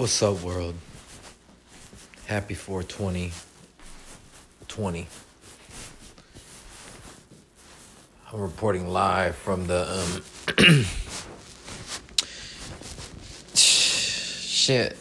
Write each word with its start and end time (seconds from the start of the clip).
What's 0.00 0.22
up, 0.22 0.40
world? 0.40 0.74
Happy 2.24 2.54
420 2.54 3.32
20. 4.66 5.06
I'm 8.32 8.40
reporting 8.40 8.88
live 8.88 9.36
from 9.36 9.66
the 9.66 9.82
um 9.92 10.22
shit. 13.54 14.96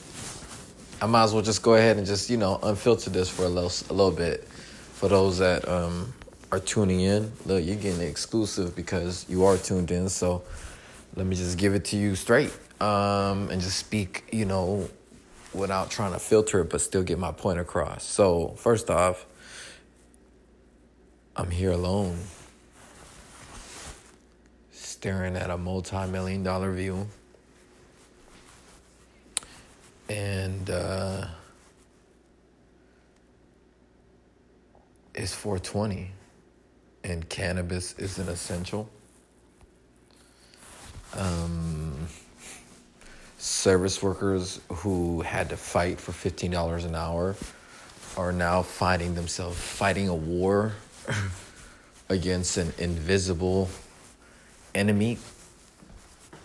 I 1.01 1.05
might 1.05 1.23
as 1.23 1.33
well 1.33 1.43
just 1.43 1.63
go 1.63 1.75
ahead 1.75 1.95
and 1.95 2.05
just, 2.05 2.29
you 2.29 2.35
know, 2.35 2.59
unfilter 2.61 3.05
this 3.05 3.29
for 3.29 3.43
a 3.43 3.47
little 3.47 3.71
a 3.89 3.93
little 3.93 4.11
bit 4.11 4.43
for 4.43 5.07
those 5.07 5.37
that 5.37 5.65
um 5.69 6.13
are 6.51 6.59
tuning 6.59 6.99
in. 6.99 7.31
Look, 7.45 7.63
you're 7.63 7.77
getting 7.77 8.01
exclusive 8.01 8.75
because 8.75 9.25
you 9.29 9.45
are 9.45 9.55
tuned 9.55 9.91
in, 9.91 10.09
so 10.09 10.43
let 11.15 11.25
me 11.25 11.37
just 11.37 11.57
give 11.57 11.73
it 11.73 11.85
to 11.85 11.95
you 11.95 12.15
straight. 12.15 12.51
Um 12.81 13.49
and 13.49 13.61
just 13.61 13.77
speak, 13.77 14.29
you 14.31 14.45
know, 14.45 14.89
without 15.53 15.89
trying 15.89 16.13
to 16.13 16.19
filter 16.19 16.61
it 16.61 16.69
but 16.69 16.81
still 16.81 17.03
get 17.03 17.19
my 17.19 17.31
point 17.31 17.59
across. 17.59 18.03
So, 18.03 18.49
first 18.57 18.89
off, 18.89 19.25
I'm 21.35 21.51
here 21.51 21.71
alone, 21.71 22.17
staring 24.71 25.35
at 25.37 25.49
a 25.49 25.57
multi 25.57 26.05
million 26.07 26.43
dollar 26.43 26.73
view. 26.73 27.07
And 30.09 30.69
uh, 30.69 31.27
it's 35.13 35.33
420, 35.33 36.11
and 37.03 37.29
cannabis 37.29 37.93
is 37.99 38.17
an 38.17 38.27
essential. 38.27 38.89
Um, 41.15 42.07
service 43.39 44.03
workers 44.03 44.59
who 44.67 45.21
had 45.21 45.49
to 45.49 45.55
fight 45.55 45.99
for 45.99 46.11
$15 46.11 46.85
an 46.85 46.93
hour 46.93 47.35
are 48.17 48.33
now 48.33 48.61
finding 48.61 49.15
themselves 49.15 49.57
fighting 49.57 50.09
a 50.09 50.15
war 50.15 50.73
against 52.09 52.57
an 52.57 52.73
invisible 52.77 53.69
enemy 54.75 55.17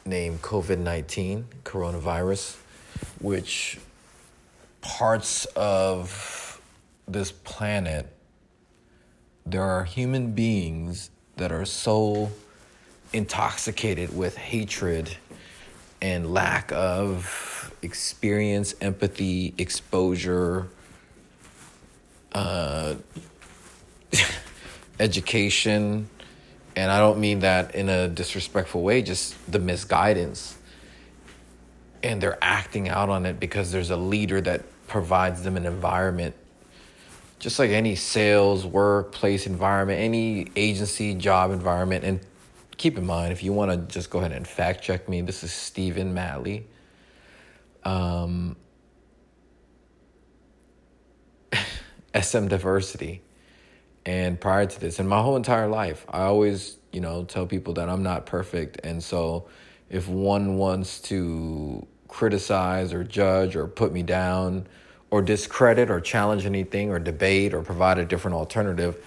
named 0.06 0.40
COVID 0.40 0.78
19, 0.78 1.46
coronavirus, 1.64 2.56
which 3.20 3.80
parts 4.80 5.46
of 5.56 6.60
this 7.08 7.32
planet, 7.32 8.06
there 9.44 9.62
are 9.62 9.82
human 9.82 10.30
beings 10.32 11.10
that 11.36 11.50
are 11.50 11.64
so 11.64 12.30
intoxicated 13.12 14.16
with 14.16 14.36
hatred 14.36 15.16
and 16.04 16.30
lack 16.34 16.70
of 16.70 17.72
experience, 17.80 18.74
empathy, 18.82 19.54
exposure, 19.56 20.68
uh, 22.32 22.94
education, 25.00 26.06
and 26.76 26.92
I 26.92 26.98
don't 26.98 27.20
mean 27.20 27.38
that 27.38 27.74
in 27.74 27.88
a 27.88 28.06
disrespectful 28.08 28.82
way, 28.82 29.00
just 29.00 29.34
the 29.50 29.58
misguidance. 29.58 30.58
And 32.02 32.20
they're 32.20 32.36
acting 32.42 32.90
out 32.90 33.08
on 33.08 33.24
it 33.24 33.40
because 33.40 33.72
there's 33.72 33.90
a 33.90 33.96
leader 33.96 34.42
that 34.42 34.60
provides 34.86 35.42
them 35.42 35.56
an 35.56 35.64
environment. 35.64 36.34
Just 37.38 37.58
like 37.58 37.70
any 37.70 37.96
sales, 37.96 38.66
workplace 38.66 39.46
environment, 39.46 40.00
any 40.00 40.48
agency, 40.54 41.14
job 41.14 41.50
environment. 41.50 42.04
And 42.04 42.20
keep 42.76 42.98
in 42.98 43.06
mind, 43.06 43.32
if 43.32 43.42
you 43.42 43.52
want 43.52 43.70
to 43.70 43.76
just 43.92 44.10
go 44.10 44.18
ahead 44.18 44.32
and 44.32 44.46
fact 44.46 44.82
check 44.82 45.08
me, 45.08 45.20
this 45.20 45.42
is 45.42 45.52
Stephen 45.52 46.14
Matley. 46.14 46.64
Um, 47.84 48.56
SM 52.20 52.48
Diversity. 52.48 53.22
And 54.06 54.38
prior 54.40 54.66
to 54.66 54.80
this, 54.80 54.98
and 54.98 55.08
my 55.08 55.22
whole 55.22 55.36
entire 55.36 55.66
life, 55.66 56.04
I 56.08 56.22
always, 56.22 56.76
you 56.92 57.00
know, 57.00 57.24
tell 57.24 57.46
people 57.46 57.74
that 57.74 57.88
I'm 57.88 58.02
not 58.02 58.26
perfect. 58.26 58.80
And 58.84 59.02
so 59.02 59.48
if 59.88 60.08
one 60.08 60.56
wants 60.56 61.00
to 61.02 61.86
criticize 62.08 62.92
or 62.92 63.02
judge 63.02 63.56
or 63.56 63.66
put 63.66 63.92
me 63.92 64.02
down 64.02 64.66
or 65.10 65.22
discredit 65.22 65.90
or 65.90 66.00
challenge 66.00 66.44
anything 66.44 66.90
or 66.90 66.98
debate 66.98 67.54
or 67.54 67.62
provide 67.62 67.98
a 67.98 68.04
different 68.04 68.36
alternative, 68.36 69.02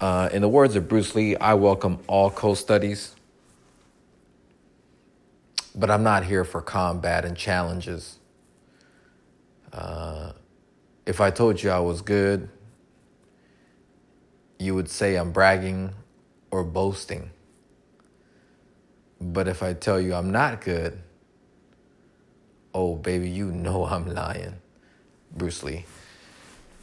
uh, 0.00 0.28
in 0.32 0.42
the 0.42 0.48
words 0.48 0.76
of 0.76 0.88
Bruce 0.88 1.14
Lee, 1.14 1.36
I 1.36 1.54
welcome 1.54 1.98
all 2.06 2.30
co 2.30 2.54
studies. 2.54 3.14
But 5.74 5.90
I'm 5.90 6.02
not 6.02 6.24
here 6.24 6.44
for 6.44 6.62
combat 6.62 7.24
and 7.24 7.36
challenges. 7.36 8.18
Uh, 9.72 10.32
if 11.04 11.20
I 11.20 11.30
told 11.30 11.62
you 11.62 11.70
I 11.70 11.80
was 11.80 12.00
good, 12.00 12.48
you 14.58 14.74
would 14.74 14.88
say 14.88 15.16
I'm 15.16 15.32
bragging 15.32 15.92
or 16.50 16.64
boasting. 16.64 17.30
But 19.20 19.48
if 19.48 19.62
I 19.62 19.74
tell 19.74 20.00
you 20.00 20.14
I'm 20.14 20.30
not 20.30 20.62
good, 20.62 20.98
oh, 22.74 22.94
baby, 22.96 23.28
you 23.28 23.50
know 23.50 23.84
I'm 23.84 24.12
lying. 24.14 24.54
Bruce 25.34 25.62
Lee. 25.62 25.84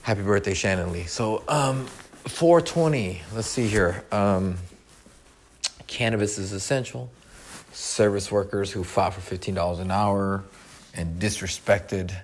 Happy 0.04 0.22
birthday, 0.22 0.54
Shannon 0.54 0.92
Lee. 0.92 1.06
So, 1.06 1.44
um, 1.48 1.88
420, 2.26 3.22
let's 3.36 3.48
see 3.48 3.68
here. 3.68 4.04
Um, 4.12 4.58
cannabis 5.88 6.38
is 6.38 6.52
essential. 6.52 7.12
Service 7.72 8.32
workers 8.32 8.72
who 8.72 8.84
fought 8.84 9.14
for 9.14 9.36
$15 9.36 9.80
an 9.80 9.92
hour 9.92 10.44
and 10.94 11.22
disrespected. 11.22 12.16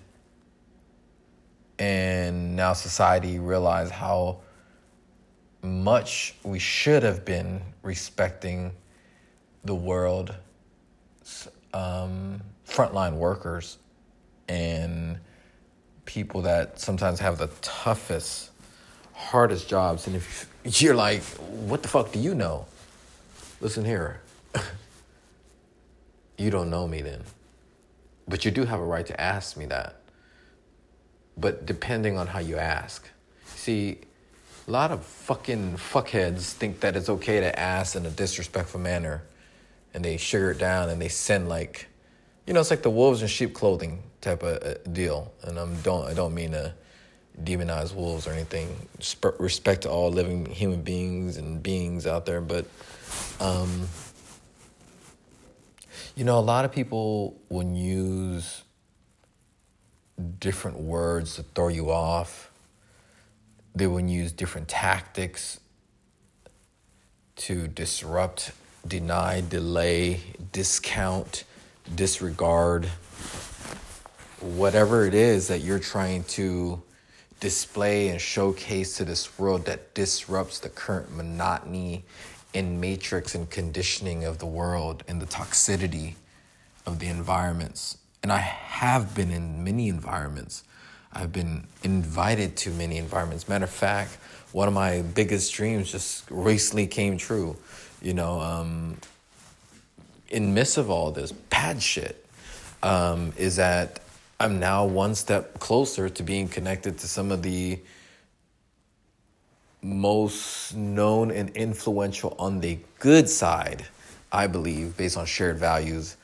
And 1.77 2.55
now 2.55 2.73
society 2.73 3.39
realize 3.39 3.89
how 3.89 4.39
much 5.61 6.35
we 6.43 6.59
should 6.59 7.03
have 7.03 7.25
been 7.25 7.61
respecting 7.83 8.71
the 9.65 9.75
world 9.75 10.33
um, 11.73 12.41
frontline 12.67 13.15
workers 13.15 13.77
and 14.47 15.19
people 16.05 16.41
that 16.41 16.79
sometimes 16.79 17.19
have 17.19 17.37
the 17.37 17.47
toughest, 17.61 18.48
hardest 19.19 19.67
jobs. 19.67 20.07
And 20.07 20.15
if 20.15 20.49
you're 20.63 20.95
like, 20.95 21.21
what 21.21 21.81
the 21.81 21.89
fuck 21.89 22.11
do 22.11 22.19
you 22.19 22.33
know? 22.33 22.65
Listen 23.59 23.83
here. 23.83 24.21
you 26.37 26.49
don't 26.49 26.69
know 26.69 26.87
me 26.87 27.01
then. 27.01 27.21
But 28.27 28.45
you 28.45 28.51
do 28.51 28.63
have 28.63 28.79
a 28.79 28.83
right 28.83 29.05
to 29.05 29.19
ask 29.19 29.57
me 29.57 29.65
that. 29.67 30.01
But 31.37 31.65
depending 31.65 32.17
on 32.17 32.27
how 32.27 32.39
you 32.39 32.57
ask. 32.57 33.07
See, 33.45 33.99
a 34.67 34.71
lot 34.71 34.91
of 34.91 35.03
fucking 35.03 35.75
fuckheads 35.75 36.51
think 36.53 36.79
that 36.79 36.95
it's 36.95 37.09
okay 37.09 37.39
to 37.39 37.59
ask 37.59 37.95
in 37.95 38.05
a 38.05 38.11
disrespectful 38.11 38.79
manner 38.79 39.23
and 39.93 40.05
they 40.05 40.17
sugar 40.17 40.51
it 40.51 40.59
down 40.59 40.89
and 40.89 41.01
they 41.01 41.07
send 41.07 41.49
like 41.49 41.87
you 42.45 42.53
know 42.53 42.59
it's 42.59 42.69
like 42.69 42.83
the 42.83 42.89
wolves 42.89 43.23
in 43.23 43.27
sheep 43.27 43.55
clothing 43.55 44.03
type 44.21 44.43
of 44.43 44.61
uh, 44.61 44.75
deal 44.91 45.33
and 45.41 45.57
i'm 45.57 45.75
don't 45.81 46.05
i 46.05 46.13
don't 46.13 46.35
mean 46.35 46.51
to 46.51 46.71
demonize 47.43 47.93
wolves 47.93 48.27
or 48.27 48.31
anything. 48.31 48.75
Respect 49.39 49.83
to 49.83 49.89
all 49.89 50.11
living 50.11 50.45
human 50.45 50.81
beings 50.81 51.37
and 51.37 51.61
beings 51.61 52.05
out 52.05 52.25
there 52.25 52.41
but 52.41 52.65
um 53.39 53.87
you 56.15 56.25
know 56.25 56.37
a 56.37 56.41
lot 56.41 56.65
of 56.65 56.71
people 56.71 57.39
will 57.49 57.63
use 57.63 58.63
different 60.39 60.79
words 60.79 61.35
to 61.35 61.43
throw 61.43 61.69
you 61.69 61.91
off. 61.91 62.51
They 63.75 63.87
would 63.87 64.09
use 64.09 64.31
different 64.31 64.67
tactics 64.67 65.59
to 67.37 67.67
disrupt, 67.67 68.51
deny, 68.85 69.41
delay, 69.41 70.19
discount, 70.51 71.45
disregard, 71.95 72.85
whatever 74.41 75.05
it 75.05 75.13
is 75.13 75.47
that 75.47 75.61
you're 75.61 75.79
trying 75.79 76.23
to 76.25 76.81
display 77.39 78.09
and 78.09 78.19
showcase 78.19 78.97
to 78.97 79.05
this 79.05 79.37
world 79.39 79.65
that 79.65 79.93
disrupts 79.93 80.59
the 80.59 80.69
current 80.69 81.15
monotony 81.15 82.03
and 82.53 82.81
matrix 82.81 83.35
and 83.35 83.49
conditioning 83.49 84.23
of 84.23 84.39
the 84.39 84.45
world 84.45 85.03
and 85.07 85.21
the 85.21 85.25
toxicity 85.25 86.15
of 86.85 86.99
the 86.99 87.07
environments. 87.07 87.97
And 88.21 88.31
I 88.31 88.39
have 88.39 89.15
been 89.15 89.31
in 89.31 89.63
many 89.63 89.87
environments 89.87 90.63
I've 91.11 91.33
been 91.33 91.65
invited 91.83 92.55
to 92.57 92.69
many 92.71 92.97
environments. 92.97 93.49
Matter 93.49 93.65
of 93.65 93.71
fact, 93.71 94.15
one 94.51 94.67
of 94.67 94.73
my 94.73 95.01
biggest 95.01 95.53
dreams 95.53 95.91
just 95.91 96.29
recently 96.29 96.87
came 96.87 97.17
true. 97.17 97.55
You 98.01 98.13
know, 98.13 98.39
um, 98.39 98.97
in 100.29 100.53
midst 100.53 100.77
of 100.77 100.89
all 100.89 101.11
this 101.11 101.31
bad 101.31 101.81
shit, 101.81 102.25
um, 102.83 103.33
is 103.37 103.55
that 103.55 104.01
I'm 104.39 104.59
now 104.59 104.85
one 104.85 105.15
step 105.15 105.59
closer 105.59 106.09
to 106.09 106.23
being 106.23 106.47
connected 106.47 106.97
to 106.99 107.07
some 107.07 107.31
of 107.31 107.41
the 107.41 107.79
most 109.81 110.75
known 110.75 111.31
and 111.31 111.49
influential 111.51 112.35
on 112.39 112.59
the 112.59 112.79
good 112.99 113.29
side, 113.29 113.85
I 114.31 114.47
believe, 114.47 114.95
based 114.97 115.17
on 115.17 115.25
shared 115.25 115.57
values 115.57 116.15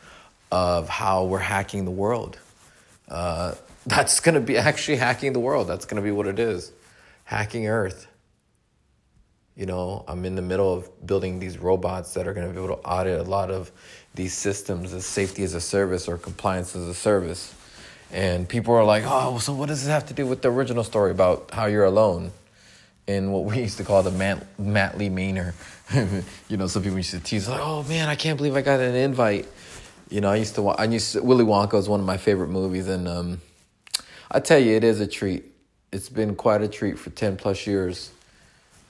of 0.51 0.87
how 0.87 1.25
we're 1.25 1.39
hacking 1.39 1.85
the 1.85 1.91
world 1.91 2.37
uh, 3.09 3.55
that's 3.85 4.19
going 4.19 4.35
to 4.35 4.41
be 4.41 4.57
actually 4.57 4.97
hacking 4.97 5.33
the 5.33 5.39
world. 5.39 5.67
That's 5.67 5.85
going 5.85 6.01
to 6.01 6.05
be 6.05 6.11
what 6.11 6.27
it 6.27 6.39
is 6.39 6.71
hacking 7.23 7.67
Earth. 7.67 8.07
You 9.55 9.65
know, 9.65 10.03
I'm 10.07 10.25
in 10.25 10.35
the 10.35 10.41
middle 10.41 10.73
of 10.73 11.07
building 11.07 11.39
these 11.39 11.57
robots 11.57 12.13
that 12.13 12.27
are 12.27 12.33
going 12.33 12.47
to 12.47 12.53
be 12.53 12.63
able 12.63 12.75
to 12.75 12.81
audit 12.81 13.19
a 13.19 13.23
lot 13.23 13.51
of 13.51 13.71
these 14.13 14.33
systems 14.33 14.93
as 14.93 15.05
safety 15.05 15.43
as 15.43 15.53
a 15.53 15.61
service 15.61 16.07
or 16.07 16.17
compliance 16.17 16.75
as 16.75 16.87
a 16.87 16.93
service. 16.93 17.53
And 18.15 18.47
people 18.47 18.73
are 18.75 18.85
like, 18.85 19.03
oh, 19.05 19.39
so 19.39 19.51
what 19.51 19.67
does 19.67 19.81
this 19.83 19.91
have 19.91 20.05
to 20.05 20.13
do 20.13 20.25
with 20.25 20.41
the 20.41 20.49
original 20.49 20.85
story 20.85 21.11
about 21.11 21.51
how 21.51 21.65
you're 21.65 21.83
alone? 21.83 22.31
In 23.07 23.33
what 23.33 23.43
we 23.43 23.59
used 23.63 23.77
to 23.77 23.83
call 23.83 24.03
the 24.03 24.11
Matt, 24.11 24.57
Matt 24.57 24.97
Lee 24.97 25.09
Manor. 25.09 25.53
you 26.47 26.55
know, 26.55 26.67
some 26.67 26.81
people 26.81 26.97
used 26.97 27.11
to 27.11 27.19
tease, 27.19 27.49
like, 27.49 27.59
oh 27.61 27.83
man, 27.83 28.07
I 28.07 28.15
can't 28.15 28.37
believe 28.37 28.55
I 28.55 28.61
got 28.61 28.79
an 28.79 28.95
invite. 28.95 29.49
You 30.09 30.21
know, 30.21 30.29
I 30.29 30.37
used 30.37 30.55
to, 30.55 30.61
watch, 30.61 30.79
I 30.79 30.85
used 30.85 31.11
to, 31.11 31.23
Willy 31.23 31.43
Wonka 31.43 31.73
was 31.73 31.89
one 31.89 31.99
of 31.99 32.05
my 32.05 32.15
favorite 32.15 32.47
movies. 32.47 32.87
And 32.87 33.05
um, 33.09 33.41
I 34.31 34.39
tell 34.39 34.59
you, 34.59 34.77
it 34.77 34.85
is 34.85 35.01
a 35.01 35.07
treat. 35.07 35.43
It's 35.91 36.07
been 36.07 36.35
quite 36.35 36.61
a 36.61 36.69
treat 36.69 36.97
for 36.97 37.09
10 37.09 37.35
plus 37.35 37.67
years. 37.67 38.11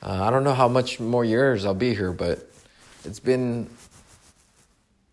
Uh, 0.04 0.22
I 0.24 0.30
don't 0.30 0.44
know 0.44 0.54
how 0.54 0.68
much 0.68 1.00
more 1.00 1.26
years 1.26 1.66
I'll 1.66 1.74
be 1.74 1.96
here, 1.96 2.12
but 2.12 2.48
it's 3.04 3.20
been 3.20 3.72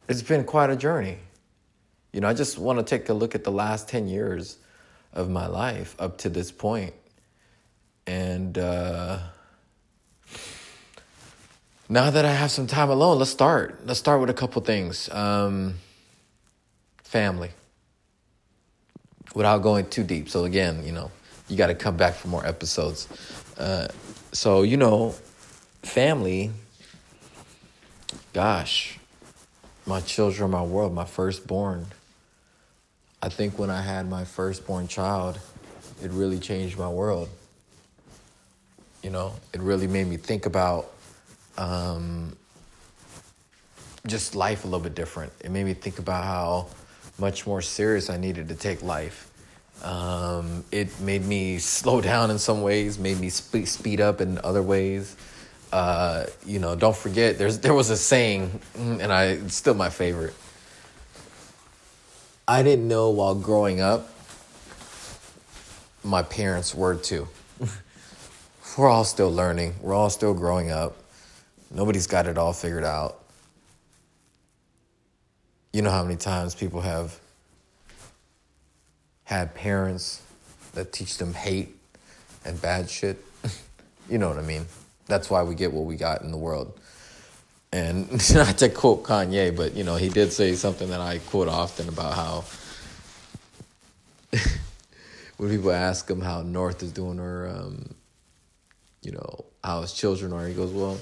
it's 0.07 0.21
been 0.21 0.45
quite 0.45 0.69
a 0.69 0.77
journey. 0.77 1.17
You 2.13 2.21
know, 2.21 2.29
I 2.29 2.35
just 2.35 2.59
want 2.59 2.79
to 2.79 2.85
take 2.85 3.09
a 3.09 3.15
look 3.15 3.35
at 3.35 3.43
the 3.45 3.51
last 3.51 3.89
10 3.89 4.07
years 4.07 4.59
of 5.13 5.31
my 5.31 5.47
life 5.47 5.97
up 5.99 6.19
to 6.19 6.29
this 6.29 6.53
point. 6.53 6.95
And 8.07 8.59
uh, 8.59 9.19
now 11.89 12.11
that 12.11 12.25
I 12.25 12.33
have 12.33 12.51
some 12.51 12.67
time 12.67 12.91
alone, 12.91 13.19
let's 13.19 13.31
start. 13.31 13.87
Let's 13.87 13.99
start 13.99 14.21
with 14.21 14.29
a 14.29 14.35
couple 14.35 14.61
things. 14.63 15.09
Um, 15.11 15.75
family. 17.03 17.51
Without 19.35 19.59
going 19.59 19.89
too 19.89 20.05
deep. 20.05 20.29
So, 20.29 20.45
again, 20.45 20.85
you 20.85 20.93
know, 20.93 21.11
you 21.49 21.57
got 21.57 21.69
to 21.69 21.75
come 21.75 21.97
back 21.97 22.15
for 22.15 22.29
more 22.29 22.47
episodes. 22.47 23.09
Uh, 23.59 23.89
so, 24.33 24.63
you 24.63 24.77
know, 24.77 25.15
family, 25.83 26.51
gosh, 28.33 28.99
my 29.87 30.01
children, 30.01 30.51
my 30.51 30.63
world, 30.63 30.95
my 30.95 31.05
firstborn. 31.05 31.87
I 33.25 33.29
think 33.29 33.57
when 33.57 33.71
I 33.71 33.81
had 33.81 34.11
my 34.11 34.25
firstborn 34.25 34.89
child, 34.89 35.39
it 36.03 36.11
really 36.11 36.41
changed 36.41 36.77
my 36.77 36.89
world. 36.89 37.29
You 39.05 39.11
know, 39.11 39.35
it 39.53 39.61
really 39.61 39.87
made 39.87 40.09
me 40.09 40.17
think 40.17 40.45
about 40.47 40.91
um, 41.57 42.37
just 44.09 44.35
life 44.35 44.65
a 44.65 44.67
little 44.67 44.81
bit 44.81 44.97
different. 44.97 45.33
It 45.41 45.53
made 45.53 45.65
me 45.65 45.75
think 45.75 46.01
about 46.01 46.25
how 46.25 46.67
much 47.19 47.47
more 47.47 47.63
serious 47.63 48.11
I 48.11 48.17
needed 48.17 48.49
to 48.49 48.57
take 48.57 48.83
life. 48.83 49.31
Um, 49.85 50.65
it 50.73 50.99
made 51.01 51.25
me 51.25 51.59
slow 51.61 52.01
down 52.01 52.33
in 52.33 52.41
some 52.41 52.61
ways, 52.61 52.99
made 52.99 53.21
me 53.21 53.29
spe- 53.29 53.67
speed 53.67 54.01
up 54.01 54.21
in 54.21 54.41
other 54.43 54.63
ways. 54.63 55.15
Uh, 55.73 56.27
you 56.45 56.59
know, 56.59 56.75
don't 56.75 56.97
forget 56.97 57.39
there's 57.39 57.61
there 57.61 57.73
was 57.73 57.89
a 57.89 57.97
saying, 57.97 58.61
and 58.77 59.13
I 59.13 59.25
it's 59.27 59.55
still 59.55 59.75
my 59.75 59.89
favorite. 59.91 60.35
I 62.47 62.63
didn't 62.63 62.89
know 62.89 63.11
while 63.11 63.37
growing 63.37 63.81
up. 63.81 64.09
My 66.03 66.23
parents 66.23 66.75
were 66.75 66.97
too. 66.97 67.29
We're 68.77 68.89
all 68.89 69.05
still 69.05 69.31
learning. 69.31 69.75
We're 69.81 69.95
all 69.95 70.11
still 70.11 70.35
growing 70.35 70.71
up. 70.71 70.97
Nobody's 71.71 72.09
got 72.09 72.27
it 72.27 72.37
all 72.37 72.53
figured 72.53 72.85
out. 72.85 73.21
You 75.73 75.83
know 75.83 75.91
how 75.91 76.03
many 76.03 76.17
times 76.17 76.55
people 76.55 76.81
have 76.81 77.19
had 79.25 79.55
parents 79.55 80.21
that 80.75 80.93
teach 80.93 81.19
them 81.19 81.35
hate 81.35 81.77
and 82.45 82.61
bad 82.61 82.91
shit. 82.91 83.25
you 84.11 84.19
know 84.19 84.29
what 84.29 84.39
I 84.39 84.43
mean? 84.43 84.67
That's 85.07 85.31
why 85.31 85.45
we 85.45 85.55
get 85.55 85.73
what 85.73 85.85
we 85.85 85.97
got 85.97 86.23
in 86.23 86.33
the 86.33 86.37
world. 86.37 86.79
And 87.73 88.11
not 88.35 88.59
to 88.59 88.69
quote 88.69 89.03
Kanye, 89.05 89.57
but 89.57 89.75
you 89.75 89.85
know, 89.85 89.97
he 89.97 90.09
did 90.09 90.33
say 90.33 90.55
something 90.55 90.91
that 90.91 91.01
I 91.01 91.19
quote 91.19 91.49
often 91.49 91.89
about 91.89 92.15
how 92.15 92.45
when 95.39 95.51
people 95.51 95.73
ask 95.73 96.09
him 96.09 96.21
how 96.21 96.43
North 96.43 96.83
is 96.83 96.93
doing 96.93 97.19
or 97.19 97.49
um, 97.49 97.95
you 99.03 99.13
know, 99.13 99.45
how 99.65 99.81
his 99.81 99.93
children 99.93 100.33
are, 100.33 100.47
he 100.47 100.55
goes, 100.55 100.71
Well, 100.71 100.99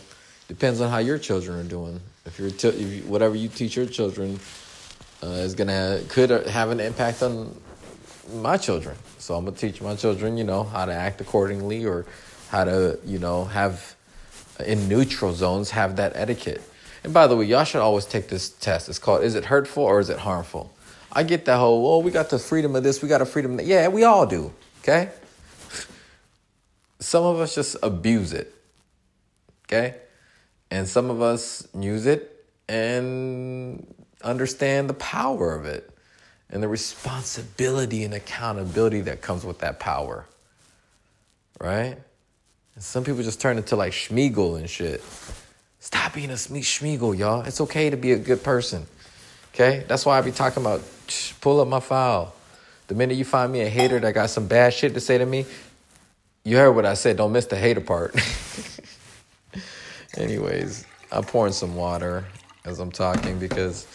depends 0.49 0.81
on 0.81 0.91
how 0.91 0.99
your 0.99 1.19
children 1.19 1.59
are 1.59 1.69
doing. 1.69 2.01
If 2.25 2.39
you're 2.39 2.51
t- 2.51 2.69
if 2.69 2.93
you, 2.93 3.03
whatever 3.03 3.35
you 3.35 3.49
teach 3.49 3.77
your 3.77 3.87
children 3.87 4.39
uh, 5.23 5.27
is 5.27 5.55
gonna 5.55 6.01
could 6.09 6.31
have 6.31 6.71
an 6.71 6.81
impact 6.81 7.23
on 7.23 7.59
my 8.35 8.57
children. 8.57 8.97
So 9.19 9.35
I'm 9.35 9.45
gonna 9.45 9.57
teach 9.57 9.81
my 9.81 9.97
children, 9.97 10.37
you 10.37 10.45
know, 10.45 10.63
how 10.65 10.87
to 10.87 10.93
act 10.93 11.21
accordingly 11.21 11.85
or 11.85 12.07
how 12.49 12.65
to, 12.65 12.99
you 13.05 13.19
know, 13.19 13.45
have 13.45 13.95
in 14.67 14.89
neutral 14.89 15.33
zones 15.33 15.71
have 15.71 15.97
that 15.97 16.13
etiquette. 16.15 16.63
And 17.03 17.15
by 17.15 17.27
the 17.27 17.37
way, 17.37 17.47
y'all 17.47 17.65
should 17.65 17.81
always 17.81 18.05
take 18.05 18.29
this 18.29 18.51
test. 18.51 18.89
It's 18.89 18.99
called 18.99 19.23
is 19.23 19.35
it 19.35 19.47
hurtful 19.47 19.85
or 19.85 20.01
is 20.01 20.11
it 20.11 20.19
harmful? 20.19 20.73
I 21.13 21.23
get 21.23 21.45
that 21.47 21.59
whole, 21.59 21.83
well, 21.83 22.03
we 22.03 22.11
got 22.11 22.31
the 22.31 22.39
freedom 22.39 22.77
of 22.77 22.83
this, 22.83 23.03
we 23.03 23.09
got 23.09 23.21
a 23.21 23.27
freedom 23.27 23.57
that. 23.57 23.67
Yeah, 23.67 23.89
we 23.89 24.05
all 24.05 24.27
do. 24.27 24.53
Okay? 24.83 25.11
Some 27.01 27.25
of 27.25 27.41
us 27.41 27.55
just 27.55 27.77
abuse 27.83 28.33
it. 28.33 28.55
Okay? 29.67 29.97
And 30.71 30.87
some 30.87 31.11
of 31.11 31.21
us 31.21 31.67
use 31.75 32.07
it 32.07 32.47
and 32.69 33.93
understand 34.23 34.89
the 34.89 34.95
power 34.95 35.55
of 35.55 35.65
it 35.67 35.91
and 36.49 36.63
the 36.63 36.69
responsibility 36.69 38.05
and 38.05 38.15
accountability 38.15 39.01
that 39.03 39.21
comes 39.21 39.45
with 39.45 39.59
that 39.61 39.81
power. 39.81 40.27
Right? 41.61 41.99
And 42.75 42.85
some 42.85 43.05
people 43.05 43.23
just 43.23 43.41
turn 43.41 43.57
into 43.57 43.77
like 43.77 43.93
Schmiegel 43.93 44.59
and 44.59 44.69
shit. 44.69 45.03
Stop 45.81 46.15
being 46.15 46.31
a 46.31 46.35
Schmiegel, 46.35 47.17
y'all. 47.17 47.43
It's 47.43 47.61
okay 47.63 47.91
to 47.91 47.97
be 47.97 48.13
a 48.13 48.19
good 48.19 48.43
person. 48.43 48.87
Okay? 49.55 49.85
That's 49.89 50.07
why 50.07 50.19
I 50.19 50.21
be 50.21 50.31
talking 50.31 50.63
about 50.63 50.83
pull 51.41 51.61
up 51.61 51.69
my 51.69 51.81
file. 51.81 52.35
The 52.89 52.95
minute 52.95 53.17
you 53.17 53.25
find 53.25 53.53
me 53.53 53.61
a 53.63 53.69
hater 53.69 53.99
that 54.01 54.13
got 54.13 54.31
some 54.31 54.47
bad 54.47 54.75
shit 54.75 54.95
to 54.95 55.01
say 55.01 55.19
to 55.19 55.27
me, 55.27 55.47
you 56.45 56.57
heard 56.57 56.73
what 56.73 56.87
I 56.87 56.95
said. 56.95 57.17
Don't 57.17 57.33
miss 57.33 57.47
the 57.47 57.57
hater 57.57 57.81
part. 57.81 58.15
Anyways, 60.17 60.87
I'm 61.13 61.25
pouring 61.25 61.53
some 61.53 61.77
water 61.77 62.25
as 62.65 62.81
I'm 62.81 62.91
talking 62.91 63.39
because 63.39 63.87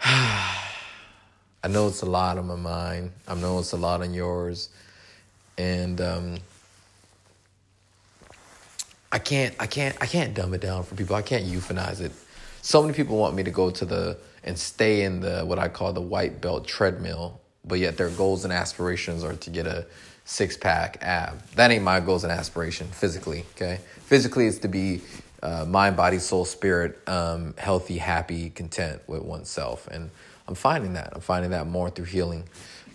I 0.02 1.68
know 1.68 1.88
it's 1.88 2.02
a 2.02 2.06
lot 2.06 2.38
on 2.38 2.46
my 2.46 2.56
mind. 2.56 3.12
I 3.28 3.34
know 3.34 3.58
it's 3.58 3.72
a 3.72 3.76
lot 3.76 4.00
on 4.00 4.14
yours. 4.14 4.70
And 5.58 6.00
um, 6.00 6.38
I 9.12 9.18
can't 9.18 9.54
I 9.58 9.66
can't 9.66 9.96
I 10.00 10.06
can't 10.06 10.34
dumb 10.34 10.54
it 10.54 10.60
down 10.60 10.84
for 10.84 10.94
people. 10.94 11.16
I 11.16 11.22
can't 11.22 11.44
euphanize 11.44 12.00
it. 12.00 12.12
So 12.62 12.82
many 12.82 12.94
people 12.94 13.16
want 13.16 13.34
me 13.34 13.42
to 13.42 13.50
go 13.50 13.70
to 13.70 13.84
the 13.84 14.18
and 14.44 14.58
stay 14.58 15.02
in 15.02 15.20
the 15.20 15.42
what 15.42 15.58
I 15.58 15.68
call 15.68 15.92
the 15.92 16.00
white 16.00 16.40
belt 16.40 16.66
treadmill, 16.66 17.40
but 17.64 17.78
yet 17.78 17.96
their 17.96 18.10
goals 18.10 18.44
and 18.44 18.52
aspirations 18.52 19.24
are 19.24 19.34
to 19.34 19.50
get 19.50 19.66
a 19.66 19.86
six 20.24 20.56
pack 20.56 20.98
ab. 21.00 21.42
That 21.56 21.70
ain't 21.70 21.82
my 21.82 22.00
goals 22.00 22.24
and 22.24 22.32
aspiration 22.32 22.86
physically. 22.88 23.44
Okay, 23.56 23.80
physically 24.00 24.46
it's 24.46 24.58
to 24.58 24.68
be 24.68 25.02
uh, 25.42 25.64
mind, 25.64 25.96
body, 25.96 26.18
soul, 26.18 26.44
spirit, 26.44 26.98
um, 27.08 27.54
healthy, 27.58 27.98
happy, 27.98 28.50
content 28.50 29.00
with 29.06 29.22
oneself, 29.22 29.88
and 29.88 30.10
I'm 30.46 30.54
finding 30.54 30.94
that. 30.94 31.12
I'm 31.14 31.20
finding 31.20 31.52
that 31.52 31.66
more 31.66 31.90
through 31.90 32.06
healing. 32.06 32.44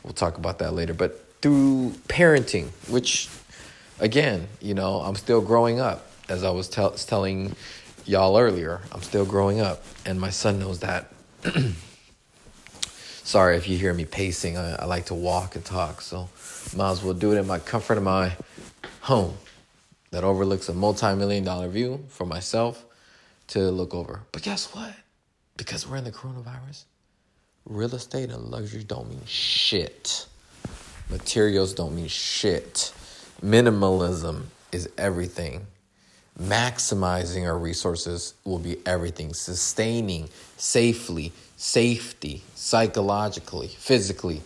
We'll 0.03 0.13
talk 0.13 0.37
about 0.37 0.59
that 0.59 0.73
later. 0.73 0.93
But 0.93 1.25
through 1.41 1.93
parenting, 2.07 2.67
which, 2.89 3.29
again, 3.99 4.47
you 4.61 4.73
know, 4.73 5.01
I'm 5.01 5.15
still 5.15 5.41
growing 5.41 5.79
up. 5.79 6.07
As 6.27 6.43
I 6.43 6.49
was 6.49 6.67
tell- 6.67 6.91
telling 6.91 7.55
y'all 8.05 8.37
earlier, 8.37 8.81
I'm 8.91 9.01
still 9.01 9.25
growing 9.25 9.61
up, 9.61 9.83
and 10.05 10.19
my 10.19 10.31
son 10.31 10.59
knows 10.59 10.79
that. 10.79 11.11
Sorry 13.23 13.57
if 13.57 13.67
you 13.67 13.77
hear 13.77 13.93
me 13.93 14.05
pacing. 14.05 14.57
I, 14.57 14.75
I 14.75 14.85
like 14.85 15.05
to 15.05 15.13
walk 15.13 15.55
and 15.55 15.63
talk, 15.63 16.01
so 16.01 16.29
might 16.75 16.91
as 16.91 17.03
well 17.03 17.13
do 17.13 17.33
it 17.33 17.37
in 17.37 17.47
my 17.47 17.59
comfort 17.59 17.97
of 17.97 18.03
my 18.03 18.33
home 19.01 19.35
that 20.11 20.23
overlooks 20.23 20.69
a 20.69 20.73
multi-million 20.73 21.43
dollar 21.43 21.67
view 21.67 22.03
for 22.09 22.25
myself 22.25 22.85
to 23.47 23.59
look 23.59 23.93
over. 23.93 24.21
But 24.31 24.41
guess 24.41 24.73
what? 24.73 24.93
Because 25.57 25.87
we're 25.87 25.97
in 25.97 26.03
the 26.03 26.11
coronavirus, 26.11 26.85
Real 27.67 27.95
estate 27.95 28.29
and 28.29 28.51
luxury 28.51 28.83
don't 28.83 29.09
mean 29.09 29.23
shit. 29.25 30.27
Materials 31.09 31.73
don't 31.73 31.95
mean 31.95 32.07
shit. 32.07 32.93
Minimalism 33.43 34.43
is 34.71 34.89
everything. 34.97 35.67
Maximizing 36.39 37.45
our 37.45 37.57
resources 37.57 38.33
will 38.43 38.59
be 38.59 38.77
everything. 38.85 39.33
Sustaining 39.33 40.29
safely, 40.57 41.31
safety, 41.55 42.43
psychologically, 42.55 43.67
physically. 43.67 44.41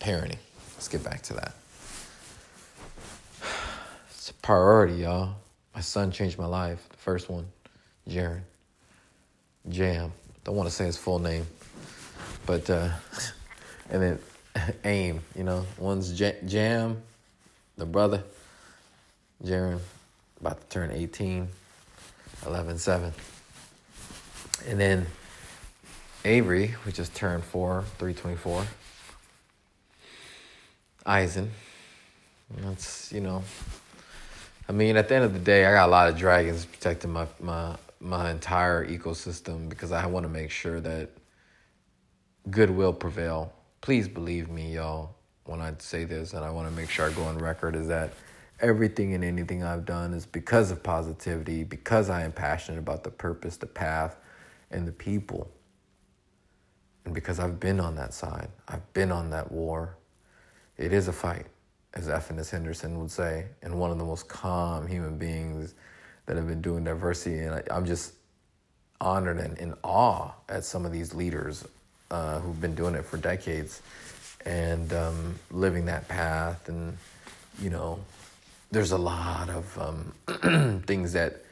Parenting. 0.00 0.38
Let's 0.74 0.88
get 0.88 1.04
back 1.04 1.22
to 1.22 1.34
that. 1.34 1.54
It's 4.10 4.30
a 4.30 4.34
priority, 4.34 5.02
y'all. 5.02 5.34
My 5.74 5.82
son 5.82 6.10
changed 6.10 6.38
my 6.38 6.46
life. 6.46 6.88
The 6.88 6.96
first 6.96 7.28
one, 7.28 7.46
Jaron. 8.08 8.40
Jam. 9.68 10.12
Don't 10.44 10.56
want 10.56 10.68
to 10.68 10.74
say 10.74 10.86
his 10.86 10.96
full 10.96 11.18
name. 11.18 11.46
But 12.46 12.68
uh, 12.70 12.90
and 13.90 14.02
then 14.02 14.18
aim, 14.84 15.20
you 15.36 15.44
know, 15.44 15.64
one's 15.78 16.12
Jam, 16.12 17.02
the 17.76 17.86
brother, 17.86 18.22
Jaron, 19.42 19.80
about 20.40 20.60
to 20.60 20.66
turn 20.68 20.90
18, 20.90 21.48
11 22.46 22.78
7. 22.78 23.12
And 24.68 24.80
then 24.80 25.06
Avery, 26.24 26.68
who 26.68 26.92
just 26.92 27.14
turned 27.14 27.44
4, 27.44 27.84
324. 27.98 28.66
Eisen. 31.06 31.50
That's, 32.56 33.12
you 33.12 33.20
know, 33.20 33.42
I 34.68 34.72
mean, 34.72 34.96
at 34.96 35.08
the 35.08 35.16
end 35.16 35.24
of 35.24 35.32
the 35.34 35.38
day, 35.38 35.66
I 35.66 35.72
got 35.72 35.88
a 35.88 35.90
lot 35.90 36.08
of 36.08 36.16
dragons 36.16 36.64
protecting 36.64 37.12
my, 37.12 37.26
my, 37.40 37.76
my 38.00 38.30
entire 38.30 38.86
ecosystem 38.86 39.68
because 39.68 39.92
I 39.92 40.06
want 40.06 40.24
to 40.24 40.30
make 40.30 40.50
sure 40.50 40.80
that 40.80 41.10
goodwill 42.50 42.92
prevail. 42.92 43.52
Please 43.84 44.08
believe 44.08 44.48
me, 44.48 44.76
y'all, 44.76 45.14
when 45.44 45.60
I 45.60 45.74
say 45.76 46.04
this, 46.04 46.32
and 46.32 46.42
I 46.42 46.48
want 46.48 46.66
to 46.66 46.74
make 46.74 46.88
sure 46.88 47.06
I 47.06 47.12
go 47.12 47.24
on 47.24 47.36
record, 47.36 47.76
is 47.76 47.86
that 47.88 48.14
everything 48.58 49.12
and 49.12 49.22
anything 49.22 49.62
I've 49.62 49.84
done 49.84 50.14
is 50.14 50.24
because 50.24 50.70
of 50.70 50.82
positivity, 50.82 51.64
because 51.64 52.08
I 52.08 52.22
am 52.22 52.32
passionate 52.32 52.78
about 52.78 53.04
the 53.04 53.10
purpose, 53.10 53.58
the 53.58 53.66
path, 53.66 54.16
and 54.70 54.88
the 54.88 54.92
people. 54.92 55.50
And 57.04 57.12
because 57.12 57.38
I've 57.38 57.60
been 57.60 57.78
on 57.78 57.94
that 57.96 58.14
side, 58.14 58.48
I've 58.68 58.90
been 58.94 59.12
on 59.12 59.28
that 59.28 59.52
war. 59.52 59.98
It 60.78 60.94
is 60.94 61.08
a 61.08 61.12
fight, 61.12 61.44
as 61.92 62.08
F. 62.08 62.28
Henderson 62.28 62.98
would 62.98 63.10
say, 63.10 63.48
and 63.60 63.78
one 63.78 63.90
of 63.90 63.98
the 63.98 64.04
most 64.06 64.30
calm 64.30 64.86
human 64.86 65.18
beings 65.18 65.74
that 66.24 66.36
have 66.36 66.46
been 66.48 66.62
doing 66.62 66.84
diversity. 66.84 67.40
And 67.40 67.56
I, 67.56 67.76
am 67.76 67.84
just 67.84 68.14
honored 68.98 69.36
and 69.36 69.58
in 69.58 69.74
awe 69.82 70.32
at 70.48 70.64
some 70.64 70.86
of 70.86 70.92
these 70.92 71.12
leaders 71.12 71.66
uh, 72.14 72.38
who've 72.38 72.60
been 72.60 72.76
doing 72.76 72.94
it 72.94 73.04
for 73.04 73.16
decades 73.16 73.82
and 74.46 74.92
um, 74.92 75.34
living 75.50 75.86
that 75.86 76.06
path. 76.06 76.68
And, 76.68 76.96
you 77.60 77.70
know, 77.70 77.98
there's 78.70 78.92
a 78.92 78.98
lot 78.98 79.50
of 79.50 79.78
um, 79.78 80.82
things 80.86 81.12
that 81.14 81.44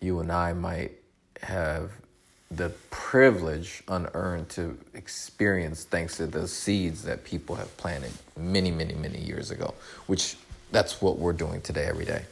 you 0.00 0.18
and 0.18 0.32
I 0.32 0.52
might 0.52 0.92
have 1.42 1.92
the 2.50 2.70
privilege 2.90 3.84
unearned 3.86 4.48
to 4.48 4.76
experience 4.94 5.84
thanks 5.84 6.16
to 6.16 6.26
the 6.26 6.48
seeds 6.48 7.04
that 7.04 7.22
people 7.22 7.54
have 7.54 7.76
planted 7.76 8.10
many, 8.36 8.72
many, 8.72 8.94
many 8.94 9.20
years 9.20 9.52
ago, 9.52 9.74
which 10.08 10.36
that's 10.72 11.00
what 11.00 11.18
we're 11.18 11.32
doing 11.32 11.60
today 11.60 11.84
every 11.84 12.04
day 12.04 12.24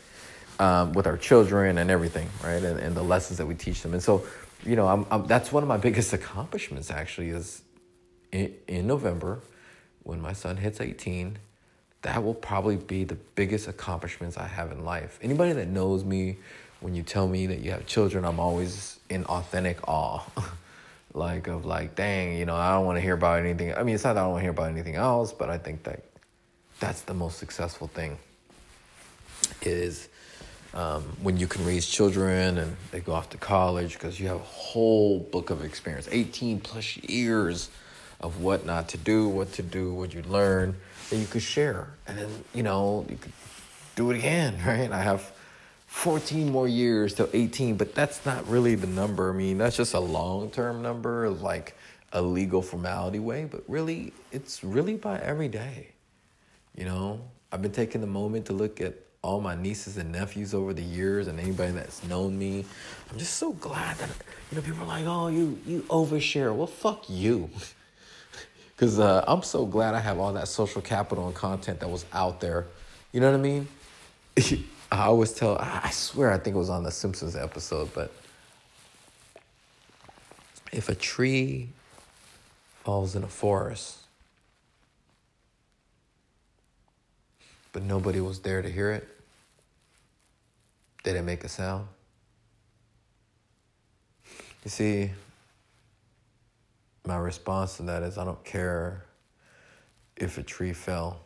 um, 0.59 0.95
with 0.95 1.07
our 1.07 1.17
children 1.17 1.79
and 1.79 1.93
everything, 1.93 2.29
right? 2.43 2.63
And, 2.63 2.81
and 2.81 2.97
the 2.97 3.05
lessons 3.05 3.39
that 3.39 3.47
we 3.47 3.55
teach 3.55 3.83
them. 3.83 3.93
And 3.93 4.03
so, 4.03 4.27
you 4.65 4.77
know, 4.77 4.87
I'm, 4.87 5.07
I'm, 5.11 5.27
that's 5.27 5.53
one 5.53 5.63
of 5.63 5.69
my 5.69 5.77
biggest 5.89 6.13
accomplishments 6.13 6.91
actually 6.91 7.31
is 7.31 7.63
in, 8.33 8.55
in 8.67 8.87
November 8.87 9.41
when 10.03 10.21
my 10.21 10.33
son 10.33 10.57
hits 10.57 10.81
18 10.81 11.39
that 12.03 12.23
will 12.23 12.35
probably 12.35 12.77
be 12.77 13.03
the 13.03 13.17
biggest 13.35 13.67
accomplishments 13.67 14.37
I 14.37 14.47
have 14.47 14.71
in 14.71 14.85
life. 14.85 15.19
Anybody 15.23 15.53
that 15.55 15.67
knows 15.67 16.05
me, 16.05 16.37
when 16.79 16.95
you 16.95 17.03
tell 17.03 17.27
me 17.27 17.47
that 17.49 17.59
you 17.61 17.73
have 17.73 17.87
children, 17.87 18.25
I'm 18.25 18.39
always 18.39 19.01
in 19.09 19.25
authentic 19.25 19.89
awe. 19.89 20.23
like 21.15 21.49
of 21.49 21.65
like, 21.65 21.97
dang, 21.97 22.37
you 22.37 22.45
know, 22.45 22.55
I 22.55 22.75
don't 22.75 22.87
want 22.87 22.97
to 22.99 23.01
hear 23.01 23.15
about 23.15 23.41
anything. 23.41 23.75
I 23.75 23.83
mean, 23.83 23.95
it's 23.95 24.05
not 24.05 24.13
that 24.13 24.21
I 24.21 24.25
don't 24.25 24.33
want 24.33 24.43
to 24.43 24.45
hear 24.45 24.51
about 24.51 24.71
anything 24.71 24.95
else, 24.95 25.33
but 25.33 25.51
I 25.51 25.59
think 25.59 25.83
that 25.85 26.03
that's 26.79 27.01
the 27.01 27.15
most 27.15 27.39
successful 27.39 27.89
thing 27.89 28.19
is 29.63 30.09
um, 30.77 31.03
when 31.23 31.39
you 31.39 31.47
can 31.47 31.65
raise 31.65 31.87
children 31.87 32.59
and 32.59 32.77
they 32.91 33.01
go 33.01 33.13
off 33.13 33.31
to 33.31 33.39
college 33.39 33.95
because 33.95 34.21
you 34.21 34.29
have 34.29 34.37
a 34.37 34.41
whole 34.41 35.19
book 35.19 35.49
of 35.49 35.65
experience, 35.65 36.07
18 36.13 36.61
plus 36.61 36.99
years 36.99 37.71
of 38.21 38.43
what 38.43 38.67
not 38.67 38.91
to 38.91 38.99
do, 38.99 39.27
what 39.27 39.55
to 39.55 39.63
do, 39.63 39.95
what 39.95 40.13
you 40.13 40.23
learn 40.23 40.77
that 41.09 41.17
you 41.17 41.27
could 41.27 41.43
share. 41.43 41.89
And 42.07 42.19
then, 42.19 42.29
you 42.55 42.63
know, 42.63 43.07
you 43.09 43.17
could 43.17 43.33
do 43.95 44.11
it 44.11 44.19
again, 44.19 44.59
right? 44.67 44.93
I 44.93 45.01
have 45.01 45.33
14 45.87 46.53
more 46.53 46.69
years 46.69 47.15
till 47.15 47.31
18, 47.33 47.77
but 47.77 47.95
that's 47.95 48.27
not 48.27 48.47
really 48.47 48.75
the 48.75 48.87
number. 48.87 49.31
I 49.31 49.35
mean, 49.35 49.57
that's 49.57 49.79
just 49.79 49.95
a 49.95 50.01
long 50.01 50.51
term 50.51 50.83
number, 50.83 51.31
like 51.31 51.75
a 52.13 52.21
legal 52.21 52.61
formality 52.61 53.19
way, 53.19 53.47
but 53.51 53.65
really, 53.67 54.13
it's 54.31 54.63
really 54.63 54.97
by 54.97 55.19
every 55.21 55.49
day. 55.49 55.89
You 56.77 56.85
know, 56.85 57.21
I've 57.51 57.63
been 57.63 57.73
taking 57.73 58.03
the 58.03 58.07
moment 58.07 58.47
to 58.47 58.53
look 58.53 58.83
at 58.83 58.95
all 59.27 59.41
my 59.41 59.57
nieces 59.57 59.97
and 59.97 60.13
nephews 60.13 60.55
over 60.55 60.73
the 60.73 60.83
years 60.83 61.27
and 61.27 61.41
anybody 61.41 61.73
that's 61.73 62.05
known 62.05 62.39
me. 62.39 62.65
I'm 63.11 63.19
just 63.19 63.35
so 63.35 63.53
glad 63.55 63.99
that, 63.99 64.09
you 64.51 64.57
know, 64.57 64.63
people 64.63 64.85
are 64.85 64.87
like, 64.87 65.05
oh, 65.05 65.27
you, 65.27 65.59
you 65.67 65.81
overshare. 65.89 66.55
Well, 66.55 66.69
fuck 66.69 67.11
you. 67.11 67.51
Because 68.75 68.99
uh, 68.99 69.25
I'm 69.27 69.43
so 69.43 69.65
glad 69.65 69.95
I 69.95 70.01
have 70.01 70.19
all 70.19 70.35
that 70.35 70.49
social 70.49 70.83
capital 70.83 71.25
and 71.29 71.35
content 71.35 71.81
that 71.81 71.89
was 71.89 72.05
out 72.13 72.43
there. 72.43 72.67
You 73.11 73.21
know 73.21 73.31
what 73.31 73.39
I 73.39 73.43
mean? 73.43 73.69
I 74.93 75.07
always 75.07 75.33
tell, 75.33 75.57
I 75.57 75.89
swear 75.89 76.31
I 76.31 76.37
think 76.37 76.57
it 76.57 76.59
was 76.59 76.69
on 76.69 76.83
the 76.83 76.91
Simpsons 76.91 77.37
episode, 77.37 77.89
but 77.95 78.13
if 80.73 80.91
a 80.91 80.95
tree 80.95 81.71
falls 82.85 83.17
in 83.17 83.25
a 83.25 83.29
forest, 83.29 83.97
but 87.73 87.83
nobody 87.83 88.21
was 88.21 88.41
there 88.41 88.61
to 88.61 88.71
hear 88.71 88.93
it, 88.93 89.16
did 91.07 91.15
it 91.15 91.23
make 91.23 91.45
a 91.45 91.49
sound? 91.49 91.87
You 94.65 94.71
see, 94.71 95.13
my 97.07 97.17
response 97.17 97.77
to 97.77 97.85
that 97.85 98.03
is 98.03 98.19
I 98.19 98.25
don't 98.25 98.45
care 98.45 99.05
if 100.17 100.37
a 100.37 100.43
tree 100.43 100.73
fell, 100.73 101.21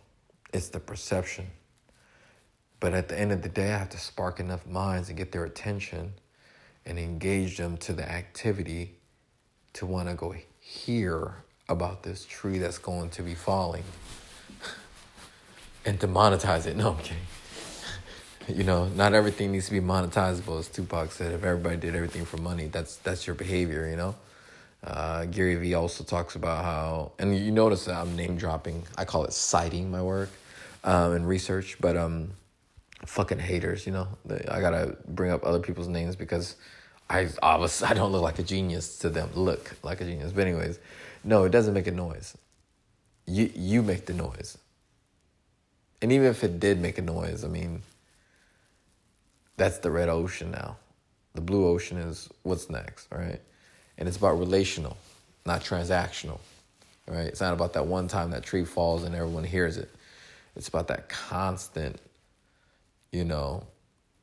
it's 0.52 0.68
the 0.68 0.80
perception. 0.80 1.46
But 2.78 2.92
at 2.92 3.08
the 3.08 3.18
end 3.18 3.32
of 3.32 3.40
the 3.40 3.48
day, 3.48 3.72
I 3.72 3.78
have 3.78 3.88
to 3.90 3.98
spark 3.98 4.38
enough 4.38 4.66
minds 4.66 5.08
and 5.08 5.16
get 5.16 5.32
their 5.32 5.46
attention 5.46 6.12
and 6.84 6.98
engage 6.98 7.56
them 7.56 7.78
to 7.78 7.94
the 7.94 8.06
activity 8.06 8.96
to 9.72 9.86
want 9.86 10.10
to 10.10 10.14
go 10.14 10.34
hear 10.58 11.36
about 11.70 12.02
this 12.02 12.26
tree 12.26 12.58
that's 12.58 12.76
going 12.76 13.08
to 13.10 13.22
be 13.22 13.34
falling 13.34 13.84
and 15.86 15.98
to 16.00 16.06
monetize 16.06 16.66
it. 16.66 16.76
No, 16.76 16.90
I'm 16.90 16.98
kidding. 16.98 17.22
You 18.56 18.64
know, 18.64 18.86
not 18.88 19.14
everything 19.14 19.52
needs 19.52 19.66
to 19.66 19.72
be 19.72 19.80
monetizable, 19.80 20.58
as 20.58 20.68
Tupac 20.68 21.12
said. 21.12 21.32
If 21.32 21.44
everybody 21.44 21.76
did 21.76 21.94
everything 21.94 22.24
for 22.24 22.36
money, 22.38 22.66
that's 22.66 22.96
that's 22.96 23.26
your 23.26 23.34
behavior, 23.34 23.88
you 23.88 23.96
know? 23.96 24.14
Uh, 24.82 25.26
Gary 25.26 25.56
Vee 25.56 25.74
also 25.74 26.04
talks 26.04 26.36
about 26.36 26.64
how, 26.64 27.12
and 27.18 27.36
you 27.36 27.50
notice 27.50 27.84
that 27.84 27.96
I'm 27.96 28.16
name 28.16 28.36
dropping. 28.36 28.84
I 28.96 29.04
call 29.04 29.24
it 29.24 29.32
citing 29.32 29.90
my 29.90 30.02
work 30.02 30.30
um, 30.84 31.12
and 31.12 31.28
research, 31.28 31.76
but 31.80 31.96
um, 31.96 32.30
fucking 33.04 33.38
haters, 33.38 33.86
you 33.86 33.92
know. 33.92 34.08
I 34.48 34.60
gotta 34.60 34.96
bring 35.06 35.30
up 35.30 35.44
other 35.44 35.60
people's 35.60 35.88
names 35.88 36.16
because 36.16 36.56
I 37.10 37.28
obviously 37.42 37.88
I 37.90 37.94
don't 37.94 38.12
look 38.12 38.22
like 38.22 38.38
a 38.38 38.42
genius 38.42 38.98
to 38.98 39.10
them. 39.10 39.30
Look 39.34 39.76
like 39.82 40.00
a 40.00 40.04
genius, 40.04 40.32
but 40.32 40.46
anyways, 40.46 40.78
no, 41.24 41.44
it 41.44 41.50
doesn't 41.50 41.74
make 41.74 41.86
a 41.86 41.92
noise. 41.92 42.36
You 43.26 43.50
you 43.54 43.82
make 43.82 44.06
the 44.06 44.14
noise, 44.14 44.56
and 46.00 46.10
even 46.10 46.26
if 46.28 46.42
it 46.42 46.58
did 46.58 46.80
make 46.80 46.96
a 46.98 47.02
noise, 47.02 47.44
I 47.44 47.48
mean, 47.48 47.82
that's 49.60 49.78
the 49.78 49.90
red 49.90 50.08
ocean 50.08 50.50
now. 50.50 50.76
The 51.34 51.40
blue 51.40 51.66
ocean 51.66 51.98
is 51.98 52.28
what's 52.42 52.68
next, 52.68 53.06
right? 53.12 53.40
and 54.00 54.08
it's 54.08 54.16
about 54.16 54.38
relational, 54.38 54.96
not 55.46 55.62
transactional. 55.62 56.40
Right? 57.06 57.26
It's 57.26 57.40
not 57.40 57.52
about 57.52 57.74
that 57.74 57.86
one 57.86 58.08
time 58.08 58.30
that 58.30 58.42
tree 58.42 58.64
falls 58.64 59.04
and 59.04 59.14
everyone 59.14 59.44
hears 59.44 59.76
it. 59.76 59.90
It's 60.56 60.68
about 60.68 60.88
that 60.88 61.08
constant, 61.08 62.00
you 63.12 63.24
know, 63.24 63.64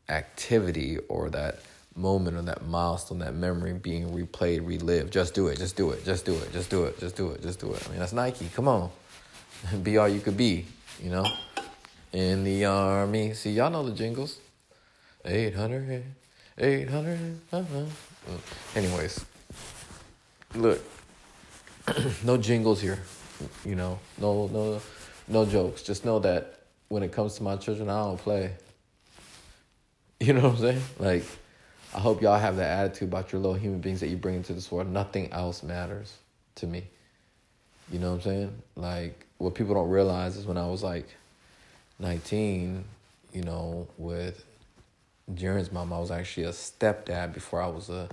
activity 0.09 0.97
or 1.09 1.29
that 1.29 1.59
moment 1.95 2.37
or 2.37 2.41
that 2.43 2.65
milestone, 2.65 3.19
that 3.19 3.35
memory 3.35 3.73
being 3.73 4.09
replayed, 4.09 4.65
relived. 4.65 5.11
Just 5.11 5.33
do 5.33 5.47
it, 5.47 5.57
just 5.57 5.75
do 5.75 5.91
it, 5.91 6.03
just 6.05 6.25
do 6.25 6.35
it, 6.35 6.51
just 6.53 6.69
do 6.69 6.85
it, 6.85 6.99
just 6.99 7.15
do 7.15 7.31
it, 7.31 7.41
just 7.41 7.59
do 7.59 7.73
it. 7.73 7.85
I 7.85 7.89
mean, 7.91 7.99
that's 7.99 8.13
Nike. 8.13 8.49
Come 8.53 8.67
on. 8.67 8.89
be 9.83 9.97
all 9.97 10.07
you 10.07 10.21
could 10.21 10.37
be, 10.37 10.65
you 11.01 11.09
know? 11.09 11.25
In 12.13 12.43
the 12.45 12.65
army. 12.65 13.33
See, 13.33 13.51
y'all 13.51 13.69
know 13.69 13.83
the 13.83 13.95
jingles. 13.95 14.39
800, 15.27 16.03
800, 16.57 17.39
uh-huh. 17.51 17.85
Anyways 18.75 19.25
look, 20.55 20.81
no 22.23 22.37
jingles 22.37 22.81
here, 22.81 22.99
you 23.65 23.75
know, 23.75 23.99
no 24.17 24.47
no 24.47 24.81
no 25.27 25.45
jokes. 25.45 25.83
Just 25.83 26.05
know 26.05 26.19
that 26.19 26.59
when 26.89 27.03
it 27.03 27.11
comes 27.11 27.35
to 27.35 27.43
my 27.43 27.55
children, 27.55 27.89
I 27.89 28.03
don't 28.03 28.17
play. 28.17 28.53
You 30.19 30.33
know 30.33 30.49
what 30.49 30.53
I'm 30.53 30.57
saying? 30.57 30.81
Like, 30.97 31.23
I 31.93 31.99
hope 31.99 32.23
y'all 32.23 32.39
have 32.39 32.55
that 32.55 32.79
attitude 32.79 33.07
about 33.07 33.31
your 33.31 33.39
little 33.39 33.55
human 33.55 33.81
beings 33.81 33.99
that 33.99 34.07
you 34.07 34.17
bring 34.17 34.33
into 34.33 34.51
this 34.51 34.71
world. 34.71 34.87
Nothing 34.87 35.31
else 35.31 35.61
matters 35.61 36.11
to 36.55 36.65
me. 36.65 36.85
You 37.91 37.99
know 37.99 38.09
what 38.09 38.15
I'm 38.15 38.21
saying? 38.21 38.61
Like, 38.75 39.27
what 39.37 39.53
people 39.53 39.75
don't 39.75 39.91
realize 39.91 40.35
is 40.35 40.47
when 40.47 40.57
I 40.57 40.67
was 40.67 40.81
like 40.81 41.07
19, 41.99 42.83
you 43.31 43.43
know, 43.43 43.87
with 43.99 44.43
Jaren's 45.33 45.71
mom, 45.71 45.91
I 45.91 45.99
was 45.99 46.11
actually 46.11 46.43
a 46.43 46.51
stepdad 46.51 47.33
before 47.33 47.61
I 47.61 47.67
was 47.67 47.89
a, 47.89 48.09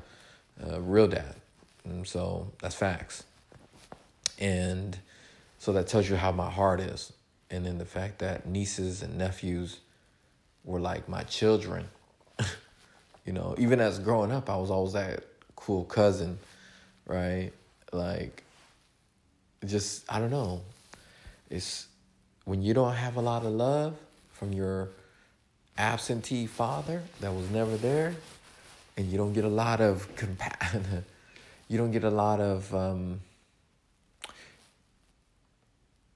a 0.62 0.80
real 0.80 1.06
dad. 1.06 1.36
And 1.84 2.06
so 2.06 2.50
that's 2.60 2.74
facts. 2.74 3.24
And 4.38 4.98
so 5.58 5.72
that 5.72 5.86
tells 5.86 6.08
you 6.08 6.16
how 6.16 6.32
my 6.32 6.50
heart 6.50 6.80
is. 6.80 7.12
And 7.50 7.64
then 7.64 7.78
the 7.78 7.84
fact 7.84 8.18
that 8.18 8.46
nieces 8.46 9.02
and 9.02 9.16
nephews 9.16 9.78
were 10.64 10.80
like 10.80 11.08
my 11.08 11.22
children. 11.22 11.88
you 13.24 13.32
know, 13.32 13.54
even 13.58 13.80
as 13.80 13.98
growing 13.98 14.32
up, 14.32 14.50
I 14.50 14.56
was 14.56 14.70
always 14.70 14.94
that 14.94 15.24
cool 15.54 15.84
cousin, 15.84 16.38
right? 17.06 17.52
Like, 17.92 18.42
just, 19.64 20.04
I 20.12 20.18
don't 20.18 20.30
know. 20.30 20.62
It's 21.48 21.86
when 22.44 22.60
you 22.60 22.74
don't 22.74 22.94
have 22.94 23.16
a 23.16 23.20
lot 23.20 23.44
of 23.44 23.52
love 23.52 23.94
from 24.32 24.52
your 24.52 24.88
absentee 25.76 26.46
father 26.46 27.02
that 27.20 27.32
was 27.32 27.50
never 27.50 27.76
there, 27.76 28.14
and 28.96 29.10
you 29.10 29.18
don't 29.18 29.32
get 29.32 29.44
a 29.44 29.48
lot 29.48 29.80
of 29.80 30.08
compa- 30.16 31.02
you 31.68 31.78
don't 31.78 31.90
get 31.90 32.04
a 32.04 32.10
lot 32.10 32.40
of 32.40 32.74
um, 32.74 33.20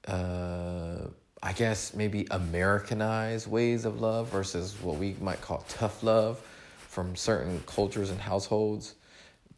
uh, 0.07 0.99
I 1.43 1.53
guess 1.53 1.95
maybe 1.95 2.27
Americanized 2.31 3.47
ways 3.47 3.85
of 3.85 4.01
love 4.01 4.29
versus 4.29 4.75
what 4.83 4.97
we 4.97 5.17
might 5.21 5.41
call 5.41 5.65
tough 5.69 6.03
love 6.03 6.41
from 6.89 7.15
certain 7.15 7.63
cultures 7.67 8.11
and 8.11 8.21
households 8.21 8.95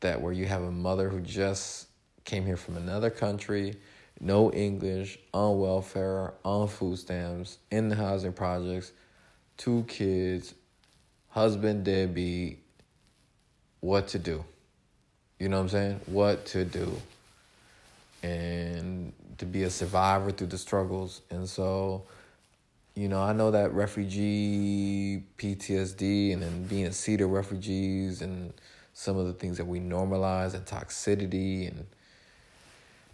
that 0.00 0.20
where 0.20 0.32
you 0.32 0.46
have 0.46 0.62
a 0.62 0.70
mother 0.70 1.08
who 1.08 1.20
just 1.20 1.86
came 2.24 2.44
here 2.44 2.56
from 2.56 2.76
another 2.76 3.10
country, 3.10 3.76
no 4.20 4.52
English, 4.52 5.18
on 5.32 5.58
welfare, 5.58 6.34
on 6.44 6.68
food 6.68 6.98
stamps, 6.98 7.58
in 7.70 7.88
the 7.88 7.96
housing 7.96 8.32
projects, 8.32 8.92
two 9.60 9.84
kids, 9.88 10.54
husband 11.28 11.84
deadbeat, 11.84 12.58
what 13.80 14.08
to 14.08 14.18
do. 14.18 14.42
You 15.38 15.50
know 15.50 15.58
what 15.58 15.64
I'm 15.64 15.68
saying? 15.68 16.00
What 16.06 16.46
to 16.46 16.64
do. 16.64 16.90
And 18.22 19.12
to 19.36 19.44
be 19.44 19.64
a 19.64 19.70
survivor 19.70 20.30
through 20.30 20.46
the 20.46 20.56
struggles. 20.56 21.20
And 21.28 21.46
so, 21.46 22.04
you 22.94 23.08
know, 23.08 23.20
I 23.20 23.34
know 23.34 23.50
that 23.50 23.74
refugee 23.74 25.24
PTSD 25.36 26.32
and 26.32 26.42
then 26.42 26.64
being 26.64 26.86
a 26.86 26.92
seed 26.92 27.20
of 27.20 27.28
refugees 27.28 28.22
and 28.22 28.54
some 28.94 29.18
of 29.18 29.26
the 29.26 29.34
things 29.34 29.58
that 29.58 29.66
we 29.66 29.78
normalize 29.78 30.54
and 30.54 30.64
toxicity 30.64 31.68
and 31.68 31.86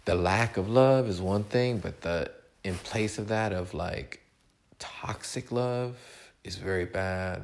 the 0.05 0.15
lack 0.15 0.55
of 0.55 0.69
love 0.69 1.09
is 1.09 1.19
one 1.19 1.43
thing, 1.43 1.79
but 1.79 1.99
the 1.99 2.31
in 2.63 2.75
place 2.75 3.17
of 3.17 3.27
that 3.27 3.51
of 3.51 3.73
like 3.73 4.21
toxic 4.79 5.51
love 5.51 5.97
is 6.47 6.55
very 6.55 6.85
bad. 6.85 7.43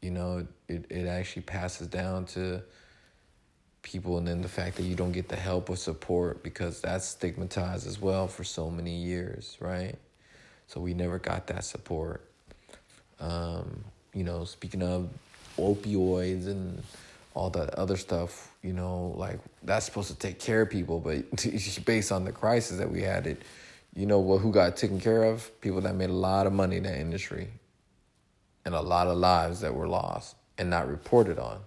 You 0.00 0.10
know, 0.10 0.46
it, 0.68 0.86
it 0.88 1.06
actually 1.06 1.42
passes 1.42 1.88
down 1.88 2.24
to 2.26 2.62
people 3.82 4.18
and 4.18 4.28
then 4.28 4.42
the 4.42 4.48
fact 4.48 4.76
that 4.76 4.82
you 4.82 4.94
don't 4.94 5.12
get 5.12 5.28
the 5.28 5.36
help 5.36 5.70
or 5.70 5.76
support 5.76 6.42
because 6.42 6.80
that's 6.80 7.06
stigmatized 7.06 7.86
as 7.86 7.98
well 7.98 8.28
for 8.28 8.44
so 8.44 8.70
many 8.70 8.94
years 8.94 9.56
right? 9.58 9.96
So 10.66 10.80
we 10.80 10.92
never 10.92 11.18
got 11.18 11.46
that 11.46 11.64
support. 11.64 12.22
Um, 13.20 13.82
you 14.12 14.22
know 14.22 14.44
speaking 14.44 14.82
of 14.82 15.08
opioids 15.58 16.46
and 16.46 16.82
all 17.34 17.48
that 17.50 17.74
other 17.74 17.96
stuff 17.96 18.50
you 18.62 18.72
know 18.72 19.14
like 19.16 19.38
that's 19.62 19.86
supposed 19.86 20.08
to 20.08 20.16
take 20.16 20.38
care 20.38 20.62
of 20.62 20.70
people 20.70 21.00
but 21.00 21.24
based 21.84 22.12
on 22.12 22.24
the 22.24 22.32
crisis 22.32 22.78
that 22.78 22.90
we 22.90 23.00
had 23.00 23.26
it 23.26 23.40
you 23.94 24.06
know 24.06 24.18
what 24.18 24.38
who 24.38 24.52
got 24.52 24.76
taken 24.76 25.00
care 25.00 25.24
of? 25.24 25.60
People 25.60 25.80
that 25.82 25.94
made 25.94 26.10
a 26.10 26.14
lot 26.14 26.46
of 26.46 26.52
money 26.52 26.76
in 26.76 26.84
that 26.84 26.98
industry 26.98 27.48
and 28.64 28.74
a 28.74 28.80
lot 28.80 29.06
of 29.06 29.16
lives 29.18 29.60
that 29.60 29.74
were 29.74 29.88
lost 29.88 30.36
and 30.58 30.70
not 30.70 30.88
reported 30.88 31.38
on 31.38 31.58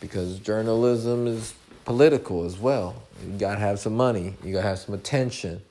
because 0.00 0.38
journalism 0.38 1.26
is 1.26 1.54
political 1.84 2.44
as 2.44 2.58
well. 2.58 3.02
You 3.24 3.38
gotta 3.38 3.60
have 3.60 3.78
some 3.78 3.96
money, 3.96 4.34
you 4.44 4.52
gotta 4.52 4.68
have 4.68 4.78
some 4.78 4.94
attention, 4.94 5.62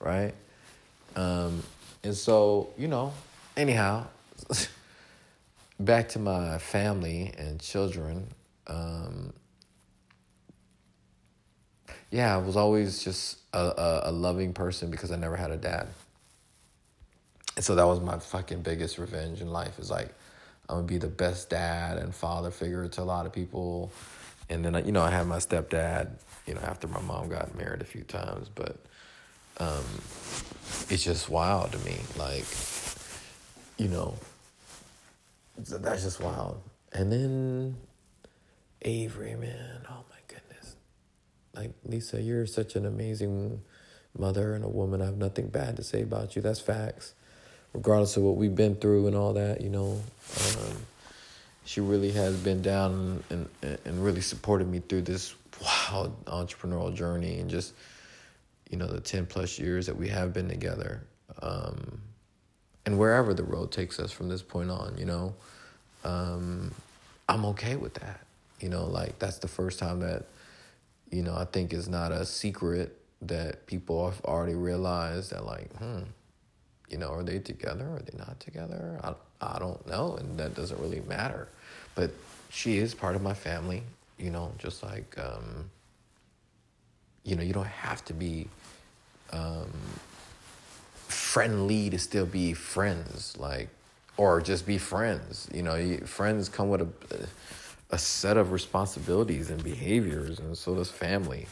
right? 0.00 0.34
Um, 1.14 1.62
and 2.02 2.14
so, 2.14 2.68
you 2.76 2.88
know, 2.88 3.12
anyhow, 3.56 4.06
back 5.80 6.08
to 6.10 6.18
my 6.18 6.58
family 6.58 7.32
and 7.38 7.60
children. 7.60 8.28
Um, 8.66 9.32
yeah, 12.10 12.34
I 12.34 12.38
was 12.38 12.56
always 12.56 13.02
just 13.02 13.38
a, 13.52 13.58
a, 13.58 14.00
a 14.04 14.12
loving 14.12 14.52
person 14.52 14.90
because 14.90 15.10
I 15.10 15.16
never 15.16 15.36
had 15.36 15.50
a 15.50 15.56
dad. 15.56 15.88
And 17.56 17.64
so 17.64 17.74
that 17.74 17.86
was 17.86 18.00
my 18.00 18.18
fucking 18.18 18.60
biggest 18.60 18.98
revenge 18.98 19.40
in 19.40 19.48
life 19.48 19.78
is 19.78 19.90
like, 19.90 20.14
I'm 20.68 20.76
gonna 20.76 20.86
be 20.86 20.98
the 20.98 21.08
best 21.08 21.48
dad 21.48 21.96
and 21.98 22.14
father 22.14 22.50
figure 22.50 22.86
to 22.86 23.02
a 23.02 23.04
lot 23.04 23.24
of 23.24 23.32
people. 23.32 23.90
And 24.50 24.64
then 24.64 24.84
you 24.84 24.92
know 24.92 25.02
I 25.02 25.10
had 25.10 25.26
my 25.26 25.38
stepdad. 25.38 26.10
You 26.46 26.54
know 26.54 26.60
after 26.60 26.86
my 26.86 27.00
mom 27.00 27.28
got 27.28 27.56
married 27.56 27.80
a 27.80 27.84
few 27.84 28.02
times, 28.02 28.48
but 28.54 28.76
um, 29.58 29.84
it's 30.88 31.02
just 31.02 31.28
wild 31.28 31.72
to 31.72 31.78
me. 31.78 31.96
Like 32.16 32.44
you 33.78 33.88
know 33.88 34.14
that's 35.56 36.02
just 36.02 36.20
wild. 36.20 36.60
And 36.92 37.10
then 37.10 37.76
Avery, 38.82 39.34
man, 39.34 39.82
oh 39.88 40.04
my 40.10 40.18
goodness. 40.28 40.76
Like 41.54 41.72
Lisa, 41.84 42.20
you're 42.20 42.46
such 42.46 42.76
an 42.76 42.86
amazing 42.86 43.62
mother 44.16 44.54
and 44.54 44.64
a 44.64 44.68
woman. 44.68 45.00
I 45.00 45.06
have 45.06 45.16
nothing 45.16 45.48
bad 45.48 45.76
to 45.76 45.82
say 45.82 46.02
about 46.02 46.36
you. 46.36 46.42
That's 46.42 46.60
facts 46.60 47.14
regardless 47.76 48.16
of 48.16 48.22
what 48.22 48.36
we've 48.36 48.54
been 48.54 48.74
through 48.74 49.06
and 49.06 49.14
all 49.14 49.34
that, 49.34 49.60
you 49.60 49.68
know, 49.68 50.00
um, 50.40 50.76
she 51.66 51.80
really 51.80 52.10
has 52.12 52.34
been 52.36 52.62
down 52.62 53.22
and, 53.28 53.48
and, 53.60 53.78
and 53.84 54.04
really 54.04 54.22
supported 54.22 54.66
me 54.66 54.80
through 54.80 55.02
this 55.02 55.34
wild 55.62 56.24
entrepreneurial 56.24 56.94
journey 56.94 57.38
and 57.38 57.50
just, 57.50 57.74
you 58.70 58.78
know, 58.78 58.86
the 58.86 59.00
10 59.00 59.26
plus 59.26 59.58
years 59.58 59.86
that 59.86 59.96
we 59.96 60.08
have 60.08 60.32
been 60.32 60.48
together. 60.48 61.02
Um, 61.42 62.00
and 62.86 62.98
wherever 62.98 63.34
the 63.34 63.44
road 63.44 63.72
takes 63.72 64.00
us 64.00 64.10
from 64.10 64.30
this 64.30 64.40
point 64.40 64.70
on, 64.70 64.96
you 64.96 65.04
know, 65.04 65.34
um, 66.02 66.72
I'm 67.28 67.44
okay 67.46 67.76
with 67.76 67.94
that. 67.94 68.20
You 68.58 68.70
know, 68.70 68.86
like 68.86 69.18
that's 69.18 69.38
the 69.38 69.48
first 69.48 69.78
time 69.78 70.00
that, 70.00 70.24
you 71.10 71.22
know, 71.22 71.36
I 71.36 71.44
think 71.44 71.74
is 71.74 71.88
not 71.90 72.10
a 72.10 72.24
secret 72.24 72.98
that 73.20 73.66
people 73.66 74.08
have 74.08 74.24
already 74.24 74.54
realized 74.54 75.32
that, 75.32 75.44
like, 75.44 75.70
hmm, 75.76 76.04
you 76.90 76.98
know, 76.98 77.08
are 77.08 77.22
they 77.22 77.38
together? 77.38 77.84
Are 77.84 77.98
they 77.98 78.16
not 78.16 78.38
together? 78.40 78.98
I, 79.02 79.14
I 79.40 79.58
don't 79.58 79.84
know, 79.86 80.16
and 80.16 80.38
that 80.38 80.54
doesn't 80.54 80.80
really 80.80 81.00
matter. 81.00 81.48
But 81.94 82.10
she 82.50 82.78
is 82.78 82.94
part 82.94 83.16
of 83.16 83.22
my 83.22 83.34
family, 83.34 83.82
you 84.18 84.30
know, 84.30 84.52
just 84.58 84.82
like, 84.82 85.16
um, 85.18 85.70
you 87.24 87.36
know, 87.36 87.42
you 87.42 87.52
don't 87.52 87.66
have 87.66 88.04
to 88.06 88.14
be 88.14 88.48
um, 89.32 89.72
friendly 91.08 91.90
to 91.90 91.98
still 91.98 92.26
be 92.26 92.52
friends, 92.52 93.36
like, 93.38 93.68
or 94.16 94.40
just 94.40 94.66
be 94.66 94.78
friends. 94.78 95.48
You 95.52 95.62
know, 95.62 95.98
friends 96.04 96.48
come 96.48 96.68
with 96.68 96.82
a, 96.82 97.28
a 97.90 97.98
set 97.98 98.36
of 98.36 98.52
responsibilities 98.52 99.50
and 99.50 99.62
behaviors, 99.62 100.38
and 100.38 100.56
so 100.56 100.74
does 100.76 100.90
family. 100.90 101.46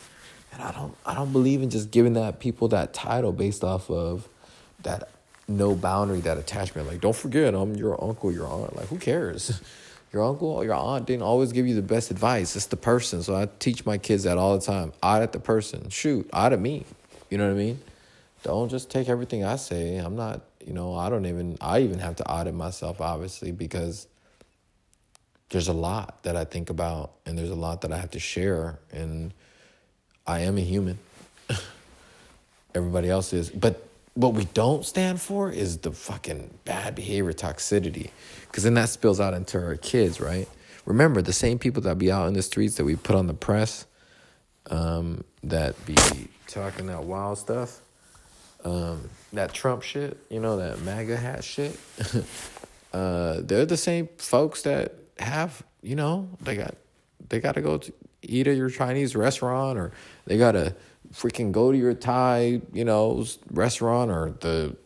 And 0.53 0.63
I 0.63 0.71
don't, 0.71 0.97
I 1.05 1.15
don't 1.15 1.33
believe 1.33 1.63
in 1.63 1.71
just 1.71 1.91
giving 1.91 2.13
that 2.13 2.39
people 2.39 2.69
that 2.69 2.95
title 2.95 3.33
based 3.33 3.65
off 3.65 3.91
of 3.91 4.29
that 4.83 5.09
no 5.49 5.75
boundary, 5.75 6.21
that 6.21 6.39
attachment. 6.39 6.89
Like, 6.89 7.01
don't 7.01 7.17
forget, 7.17 7.55
I'm 7.55 7.77
your 7.77 8.03
uncle, 8.03 8.33
your 8.33 8.47
aunt. 8.47 8.77
Like, 8.77 8.89
who 8.89 8.99
cares? 8.99 9.61
Your 10.13 10.23
uncle 10.23 10.47
or 10.47 10.65
your 10.65 10.77
aunt 10.77 11.07
didn't 11.09 11.25
always 11.25 11.51
give 11.51 11.67
you 11.67 11.75
the 11.75 11.83
best 11.83 12.13
advice. 12.13 12.55
It's 12.55 12.67
the 12.67 12.77
person. 12.77 13.25
So 13.25 13.35
I 13.35 13.49
teach 13.59 13.85
my 13.85 13.99
kids 13.99 14.23
that 14.23 14.39
all 14.39 14.57
the 14.57 14.65
time. 14.65 14.93
Audit 15.03 15.33
the 15.33 15.41
person. 15.41 15.89
Shoot, 15.91 16.31
out 16.33 16.53
audit 16.53 16.61
me. 16.61 16.85
You 17.31 17.39
know 17.39 17.49
what 17.49 17.55
I 17.55 17.59
mean? 17.59 17.81
Don't 18.45 18.69
just 18.69 18.93
take 18.93 19.09
everything 19.09 19.45
I 19.45 19.57
say. 19.57 19.97
I'm 19.97 20.15
not, 20.15 20.43
you 20.65 20.73
know, 20.73 20.95
I 20.95 21.11
don't 21.11 21.27
even, 21.27 21.59
I 21.61 21.81
even 21.81 21.99
have 21.99 22.15
to 22.17 22.31
audit 22.31 22.55
myself, 22.55 23.01
obviously, 23.01 23.51
because 23.51 24.07
there's 25.49 25.67
a 25.67 25.73
lot 25.73 26.23
that 26.23 26.37
I 26.37 26.45
think 26.45 26.71
about 26.71 27.15
and 27.27 27.37
there's 27.37 27.51
a 27.51 27.57
lot 27.57 27.81
that 27.81 27.93
I 27.93 27.97
have 27.97 28.13
to 28.13 28.21
share. 28.21 28.79
And 28.93 29.35
I 30.29 30.43
am 30.43 30.59
a 30.59 30.61
human. 30.61 31.01
Everybody 32.77 33.11
else 33.11 33.33
is. 33.33 33.51
But 33.51 33.85
what 34.15 34.33
we 34.33 34.45
don't 34.47 34.85
stand 34.85 35.21
for 35.21 35.51
is 35.51 35.79
the 35.79 35.91
fucking 35.91 36.59
bad 36.65 36.95
behavior 36.95 37.33
toxicity 37.33 38.11
because 38.47 38.63
then 38.63 38.75
that 38.75 38.89
spills 38.89 39.21
out 39.21 39.35
into 39.35 39.59
our 39.59 39.77
kids 39.77 40.21
right? 40.21 40.49
Remember 40.87 41.23
the 41.23 41.33
same 41.33 41.59
people 41.59 41.83
that 41.83 41.99
be 41.99 42.13
out 42.13 42.29
in 42.29 42.35
the 42.35 42.43
streets 42.43 42.77
that 42.77 42.85
we 42.85 42.95
put 42.95 43.17
on 43.17 43.27
the 43.27 43.35
press 43.35 43.87
um, 44.71 45.25
that 45.43 45.75
be 45.87 45.97
talking 46.47 46.87
that 46.87 47.05
wild 47.05 47.39
stuff 47.39 47.81
um, 48.65 49.11
that 49.33 49.53
trump 49.53 49.83
shit 49.83 50.17
you 50.31 50.41
know 50.41 50.57
that 50.57 50.81
maga 50.83 51.17
hat 51.17 51.45
shit 51.45 51.79
uh, 52.93 53.41
they're 53.41 53.67
the 53.67 53.77
same 53.77 54.09
folks 54.19 54.63
that 54.63 54.95
have 55.19 55.63
you 55.83 55.97
know 55.97 56.29
they 56.41 56.57
got 56.57 56.75
they 57.29 57.41
got 57.41 57.55
to 57.55 57.61
go 57.61 57.79
to 57.79 57.93
eat 58.23 58.47
at 58.47 58.57
your 58.57 58.71
chinese 58.71 59.15
restaurant 59.15 59.79
or 59.79 59.93
they 60.27 60.39
got 60.39 60.53
to 60.53 60.75
freaking 61.15 61.53
go 61.53 61.71
to 61.71 61.79
your 61.79 61.95
Thai, 61.95 62.61
you 62.73 62.85
know, 62.85 63.25
restaurant 63.51 64.11
or 64.11 64.35
the 64.41 64.77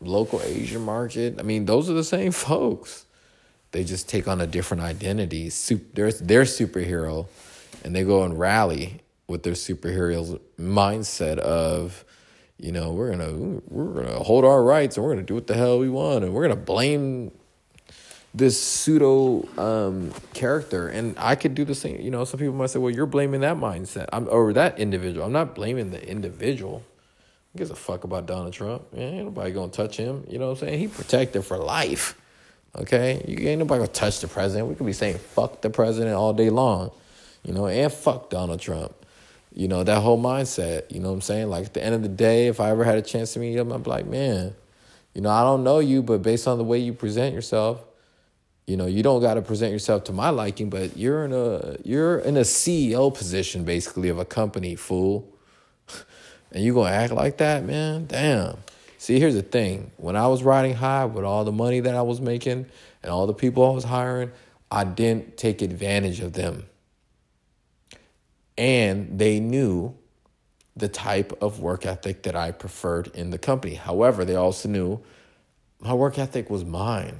local 0.00 0.42
Asian 0.42 0.82
market. 0.82 1.36
I 1.38 1.42
mean, 1.42 1.64
those 1.64 1.88
are 1.88 1.94
the 1.94 2.04
same 2.04 2.32
folks. 2.48 3.06
They 3.70 3.84
just 3.84 4.08
take 4.08 4.26
on 4.26 4.40
a 4.40 4.46
different 4.46 4.82
identity. 4.82 5.50
They're, 5.94 6.12
they're 6.12 6.42
superhero 6.44 7.26
and 7.84 7.94
they 7.94 8.02
go 8.02 8.24
and 8.24 8.38
rally 8.38 9.00
with 9.26 9.42
their 9.42 9.52
superheroes 9.52 10.40
mindset 10.58 11.38
of, 11.38 12.04
you 12.58 12.72
know, 12.72 12.92
we're 12.92 13.10
gonna 13.10 13.60
we're 13.68 14.02
gonna 14.02 14.18
hold 14.18 14.44
our 14.44 14.62
rights 14.62 14.96
and 14.96 15.04
we're 15.04 15.12
gonna 15.12 15.26
do 15.26 15.34
what 15.34 15.46
the 15.46 15.54
hell 15.54 15.78
we 15.78 15.88
want 15.88 16.24
and 16.24 16.32
we're 16.32 16.42
gonna 16.42 16.56
blame 16.56 17.30
this 18.34 18.62
pseudo 18.62 19.48
um, 19.58 20.12
character. 20.34 20.88
And 20.88 21.14
I 21.18 21.34
could 21.34 21.54
do 21.54 21.64
the 21.64 21.74
same. 21.74 22.00
You 22.00 22.10
know, 22.10 22.24
some 22.24 22.38
people 22.38 22.54
might 22.54 22.70
say, 22.70 22.78
well, 22.78 22.92
you're 22.92 23.06
blaming 23.06 23.40
that 23.40 23.56
mindset 23.56 24.08
I'm, 24.12 24.28
or 24.28 24.52
that 24.52 24.78
individual. 24.78 25.26
I'm 25.26 25.32
not 25.32 25.54
blaming 25.54 25.90
the 25.90 26.06
individual. 26.06 26.82
Who 27.52 27.58
gives 27.58 27.70
a 27.70 27.76
fuck 27.76 28.04
about 28.04 28.26
Donald 28.26 28.52
Trump? 28.52 28.92
Man, 28.92 29.14
ain't 29.14 29.24
nobody 29.24 29.52
gonna 29.52 29.72
touch 29.72 29.96
him. 29.96 30.24
You 30.28 30.38
know 30.38 30.46
what 30.46 30.62
I'm 30.62 30.68
saying? 30.68 30.78
He 30.78 30.88
protected 30.88 31.44
for 31.44 31.56
life. 31.56 32.20
Okay? 32.76 33.24
You 33.26 33.48
ain't 33.48 33.58
nobody 33.58 33.80
gonna 33.80 33.92
touch 33.92 34.20
the 34.20 34.28
president. 34.28 34.68
We 34.68 34.74
could 34.74 34.86
be 34.86 34.92
saying 34.92 35.18
fuck 35.18 35.62
the 35.62 35.70
president 35.70 36.14
all 36.14 36.34
day 36.34 36.50
long. 36.50 36.90
You 37.42 37.54
know, 37.54 37.66
and 37.66 37.92
fuck 37.92 38.30
Donald 38.30 38.60
Trump. 38.60 38.94
You 39.54 39.66
know, 39.66 39.82
that 39.82 40.02
whole 40.02 40.20
mindset, 40.20 40.92
you 40.92 41.00
know 41.00 41.08
what 41.08 41.14
I'm 41.14 41.20
saying? 41.22 41.48
Like 41.48 41.66
at 41.66 41.74
the 41.74 41.82
end 41.82 41.94
of 41.94 42.02
the 42.02 42.08
day, 42.08 42.48
if 42.48 42.60
I 42.60 42.70
ever 42.70 42.84
had 42.84 42.98
a 42.98 43.02
chance 43.02 43.32
to 43.32 43.40
meet 43.40 43.56
him, 43.56 43.72
I'm 43.72 43.82
like, 43.82 44.06
man, 44.06 44.54
you 45.14 45.22
know, 45.22 45.30
I 45.30 45.42
don't 45.42 45.64
know 45.64 45.78
you, 45.78 46.02
but 46.02 46.22
based 46.22 46.46
on 46.46 46.58
the 46.58 46.64
way 46.64 46.78
you 46.78 46.92
present 46.92 47.34
yourself, 47.34 47.82
you 48.68 48.76
know, 48.76 48.84
you 48.84 49.02
don't 49.02 49.22
got 49.22 49.34
to 49.34 49.40
present 49.40 49.72
yourself 49.72 50.04
to 50.04 50.12
my 50.12 50.28
liking, 50.28 50.68
but 50.68 50.94
you're 50.94 51.24
in 51.24 51.32
a 51.32 51.78
you're 51.84 52.18
in 52.18 52.36
a 52.36 52.42
CEO 52.42 53.12
position 53.12 53.64
basically 53.64 54.10
of 54.10 54.18
a 54.18 54.26
company, 54.26 54.74
fool. 54.74 55.26
and 56.52 56.62
you 56.62 56.74
gonna 56.74 56.90
act 56.90 57.14
like 57.14 57.38
that, 57.38 57.64
man? 57.64 58.04
Damn. 58.04 58.58
See, 58.98 59.18
here's 59.18 59.34
the 59.34 59.42
thing. 59.42 59.90
When 59.96 60.16
I 60.16 60.26
was 60.26 60.42
riding 60.42 60.74
high 60.74 61.06
with 61.06 61.24
all 61.24 61.44
the 61.44 61.52
money 61.52 61.80
that 61.80 61.94
I 61.94 62.02
was 62.02 62.20
making 62.20 62.66
and 63.02 63.10
all 63.10 63.26
the 63.26 63.32
people 63.32 63.64
I 63.64 63.70
was 63.70 63.84
hiring, 63.84 64.32
I 64.70 64.84
didn't 64.84 65.38
take 65.38 65.62
advantage 65.62 66.20
of 66.20 66.34
them. 66.34 66.66
And 68.58 69.18
they 69.18 69.40
knew 69.40 69.96
the 70.76 70.88
type 70.88 71.32
of 71.40 71.60
work 71.60 71.86
ethic 71.86 72.24
that 72.24 72.36
I 72.36 72.50
preferred 72.50 73.06
in 73.14 73.30
the 73.30 73.38
company. 73.38 73.76
However, 73.76 74.26
they 74.26 74.36
also 74.36 74.68
knew 74.68 75.00
my 75.80 75.94
work 75.94 76.18
ethic 76.18 76.50
was 76.50 76.66
mine. 76.66 77.16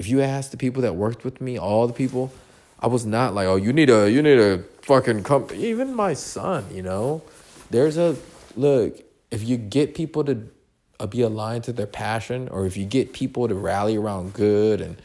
If 0.00 0.08
you 0.08 0.22
ask 0.22 0.50
the 0.50 0.56
people 0.56 0.80
that 0.80 0.96
worked 0.96 1.24
with 1.24 1.42
me, 1.42 1.58
all 1.58 1.86
the 1.86 1.92
people, 1.92 2.32
I 2.80 2.86
was 2.86 3.04
not 3.04 3.34
like, 3.34 3.46
oh, 3.46 3.56
you 3.56 3.70
need 3.70 3.90
a 3.90 4.10
you 4.10 4.22
need 4.22 4.38
a 4.38 4.62
fucking 4.80 5.24
company. 5.24 5.62
Even 5.66 5.94
my 5.94 6.14
son, 6.14 6.64
you 6.72 6.80
know, 6.80 7.20
there's 7.68 7.98
a 7.98 8.16
look. 8.56 8.98
If 9.30 9.46
you 9.46 9.58
get 9.58 9.94
people 9.94 10.24
to 10.24 10.48
uh, 10.98 11.06
be 11.06 11.20
aligned 11.20 11.64
to 11.64 11.74
their 11.74 11.86
passion, 11.86 12.48
or 12.48 12.64
if 12.64 12.78
you 12.78 12.86
get 12.86 13.12
people 13.12 13.46
to 13.46 13.54
rally 13.54 13.98
around 13.98 14.32
good 14.32 14.80
and 14.80 14.96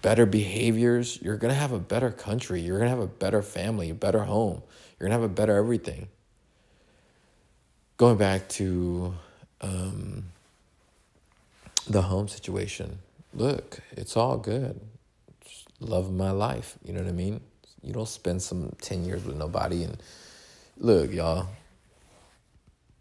better 0.00 0.26
behaviors, 0.26 1.20
you're 1.20 1.36
gonna 1.36 1.52
have 1.52 1.72
a 1.72 1.80
better 1.80 2.12
country. 2.12 2.60
You're 2.60 2.78
gonna 2.78 2.90
have 2.90 3.00
a 3.00 3.08
better 3.08 3.42
family, 3.42 3.90
a 3.90 3.94
better 3.94 4.22
home. 4.22 4.62
You're 5.00 5.08
gonna 5.08 5.20
have 5.20 5.28
a 5.28 5.34
better 5.34 5.56
everything. 5.56 6.06
Going 7.96 8.16
back 8.16 8.48
to 8.50 9.12
um, 9.60 10.26
the 11.88 12.02
home 12.02 12.28
situation 12.28 13.00
look, 13.32 13.80
it's 13.92 14.16
all 14.16 14.36
good. 14.36 14.80
Just 15.42 15.68
love 15.80 16.12
my 16.12 16.30
life. 16.30 16.78
You 16.84 16.92
know 16.92 17.00
what 17.00 17.08
I 17.08 17.12
mean? 17.12 17.40
You 17.82 17.92
don't 17.92 18.08
spend 18.08 18.42
some 18.42 18.72
10 18.80 19.04
years 19.04 19.24
with 19.24 19.36
nobody. 19.36 19.84
And 19.84 20.02
look, 20.76 21.12
y'all, 21.12 21.48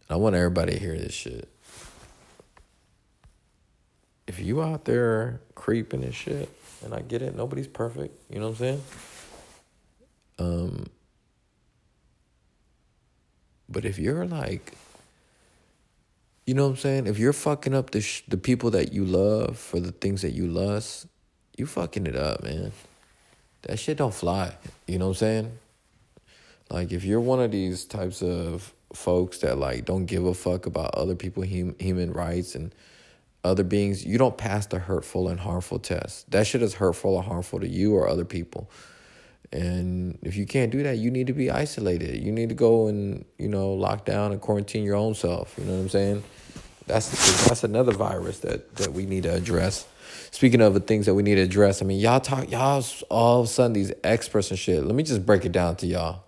I 0.09 0.15
want 0.15 0.35
everybody 0.35 0.73
to 0.73 0.79
hear 0.79 0.97
this 0.97 1.13
shit. 1.13 1.49
If 4.27 4.39
you 4.39 4.61
out 4.61 4.85
there 4.85 5.41
creeping 5.55 6.03
and 6.03 6.13
shit, 6.13 6.49
and 6.83 6.93
I 6.93 7.01
get 7.01 7.21
it, 7.21 7.35
nobody's 7.35 7.67
perfect. 7.67 8.15
You 8.31 8.39
know 8.39 8.49
what 8.49 8.51
I'm 8.51 8.57
saying? 8.57 8.83
Um, 10.37 10.85
but 13.67 13.85
if 13.85 13.99
you're 13.99 14.25
like 14.25 14.75
you 16.49 16.55
know 16.55 16.63
what 16.63 16.69
I'm 16.71 16.77
saying? 16.77 17.05
If 17.05 17.19
you're 17.19 17.31
fucking 17.31 17.75
up 17.75 17.91
the 17.91 18.01
sh- 18.01 18.23
the 18.27 18.35
people 18.35 18.71
that 18.71 18.91
you 18.91 19.05
love 19.05 19.55
for 19.55 19.79
the 19.79 19.91
things 19.91 20.23
that 20.23 20.31
you 20.31 20.47
lust, 20.47 21.05
you 21.55 21.67
fucking 21.67 22.07
it 22.07 22.15
up, 22.15 22.41
man. 22.41 22.71
That 23.61 23.77
shit 23.77 23.97
don't 23.97 24.15
fly. 24.15 24.55
You 24.87 24.97
know 24.97 25.09
what 25.09 25.21
I'm 25.21 25.27
saying? 25.27 25.51
Like 26.71 26.91
if 26.91 27.03
you're 27.03 27.19
one 27.19 27.39
of 27.39 27.51
these 27.51 27.85
types 27.85 28.23
of 28.23 28.73
folks 28.93 29.37
that 29.41 29.59
like 29.59 29.85
don't 29.85 30.07
give 30.07 30.25
a 30.25 30.33
fuck 30.33 30.65
about 30.65 30.95
other 30.95 31.13
people 31.13 31.43
hum- 31.43 31.75
human 31.77 32.13
rights 32.13 32.55
and 32.55 32.73
other 33.43 33.63
beings, 33.63 34.03
you 34.03 34.17
don't 34.17 34.35
pass 34.35 34.65
the 34.65 34.79
hurtful 34.79 35.27
and 35.27 35.39
harmful 35.39 35.77
test. 35.77 36.31
That 36.31 36.47
shit 36.47 36.63
is 36.63 36.73
hurtful 36.73 37.13
or 37.13 37.21
harmful 37.21 37.59
to 37.59 37.67
you 37.67 37.93
or 37.93 38.07
other 38.07 38.25
people. 38.25 38.71
And 39.51 40.19
if 40.21 40.35
you 40.35 40.45
can't 40.45 40.71
do 40.71 40.83
that, 40.83 40.97
you 40.97 41.09
need 41.09 41.27
to 41.27 41.33
be 41.33 41.49
isolated. 41.49 42.21
You 42.23 42.31
need 42.31 42.49
to 42.49 42.55
go 42.55 42.87
and, 42.87 43.25
you 43.37 43.47
know, 43.47 43.73
lock 43.73 44.05
down 44.05 44.31
and 44.31 44.39
quarantine 44.39 44.83
your 44.83 44.95
own 44.95 45.15
self. 45.15 45.55
You 45.57 45.65
know 45.65 45.73
what 45.73 45.79
I'm 45.79 45.89
saying? 45.89 46.23
That's 46.85 47.47
that's 47.47 47.63
another 47.63 47.91
virus 47.91 48.39
that 48.39 48.75
that 48.77 48.93
we 48.93 49.05
need 49.05 49.23
to 49.23 49.33
address. 49.33 49.87
Speaking 50.31 50.61
of 50.61 50.73
the 50.73 50.79
things 50.79 51.05
that 51.07 51.15
we 51.15 51.23
need 51.23 51.35
to 51.35 51.41
address, 51.41 51.81
I 51.81 51.85
mean, 51.85 51.99
y'all 51.99 52.19
talk, 52.19 52.51
y'all 52.51 52.83
all 53.09 53.41
of 53.41 53.45
a 53.45 53.49
sudden 53.49 53.73
these 53.73 53.91
experts 54.03 54.49
and 54.51 54.59
shit. 54.59 54.83
Let 54.83 54.95
me 54.95 55.03
just 55.03 55.25
break 55.25 55.45
it 55.45 55.51
down 55.51 55.75
to 55.77 55.87
y'all. 55.87 56.23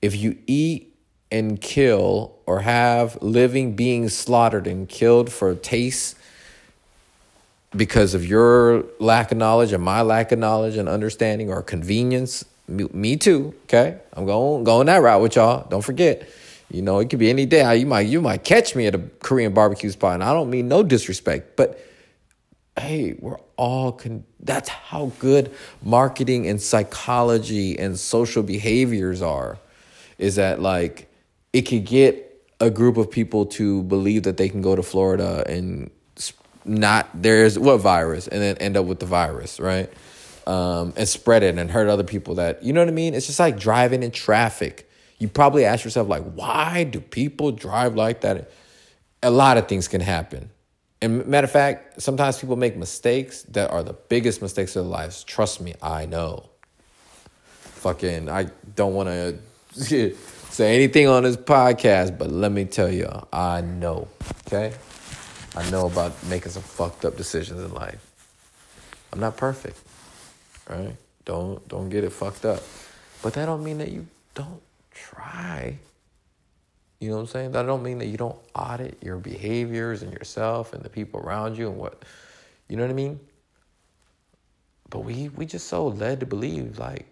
If 0.00 0.16
you 0.16 0.38
eat 0.46 0.96
and 1.30 1.60
kill 1.60 2.38
or 2.46 2.60
have 2.60 3.20
living 3.22 3.74
beings 3.74 4.16
slaughtered 4.16 4.66
and 4.66 4.88
killed 4.88 5.32
for 5.32 5.54
taste 5.54 6.16
because 7.74 8.14
of 8.14 8.26
your 8.26 8.84
lack 8.98 9.32
of 9.32 9.38
knowledge 9.38 9.72
and 9.72 9.82
my 9.82 10.02
lack 10.02 10.32
of 10.32 10.38
knowledge 10.38 10.76
and 10.76 10.88
understanding 10.88 11.50
or 11.50 11.62
convenience, 11.62 12.44
me, 12.68 13.16
too. 13.16 13.54
Okay, 13.64 13.98
I'm 14.12 14.26
going 14.26 14.64
going 14.64 14.86
that 14.86 15.02
route 15.02 15.20
with 15.20 15.36
y'all. 15.36 15.66
Don't 15.68 15.82
forget. 15.82 16.28
You 16.70 16.80
know, 16.80 17.00
it 17.00 17.10
could 17.10 17.18
be 17.18 17.28
any 17.28 17.44
day. 17.44 17.76
You 17.76 17.86
might 17.86 18.06
you 18.06 18.20
might 18.20 18.44
catch 18.44 18.74
me 18.74 18.86
at 18.86 18.94
a 18.94 18.98
Korean 19.20 19.52
barbecue 19.52 19.90
spot, 19.90 20.14
and 20.14 20.24
I 20.24 20.32
don't 20.32 20.48
mean 20.48 20.68
no 20.68 20.82
disrespect, 20.82 21.56
but 21.56 21.78
hey, 22.78 23.14
we're 23.18 23.38
all 23.56 23.92
con- 23.92 24.24
that's 24.40 24.68
how 24.68 25.12
good 25.18 25.52
marketing 25.82 26.46
and 26.46 26.60
psychology 26.60 27.78
and 27.78 27.98
social 27.98 28.42
behaviors 28.42 29.20
are. 29.20 29.58
Is 30.16 30.36
that 30.36 30.60
like 30.60 31.10
it 31.52 31.62
could 31.62 31.84
get 31.84 32.28
a 32.60 32.70
group 32.70 32.96
of 32.96 33.10
people 33.10 33.44
to 33.44 33.82
believe 33.82 34.22
that 34.22 34.36
they 34.36 34.48
can 34.48 34.62
go 34.62 34.74
to 34.74 34.82
Florida 34.82 35.44
and 35.46 35.90
not 36.64 37.08
there's 37.14 37.58
what 37.58 37.78
virus 37.78 38.28
and 38.28 38.40
then 38.40 38.56
end 38.58 38.76
up 38.76 38.86
with 38.86 39.00
the 39.00 39.06
virus, 39.06 39.60
right? 39.60 39.92
Um, 40.46 40.92
and 40.96 41.08
spread 41.08 41.42
it 41.42 41.56
and 41.56 41.70
hurt 41.70 41.88
other 41.88 42.02
people 42.02 42.34
that 42.36 42.62
you 42.64 42.72
know 42.72 42.80
what 42.80 42.88
I 42.88 42.92
mean? 42.92 43.14
It's 43.14 43.26
just 43.26 43.38
like 43.38 43.58
driving 43.58 44.02
in 44.02 44.10
traffic 44.10 44.88
you 45.22 45.28
probably 45.28 45.64
ask 45.64 45.84
yourself, 45.84 46.08
like, 46.08 46.24
why 46.32 46.82
do 46.82 47.00
people 47.00 47.52
drive 47.52 47.94
like 47.94 48.22
that? 48.22 48.50
A 49.22 49.30
lot 49.30 49.56
of 49.56 49.68
things 49.68 49.86
can 49.86 50.00
happen. 50.00 50.50
And 51.00 51.24
matter 51.28 51.44
of 51.44 51.50
fact, 51.52 52.02
sometimes 52.02 52.40
people 52.40 52.56
make 52.56 52.76
mistakes 52.76 53.44
that 53.44 53.70
are 53.70 53.84
the 53.84 53.92
biggest 53.92 54.42
mistakes 54.42 54.74
of 54.74 54.82
their 54.82 54.90
lives. 54.90 55.22
Trust 55.22 55.60
me, 55.60 55.74
I 55.80 56.06
know. 56.06 56.50
Fucking, 57.60 58.28
I 58.28 58.48
don't 58.74 58.94
want 58.94 59.10
to 59.10 59.38
say 60.50 60.74
anything 60.74 61.06
on 61.06 61.22
this 61.22 61.36
podcast, 61.36 62.18
but 62.18 62.32
let 62.32 62.50
me 62.50 62.64
tell 62.64 62.90
you, 62.90 63.08
I 63.32 63.60
know. 63.60 64.08
Okay? 64.48 64.72
I 65.54 65.68
know 65.70 65.86
about 65.86 66.12
making 66.28 66.52
some 66.52 66.62
fucked 66.62 67.04
up 67.04 67.16
decisions 67.16 67.60
in 67.60 67.74
life. 67.74 68.04
I'm 69.12 69.20
not 69.20 69.36
perfect. 69.36 69.78
Right? 70.68 70.96
Don't 71.24 71.66
don't 71.68 71.90
get 71.90 72.04
it 72.04 72.10
fucked 72.10 72.44
up. 72.44 72.62
But 73.22 73.34
that 73.34 73.46
don't 73.46 73.62
mean 73.62 73.78
that 73.78 73.92
you 73.92 74.06
don't 74.34 74.62
try. 74.92 75.78
You 77.00 77.10
know 77.10 77.16
what 77.16 77.22
I'm 77.22 77.26
saying? 77.26 77.52
That 77.52 77.64
don't 77.64 77.82
mean 77.82 77.98
that 77.98 78.06
you 78.06 78.16
don't 78.16 78.38
audit 78.54 78.96
your 79.02 79.18
behaviors 79.18 80.02
and 80.02 80.12
yourself 80.12 80.72
and 80.72 80.82
the 80.82 80.88
people 80.88 81.20
around 81.20 81.58
you 81.58 81.68
and 81.68 81.76
what 81.76 82.02
you 82.68 82.76
know 82.76 82.84
what 82.84 82.90
I 82.90 82.94
mean? 82.94 83.20
But 84.88 85.00
we 85.00 85.28
we 85.30 85.44
just 85.44 85.68
so 85.68 85.88
led 85.88 86.20
to 86.20 86.26
believe 86.26 86.78
like 86.78 87.06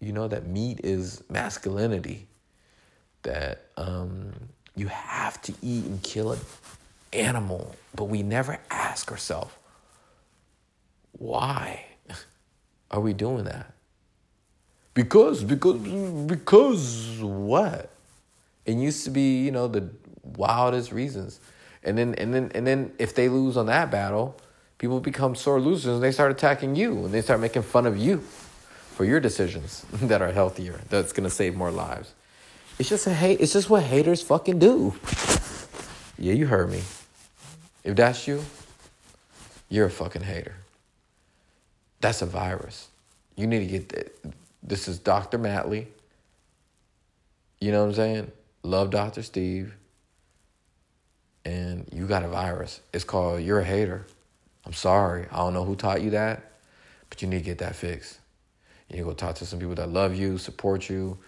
you 0.00 0.12
know 0.12 0.26
that 0.26 0.46
meat 0.46 0.80
is 0.82 1.22
masculinity. 1.30 2.26
That 3.22 3.66
um 3.76 4.32
you 4.74 4.88
have 4.88 5.40
to 5.42 5.54
eat 5.62 5.84
and 5.84 6.02
kill 6.02 6.32
an 6.32 6.40
animal, 7.12 7.74
but 7.94 8.04
we 8.04 8.22
never 8.22 8.58
ask 8.70 9.10
ourselves 9.10 9.52
why 11.12 11.84
are 12.90 13.00
we 13.00 13.12
doing 13.12 13.44
that? 13.44 13.72
Because, 14.94 15.44
because, 15.44 15.78
because 16.26 17.18
what? 17.20 17.90
It 18.64 18.76
used 18.76 19.04
to 19.04 19.10
be, 19.10 19.44
you 19.44 19.50
know, 19.50 19.68
the 19.68 19.88
wildest 20.22 20.92
reasons. 20.92 21.40
And 21.82 21.96
then, 21.96 22.14
and 22.14 22.34
then, 22.34 22.50
and 22.54 22.66
then 22.66 22.92
if 22.98 23.14
they 23.14 23.28
lose 23.28 23.56
on 23.56 23.66
that 23.66 23.90
battle, 23.90 24.36
people 24.78 25.00
become 25.00 25.34
sore 25.34 25.60
losers 25.60 25.94
and 25.94 26.02
they 26.02 26.12
start 26.12 26.30
attacking 26.30 26.76
you 26.76 27.04
and 27.04 27.14
they 27.14 27.22
start 27.22 27.40
making 27.40 27.62
fun 27.62 27.86
of 27.86 27.96
you 27.96 28.18
for 28.96 29.04
your 29.04 29.20
decisions 29.20 29.84
that 29.92 30.22
are 30.22 30.32
healthier, 30.32 30.80
that's 30.88 31.12
gonna 31.12 31.30
save 31.30 31.54
more 31.54 31.70
lives. 31.70 32.14
It's 32.78 32.88
just 32.88 33.06
a 33.06 33.14
hate, 33.14 33.40
it's 33.40 33.52
just 33.52 33.70
what 33.70 33.82
haters 33.82 34.22
fucking 34.22 34.58
do. 34.58 34.94
Yeah, 36.18 36.32
you 36.32 36.46
heard 36.46 36.70
me. 36.70 36.82
If 37.84 37.94
that's 37.96 38.26
you, 38.26 38.42
you're 39.68 39.86
a 39.86 39.90
fucking 39.90 40.22
hater. 40.22 40.54
That's 42.00 42.22
a 42.22 42.26
virus. 42.26 42.88
You 43.36 43.46
need 43.46 43.60
to 43.60 43.66
get 43.66 43.88
that 43.90 44.34
this 44.62 44.88
is 44.88 44.98
Dr. 44.98 45.38
Matley. 45.38 45.86
You 47.60 47.72
know 47.72 47.82
what 47.82 47.90
I'm 47.90 47.94
saying? 47.94 48.32
Love 48.62 48.90
Dr. 48.90 49.22
Steve. 49.22 49.74
And 51.44 51.88
you 51.92 52.06
got 52.06 52.24
a 52.24 52.28
virus. 52.28 52.80
It's 52.92 53.04
called 53.04 53.42
you're 53.42 53.60
a 53.60 53.64
hater. 53.64 54.06
I'm 54.64 54.72
sorry. 54.72 55.26
I 55.30 55.36
don't 55.36 55.54
know 55.54 55.64
who 55.64 55.76
taught 55.76 56.02
you 56.02 56.10
that, 56.10 56.52
but 57.08 57.22
you 57.22 57.28
need 57.28 57.38
to 57.38 57.44
get 57.44 57.58
that 57.58 57.76
fixed. 57.76 58.18
You 58.88 58.96
need 58.96 59.02
to 59.02 59.08
go 59.08 59.14
talk 59.14 59.36
to 59.36 59.46
some 59.46 59.58
people 59.58 59.76
that 59.76 59.90
love 59.90 60.16
you, 60.16 60.38
support 60.38 60.88
you, 60.88 61.18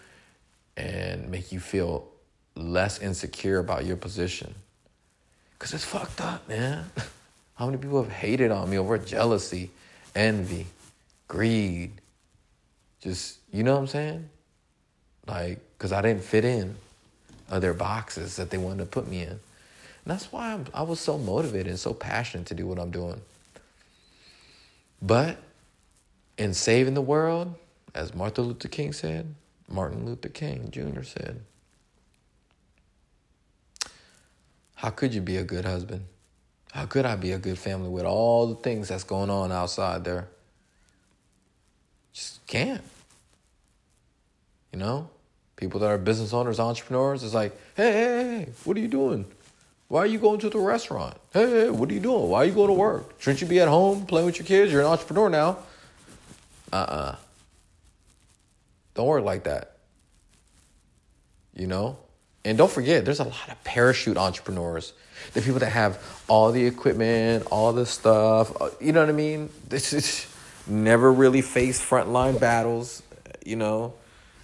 and 0.76 1.30
make 1.30 1.52
you 1.52 1.60
feel 1.60 2.08
less 2.56 3.00
insecure 3.00 3.58
about 3.58 3.84
your 3.84 3.96
position. 3.96 4.54
Cause 5.58 5.74
it's 5.74 5.84
fucked 5.84 6.20
up, 6.20 6.48
man. 6.48 6.90
How 7.56 7.66
many 7.66 7.78
people 7.78 8.02
have 8.02 8.12
hated 8.12 8.50
on 8.50 8.70
me 8.70 8.78
over 8.78 8.96
jealousy, 8.98 9.70
envy, 10.14 10.66
greed? 11.26 11.92
Just, 13.00 13.38
you 13.52 13.64
know 13.64 13.74
what 13.74 13.80
I'm 13.80 13.86
saying? 13.88 14.28
Like, 15.26 15.58
cause 15.78 15.92
I 15.92 16.00
didn't 16.02 16.22
fit 16.22 16.44
in 16.44 16.76
other 17.50 17.72
boxes 17.74 18.36
that 18.36 18.50
they 18.50 18.58
wanted 18.58 18.78
to 18.78 18.86
put 18.86 19.08
me 19.08 19.22
in. 19.22 19.30
And 19.30 19.40
that's 20.04 20.32
why 20.32 20.52
I'm, 20.52 20.66
I 20.72 20.82
was 20.82 21.00
so 21.00 21.18
motivated 21.18 21.68
and 21.68 21.78
so 21.78 21.92
passionate 21.92 22.46
to 22.46 22.54
do 22.54 22.66
what 22.66 22.78
I'm 22.78 22.90
doing. 22.90 23.20
But 25.02 25.38
in 26.36 26.54
saving 26.54 26.94
the 26.94 27.02
world, 27.02 27.54
as 27.94 28.14
Martin 28.14 28.44
Luther 28.44 28.68
King 28.68 28.92
said, 28.92 29.34
Martin 29.68 30.06
Luther 30.06 30.28
King 30.28 30.70
Jr. 30.70 31.02
said, 31.02 31.40
How 34.78 34.90
could 34.90 35.12
you 35.12 35.20
be 35.20 35.36
a 35.38 35.42
good 35.42 35.64
husband? 35.64 36.04
How 36.70 36.86
could 36.86 37.04
I 37.04 37.16
be 37.16 37.32
a 37.32 37.38
good 37.38 37.58
family 37.58 37.88
with 37.88 38.04
all 38.04 38.46
the 38.46 38.54
things 38.54 38.86
that's 38.86 39.02
going 39.02 39.28
on 39.28 39.50
outside 39.50 40.04
there? 40.04 40.28
Just 42.12 42.46
can't. 42.46 42.80
You 44.72 44.78
know? 44.78 45.10
People 45.56 45.80
that 45.80 45.88
are 45.88 45.98
business 45.98 46.32
owners, 46.32 46.60
entrepreneurs, 46.60 47.24
it's 47.24 47.34
like, 47.34 47.58
hey, 47.76 47.90
hey, 47.90 48.44
hey, 48.44 48.48
what 48.62 48.76
are 48.76 48.80
you 48.80 48.86
doing? 48.86 49.24
Why 49.88 50.02
are 50.02 50.06
you 50.06 50.20
going 50.20 50.38
to 50.40 50.48
the 50.48 50.60
restaurant? 50.60 51.16
Hey, 51.32 51.50
hey, 51.50 51.70
what 51.70 51.90
are 51.90 51.94
you 51.94 51.98
doing? 51.98 52.28
Why 52.28 52.42
are 52.42 52.44
you 52.44 52.52
going 52.52 52.68
to 52.68 52.74
work? 52.74 53.20
Shouldn't 53.20 53.40
you 53.40 53.48
be 53.48 53.58
at 53.58 53.66
home 53.66 54.06
playing 54.06 54.26
with 54.26 54.38
your 54.38 54.46
kids? 54.46 54.70
You're 54.70 54.82
an 54.82 54.86
entrepreneur 54.86 55.28
now. 55.28 55.58
Uh 56.72 56.76
uh-uh. 56.76 56.94
uh. 56.94 57.16
do 58.94 59.02
not 59.02 59.06
work 59.08 59.24
like 59.24 59.42
that. 59.42 59.78
You 61.56 61.66
know? 61.66 61.98
And 62.44 62.56
don't 62.56 62.70
forget, 62.70 63.04
there's 63.04 63.20
a 63.20 63.24
lot 63.24 63.48
of 63.48 63.62
parachute 63.64 64.16
entrepreneurs. 64.16 64.92
The 65.34 65.42
people 65.42 65.58
that 65.60 65.70
have 65.70 66.02
all 66.28 66.52
the 66.52 66.64
equipment, 66.64 67.46
all 67.50 67.72
the 67.72 67.84
stuff. 67.84 68.60
Uh, 68.60 68.70
you 68.80 68.92
know 68.92 69.00
what 69.00 69.08
I 69.08 69.12
mean? 69.12 69.50
This 69.68 69.92
is 69.92 70.26
never 70.66 71.12
really 71.12 71.42
faced 71.42 71.82
frontline 71.82 72.40
battles. 72.40 73.02
You 73.44 73.56
know, 73.56 73.94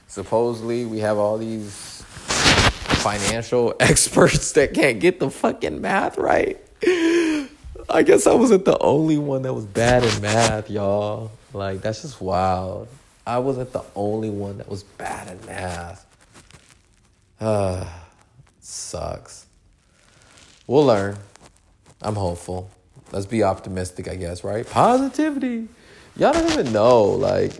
supposedly 0.08 0.84
we 0.84 0.98
have 0.98 1.18
all 1.18 1.38
these 1.38 2.02
financial 3.04 3.74
experts 3.80 4.52
that 4.52 4.74
can't 4.74 5.00
get 5.00 5.20
the 5.20 5.30
fucking 5.30 5.80
math 5.80 6.18
right. 6.18 6.58
I 7.88 8.02
guess 8.02 8.26
I 8.26 8.34
wasn't 8.34 8.64
the 8.64 8.78
only 8.78 9.18
one 9.18 9.42
that 9.42 9.52
was 9.52 9.64
bad 9.66 10.04
in 10.04 10.22
math, 10.22 10.70
y'all. 10.70 11.30
Like 11.52 11.82
that's 11.82 12.02
just 12.02 12.20
wild. 12.20 12.88
I 13.26 13.38
wasn't 13.38 13.72
the 13.72 13.82
only 13.94 14.30
one 14.30 14.58
that 14.58 14.68
was 14.68 14.82
bad 14.82 15.28
in 15.28 15.46
math. 15.46 16.04
Uh, 17.44 17.86
sucks. 18.60 19.46
We'll 20.66 20.86
learn. 20.86 21.18
I'm 22.00 22.14
hopeful. 22.14 22.70
Let's 23.12 23.26
be 23.26 23.42
optimistic, 23.42 24.08
I 24.08 24.14
guess, 24.16 24.42
right? 24.42 24.68
Positivity. 24.68 25.68
Y'all 26.16 26.32
don't 26.32 26.50
even 26.50 26.72
know. 26.72 27.04
Like, 27.04 27.52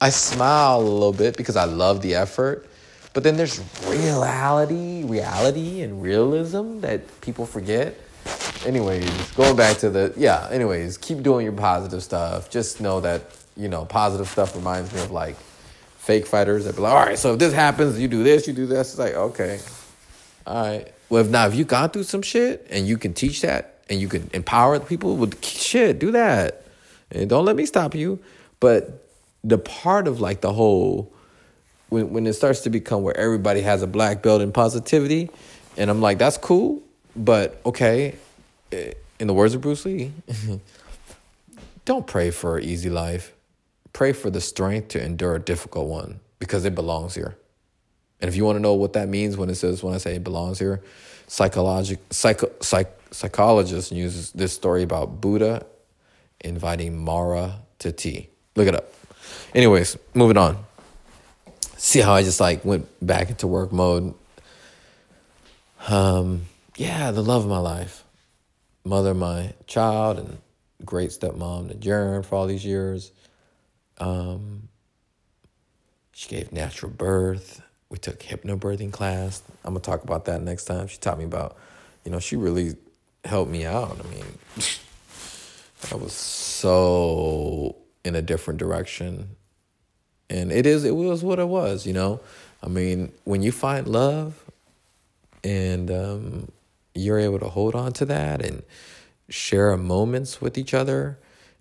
I 0.00 0.10
smile 0.10 0.80
a 0.80 0.82
little 0.82 1.12
bit 1.12 1.36
because 1.36 1.56
I 1.56 1.64
love 1.64 2.00
the 2.00 2.14
effort. 2.14 2.66
But 3.12 3.22
then 3.22 3.36
there's 3.36 3.60
reality, 3.86 5.04
reality 5.04 5.82
and 5.82 6.02
realism 6.02 6.80
that 6.80 7.20
people 7.20 7.46
forget. 7.46 7.96
Anyways, 8.64 9.10
going 9.32 9.56
back 9.56 9.78
to 9.78 9.90
the, 9.90 10.12
yeah, 10.16 10.48
anyways, 10.50 10.98
keep 10.98 11.22
doing 11.22 11.44
your 11.44 11.54
positive 11.54 12.02
stuff. 12.02 12.50
Just 12.50 12.80
know 12.80 13.00
that, 13.00 13.22
you 13.56 13.68
know, 13.68 13.84
positive 13.84 14.28
stuff 14.28 14.54
reminds 14.54 14.92
me 14.92 15.02
of 15.02 15.10
like 15.10 15.36
fake 16.08 16.26
fighters 16.26 16.64
that 16.64 16.74
be 16.74 16.80
like, 16.80 16.92
all 16.94 17.04
right, 17.04 17.18
so 17.18 17.34
if 17.34 17.38
this 17.38 17.52
happens, 17.52 18.00
you 18.00 18.08
do 18.08 18.22
this, 18.22 18.46
you 18.46 18.54
do 18.54 18.64
this. 18.64 18.92
It's 18.92 18.98
like, 18.98 19.12
okay, 19.12 19.60
all 20.46 20.66
right. 20.66 20.90
Well, 21.10 21.22
if 21.22 21.30
now 21.30 21.46
if 21.46 21.54
you 21.54 21.66
gone 21.66 21.90
through 21.90 22.04
some 22.04 22.22
shit 22.22 22.66
and 22.70 22.88
you 22.88 22.96
can 22.96 23.12
teach 23.12 23.42
that 23.42 23.82
and 23.90 24.00
you 24.00 24.08
can 24.08 24.30
empower 24.32 24.80
people 24.80 25.18
with 25.18 25.44
shit, 25.44 25.98
do 25.98 26.10
that. 26.12 26.64
And 27.10 27.28
don't 27.28 27.44
let 27.44 27.56
me 27.56 27.66
stop 27.66 27.94
you. 27.94 28.20
But 28.58 29.06
the 29.44 29.58
part 29.58 30.08
of 30.08 30.18
like 30.18 30.40
the 30.40 30.50
whole 30.50 31.12
when 31.90 32.10
when 32.14 32.26
it 32.26 32.32
starts 32.32 32.60
to 32.60 32.70
become 32.70 33.02
where 33.02 33.16
everybody 33.16 33.60
has 33.60 33.82
a 33.82 33.86
black 33.86 34.22
belt 34.22 34.40
in 34.40 34.50
positivity, 34.50 35.28
and 35.76 35.90
I'm 35.90 36.00
like, 36.00 36.16
that's 36.16 36.38
cool, 36.38 36.82
but 37.16 37.60
okay. 37.66 38.16
Eh, 38.72 38.94
in 39.20 39.26
the 39.26 39.34
words 39.34 39.52
of 39.54 39.60
Bruce 39.60 39.84
Lee, 39.84 40.12
don't 41.84 42.06
pray 42.06 42.30
for 42.30 42.56
an 42.56 42.64
easy 42.64 42.88
life 42.88 43.34
pray 43.92 44.12
for 44.12 44.30
the 44.30 44.40
strength 44.40 44.88
to 44.88 45.04
endure 45.04 45.34
a 45.36 45.40
difficult 45.40 45.88
one 45.88 46.20
because 46.38 46.64
it 46.64 46.74
belongs 46.74 47.14
here. 47.14 47.36
And 48.20 48.28
if 48.28 48.36
you 48.36 48.44
want 48.44 48.56
to 48.56 48.60
know 48.60 48.74
what 48.74 48.94
that 48.94 49.08
means 49.08 49.36
when 49.36 49.48
it 49.48 49.54
says, 49.54 49.82
when 49.82 49.94
I 49.94 49.98
say 49.98 50.16
it 50.16 50.24
belongs 50.24 50.58
here, 50.58 50.82
psychologic, 51.26 52.00
psycho, 52.10 52.50
psych, 52.60 52.92
psychologist 53.10 53.92
uses 53.92 54.32
this 54.32 54.52
story 54.52 54.82
about 54.82 55.20
Buddha 55.20 55.64
inviting 56.40 56.96
Mara 56.98 57.60
to 57.80 57.92
tea. 57.92 58.28
Look 58.56 58.66
it 58.68 58.74
up. 58.74 58.92
Anyways, 59.54 59.96
moving 60.14 60.36
on. 60.36 60.64
See 61.76 62.00
how 62.00 62.14
I 62.14 62.22
just 62.22 62.40
like 62.40 62.64
went 62.64 62.86
back 63.04 63.30
into 63.30 63.46
work 63.46 63.72
mode. 63.72 64.14
Um, 65.86 66.46
yeah, 66.76 67.12
the 67.12 67.22
love 67.22 67.44
of 67.44 67.50
my 67.50 67.58
life, 67.58 68.04
mother 68.84 69.14
my 69.14 69.54
child, 69.66 70.18
and 70.18 70.38
great 70.84 71.10
stepmom 71.10 71.68
to 71.68 71.74
Jern 71.74 72.24
for 72.24 72.34
all 72.34 72.46
these 72.46 72.64
years. 72.64 73.12
Um, 73.98 74.68
she 76.12 76.28
gave 76.28 76.52
natural 76.52 76.90
birth. 76.90 77.62
We 77.90 77.98
took 77.98 78.20
hypnobirthing 78.20 78.92
class. 78.92 79.42
I'm 79.64 79.74
gonna 79.74 79.80
talk 79.80 80.02
about 80.02 80.24
that 80.26 80.42
next 80.42 80.64
time. 80.64 80.88
She 80.88 80.98
taught 80.98 81.18
me 81.18 81.24
about, 81.24 81.56
you 82.04 82.10
know, 82.10 82.18
she 82.18 82.36
really 82.36 82.76
helped 83.24 83.50
me 83.50 83.64
out. 83.64 83.98
I 84.04 84.08
mean, 84.08 84.24
I 85.92 85.94
was 85.94 86.12
so 86.12 87.76
in 88.04 88.14
a 88.14 88.22
different 88.22 88.58
direction, 88.58 89.36
and 90.28 90.50
it 90.52 90.66
is 90.66 90.84
it 90.84 90.96
was 90.96 91.22
what 91.22 91.38
it 91.38 91.48
was. 91.48 91.86
You 91.86 91.92
know, 91.92 92.20
I 92.62 92.68
mean, 92.68 93.12
when 93.24 93.42
you 93.42 93.52
find 93.52 93.86
love, 93.86 94.44
and 95.44 95.90
um, 95.90 96.48
you're 96.94 97.18
able 97.18 97.38
to 97.38 97.48
hold 97.48 97.74
on 97.74 97.92
to 97.92 98.04
that 98.06 98.44
and 98.44 98.62
share 99.28 99.76
moments 99.76 100.40
with 100.40 100.58
each 100.58 100.74
other 100.74 101.18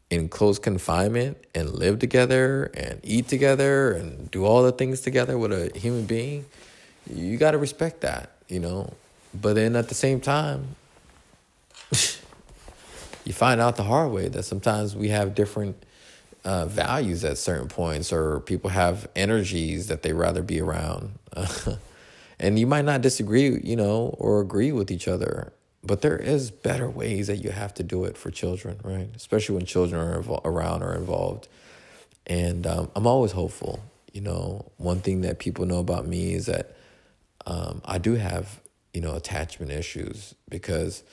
in 0.10 0.30
close 0.30 0.58
confinement 0.58 1.38
and 1.54 1.72
live 1.72 2.00
together 2.00 2.65
and 2.74 3.00
eat 3.04 3.28
together 3.28 3.91
and 3.91 4.32
do 4.32 4.46
all 4.46 4.63
the 4.63 4.72
things 4.72 5.02
together 5.02 5.38
with 5.38 5.52
a 5.52 5.78
human 5.78 6.06
being, 6.06 6.46
you 7.13 7.38
got 7.38 7.52
to 7.52 7.58
respect 7.58 8.02
that, 8.02 8.32
you 8.48 8.60
know. 8.60 8.93
But 9.34 9.54
then 9.56 9.76
at 9.76 9.89
the 9.89 9.96
same 9.96 10.22
time, 10.22 10.76
you 11.91 13.34
find 13.34 13.60
out 13.60 13.76
the 13.76 13.84
hard 13.84 14.12
way 14.12 14.30
that 14.30 14.43
sometimes 14.43 14.96
we 14.96 15.10
have 15.10 15.36
different 15.36 15.84
uh, 16.46 16.65
values 16.65 17.26
at 17.26 17.38
certain 17.38 17.67
points, 17.67 18.13
or 18.13 18.39
people 18.39 18.70
have 18.70 19.10
energies 19.15 19.88
that 19.88 20.04
they 20.04 20.13
rather 20.13 20.41
be 20.41 20.62
around. 20.62 21.20
and 22.39 22.58
you 22.58 22.65
might 22.65 22.86
not 22.86 23.02
disagree, 23.02 23.60
you 23.62 23.76
know, 23.76 24.15
or 24.17 24.39
agree 24.39 24.72
with 24.72 24.89
each 24.89 25.10
other 25.10 25.52
but 25.88 26.02
there 26.02 26.17
is 26.17 26.52
better 26.52 26.89
ways 26.89 27.28
that 27.28 27.38
you 27.38 27.52
have 27.52 27.73
to 27.76 27.84
do 27.84 28.04
it 28.06 28.17
for 28.17 28.30
children, 28.30 28.80
right? 28.84 29.10
Especially 29.15 29.56
when 29.56 29.65
children 29.65 30.02
are 30.02 30.21
invo- 30.21 30.41
around 30.45 30.84
or 30.84 30.93
involved. 30.93 31.47
And 32.26 32.67
um, 32.67 32.91
I'm 32.95 33.08
always 33.08 33.32
hopeful. 33.32 33.80
You 34.13 34.21
know, 34.21 34.71
one 34.78 35.00
thing 35.00 35.21
that 35.21 35.39
people 35.39 35.65
know 35.65 35.80
about 35.80 36.06
me 36.06 36.34
is 36.34 36.47
that 36.47 36.76
um, 37.45 37.82
I 37.86 37.97
do 37.97 38.15
have, 38.15 38.60
you 38.93 39.02
know, 39.02 39.15
attachment 39.15 39.71
issues 39.71 40.36
because 40.50 41.04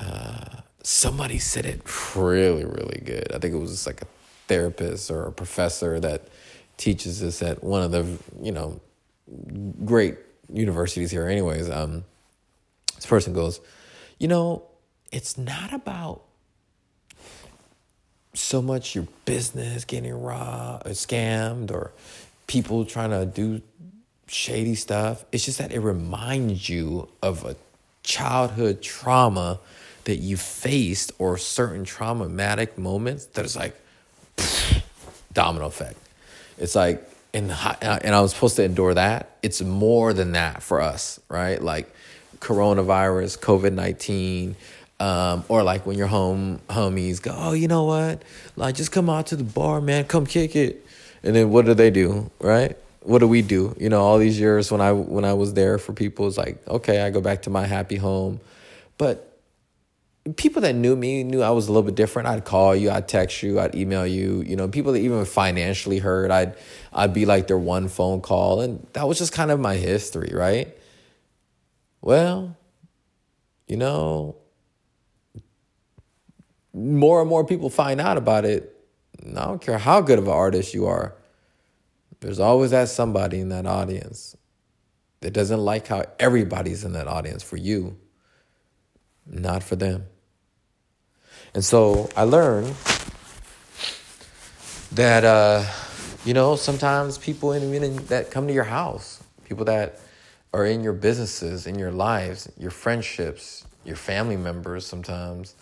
uh, 0.00 0.60
somebody 0.82 1.38
said 1.38 1.66
it 1.66 1.82
really, 2.16 2.64
really 2.64 3.02
good. 3.04 3.30
I 3.34 3.38
think 3.38 3.54
it 3.54 3.58
was 3.58 3.86
like 3.86 4.02
a 4.02 4.06
therapist 4.48 5.10
or 5.10 5.26
a 5.26 5.32
professor 5.32 6.00
that 6.00 6.28
teaches 6.76 7.20
this 7.20 7.42
at 7.42 7.62
one 7.62 7.82
of 7.82 7.90
the, 7.90 8.06
you 8.40 8.52
know, 8.52 8.80
great 9.84 10.16
universities 10.52 11.10
here, 11.10 11.28
anyways. 11.28 11.68
Um, 11.68 12.04
this 12.96 13.06
person 13.06 13.32
goes, 13.32 13.60
You 14.18 14.28
know, 14.28 14.64
it's 15.12 15.38
not 15.38 15.72
about 15.72 16.22
so 18.34 18.60
much 18.60 18.94
your 18.94 19.06
business 19.24 19.84
getting 19.84 20.12
robbed 20.12 20.86
or 20.86 20.90
uh, 20.90 20.92
scammed 20.92 21.70
or 21.70 21.92
people 22.46 22.84
trying 22.84 23.10
to 23.10 23.24
do 23.24 23.62
shady 24.26 24.74
stuff. 24.74 25.24
It's 25.32 25.44
just 25.44 25.58
that 25.58 25.72
it 25.72 25.80
reminds 25.80 26.68
you 26.68 27.08
of 27.22 27.44
a 27.44 27.56
childhood 28.02 28.82
trauma 28.82 29.58
that 30.04 30.16
you 30.16 30.36
faced 30.36 31.12
or 31.18 31.38
certain 31.38 31.84
traumatic 31.84 32.78
moments 32.78 33.26
that 33.26 33.44
is 33.44 33.56
like 33.56 33.76
domino 35.32 35.66
effect. 35.66 35.98
It's 36.58 36.74
like 36.74 37.08
and 37.34 37.50
uh, 37.50 37.74
and 38.02 38.14
I 38.14 38.20
was 38.20 38.32
supposed 38.32 38.56
to 38.56 38.64
endure 38.64 38.94
that. 38.94 39.36
It's 39.42 39.60
more 39.60 40.12
than 40.12 40.32
that 40.32 40.62
for 40.62 40.80
us, 40.80 41.20
right? 41.28 41.60
Like 41.60 41.92
coronavirus, 42.46 43.38
COVID 43.40 43.72
nineteen, 43.72 44.56
um, 45.00 45.44
or 45.48 45.62
like 45.62 45.84
when 45.84 45.98
your 45.98 46.06
home 46.06 46.60
homies 46.68 47.20
go, 47.20 47.34
oh, 47.36 47.52
you 47.52 47.68
know 47.68 47.84
what? 47.84 48.22
Like 48.56 48.74
just 48.76 48.92
come 48.92 49.10
out 49.10 49.26
to 49.28 49.36
the 49.36 49.44
bar, 49.44 49.80
man. 49.80 50.04
Come 50.04 50.26
kick 50.26 50.56
it. 50.56 50.86
And 51.22 51.34
then 51.34 51.50
what 51.50 51.66
do 51.66 51.74
they 51.74 51.90
do, 51.90 52.30
right? 52.40 52.76
What 53.02 53.18
do 53.18 53.28
we 53.28 53.42
do? 53.42 53.74
You 53.78 53.88
know, 53.88 54.00
all 54.00 54.18
these 54.18 54.38
years 54.38 54.70
when 54.70 54.80
I 54.80 54.92
when 54.92 55.24
I 55.24 55.32
was 55.32 55.54
there 55.54 55.78
for 55.78 55.92
people, 55.92 56.26
it's 56.28 56.38
like 56.38 56.66
okay, 56.68 57.02
I 57.02 57.10
go 57.10 57.20
back 57.20 57.42
to 57.42 57.50
my 57.50 57.66
happy 57.66 57.96
home, 57.96 58.40
but 58.96 59.26
people 60.36 60.62
that 60.62 60.74
knew 60.74 60.96
me 60.96 61.22
knew 61.22 61.42
I 61.42 61.50
was 61.50 61.68
a 61.68 61.72
little 61.72 61.84
bit 61.84 61.94
different. 61.94 62.28
I'd 62.28 62.44
call 62.44 62.74
you, 62.74 62.90
I'd 62.90 63.06
text 63.06 63.42
you, 63.42 63.60
I'd 63.60 63.74
email 63.74 64.06
you. 64.06 64.42
You 64.42 64.56
know, 64.56 64.66
people 64.68 64.92
that 64.92 65.00
even 65.00 65.24
financially 65.24 65.98
hurt, 65.98 66.30
I'd 66.30 66.54
I'd 66.92 67.12
be 67.12 67.26
like 67.26 67.46
their 67.46 67.58
one 67.58 67.88
phone 67.88 68.20
call, 68.20 68.60
and 68.60 68.84
that 68.94 69.06
was 69.06 69.18
just 69.18 69.32
kind 69.32 69.50
of 69.50 69.60
my 69.60 69.76
history, 69.76 70.32
right? 70.32 70.76
Well, 72.00 72.56
you 73.66 73.76
know, 73.76 74.36
more 76.72 77.20
and 77.20 77.28
more 77.28 77.44
people 77.44 77.70
find 77.70 78.00
out 78.00 78.16
about 78.16 78.44
it. 78.44 78.72
I 79.26 79.44
don't 79.44 79.60
care 79.60 79.78
how 79.78 80.00
good 80.00 80.18
of 80.18 80.26
an 80.26 80.32
artist 80.32 80.74
you 80.74 80.86
are. 80.86 81.14
There's 82.20 82.38
always 82.38 82.70
that 82.70 82.88
somebody 82.88 83.40
in 83.40 83.48
that 83.48 83.66
audience 83.66 84.36
that 85.20 85.32
doesn't 85.32 85.60
like 85.60 85.88
how 85.88 86.04
everybody's 86.18 86.84
in 86.84 86.92
that 86.92 87.08
audience 87.08 87.42
for 87.42 87.56
you, 87.56 87.96
not 89.26 89.62
for 89.62 89.76
them. 89.76 90.06
And 91.54 91.64
so 91.64 92.10
I 92.16 92.22
learned 92.24 92.74
that, 94.92 95.24
uh, 95.24 95.64
you 96.24 96.34
know, 96.34 96.56
sometimes 96.56 97.18
people 97.18 97.52
in, 97.52 97.72
in, 97.74 97.96
that 98.06 98.30
come 98.30 98.46
to 98.46 98.52
your 98.52 98.64
house, 98.64 99.22
people 99.44 99.64
that 99.64 100.00
are 100.56 100.64
in 100.64 100.82
your 100.82 100.94
businesses, 100.94 101.66
in 101.66 101.78
your 101.78 101.92
lives, 101.92 102.50
your 102.56 102.70
friendships, 102.70 103.66
your 103.84 103.94
family 103.94 104.38
members 104.38 104.86
sometimes, 104.86 105.54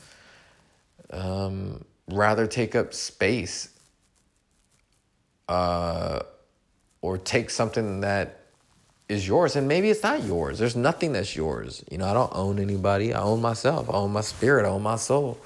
um, 1.11 1.85
rather 2.09 2.47
take 2.47 2.77
up 2.77 2.95
space 2.95 3.71
uh, 5.49 6.21
or 7.03 7.19
take 7.19 7.51
something 7.51 8.03
that 8.03 8.43
is 9.09 9.27
yours 9.27 9.57
and 9.57 9.67
maybe 9.67 9.91
it's 9.91 10.05
not 10.05 10.23
yours. 10.23 10.61
There's 10.61 10.77
nothing 10.77 11.13
that's 11.13 11.35
yours. 11.35 11.83
You 11.91 11.99
know 11.99 12.07
i 12.07 12.15
don't 12.15 12.33
own 12.33 12.61
anybody. 12.61 13.13
I 13.13 13.21
own 13.21 13.43
myself. 13.43 13.91
I 13.91 13.95
own 13.95 14.13
my 14.13 14.21
spirit. 14.21 14.65
I 14.65 14.69
own 14.69 14.83
my 14.83 14.97
soul. 14.97 15.39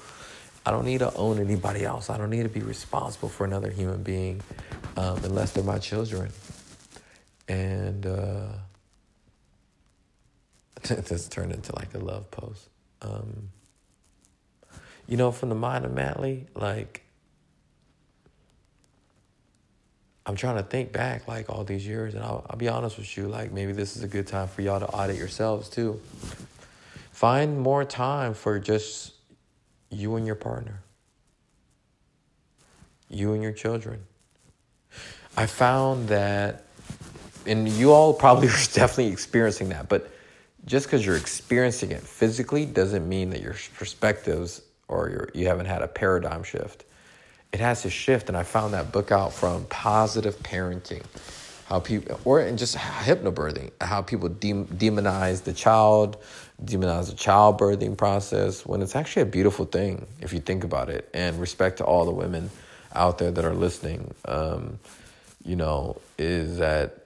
I 0.63 0.69
don't 0.69 0.85
need 0.85 0.99
to 0.99 1.11
own 1.15 1.39
anybody 1.39 1.83
else. 1.85 2.11
I 2.11 2.19
don't 2.19 2.29
need 2.29 2.43
to 2.43 2.49
be 2.49 2.61
responsible 2.61 3.29
for 3.29 3.45
another 3.45 3.71
human 3.71 4.03
being 4.03 4.41
um, 4.95 5.17
unless 5.23 5.53
they're 5.53 5.63
my 5.63 5.79
children. 5.79 6.29
And 7.47 8.05
uh, 8.05 8.49
this 10.83 11.27
turned 11.27 11.51
into 11.51 11.75
like 11.75 11.93
a 11.93 11.99
love 11.99 12.29
post. 12.31 12.69
Um, 13.01 13.49
you 15.07 15.17
know, 15.17 15.31
from 15.31 15.49
the 15.49 15.55
mind 15.55 15.85
of 15.85 15.91
Matley, 15.91 16.45
like, 16.55 17.03
I'm 20.25 20.35
trying 20.35 20.57
to 20.57 20.63
think 20.63 20.91
back 20.91 21.27
like 21.27 21.49
all 21.49 21.63
these 21.63 21.87
years, 21.87 22.13
and 22.13 22.23
I'll, 22.23 22.45
I'll 22.47 22.57
be 22.57 22.69
honest 22.69 22.97
with 22.97 23.17
you, 23.17 23.27
like, 23.27 23.51
maybe 23.51 23.71
this 23.71 23.97
is 23.97 24.03
a 24.03 24.07
good 24.07 24.27
time 24.27 24.47
for 24.47 24.61
y'all 24.61 24.79
to 24.79 24.87
audit 24.87 25.17
yourselves 25.17 25.67
too. 25.67 25.99
Find 27.11 27.59
more 27.59 27.83
time 27.83 28.35
for 28.35 28.59
just 28.59 29.13
you 29.89 30.15
and 30.15 30.27
your 30.27 30.35
partner, 30.35 30.81
you 33.09 33.33
and 33.33 33.41
your 33.41 33.51
children. 33.51 34.01
I 35.35 35.47
found 35.47 36.09
that, 36.09 36.65
and 37.47 37.67
you 37.67 37.91
all 37.91 38.13
probably 38.13 38.47
are 38.49 38.65
definitely 38.73 39.07
experiencing 39.07 39.69
that, 39.69 39.89
but 39.89 40.11
just 40.65 40.85
because 40.85 41.05
you're 41.05 41.17
experiencing 41.17 41.91
it 41.91 42.01
physically 42.01 42.65
doesn't 42.65 43.07
mean 43.07 43.29
that 43.31 43.41
your 43.41 43.55
perspectives 43.75 44.61
or 44.87 45.09
your, 45.09 45.29
you 45.33 45.47
haven't 45.47 45.67
had 45.67 45.81
a 45.81 45.87
paradigm 45.87 46.43
shift. 46.43 46.83
It 47.51 47.59
has 47.59 47.81
to 47.83 47.89
shift, 47.89 48.27
and 48.27 48.37
I 48.37 48.43
found 48.43 48.73
that 48.73 48.91
book 48.91 49.11
out 49.11 49.33
from 49.33 49.65
positive 49.65 50.37
parenting, 50.39 51.03
how 51.65 51.79
people, 51.79 52.19
or 52.23 52.41
and 52.41 52.59
just 52.59 52.75
hypnobirthing, 52.75 53.71
how 53.81 54.01
people 54.01 54.29
de- 54.29 54.65
demonize 54.65 55.43
the 55.43 55.53
child, 55.53 56.17
demonize 56.63 57.09
the 57.09 57.15
childbirthing 57.15 57.97
process 57.97 58.65
when 58.65 58.81
it's 58.81 58.95
actually 58.95 59.23
a 59.23 59.25
beautiful 59.25 59.65
thing 59.65 60.05
if 60.21 60.33
you 60.33 60.39
think 60.39 60.63
about 60.63 60.89
it. 60.89 61.09
And 61.13 61.39
respect 61.39 61.77
to 61.77 61.85
all 61.85 62.05
the 62.05 62.11
women 62.11 62.51
out 62.93 63.17
there 63.17 63.31
that 63.31 63.45
are 63.45 63.55
listening, 63.55 64.13
um, 64.25 64.79
you 65.43 65.55
know, 65.55 65.99
is 66.17 66.57
that, 66.57 66.98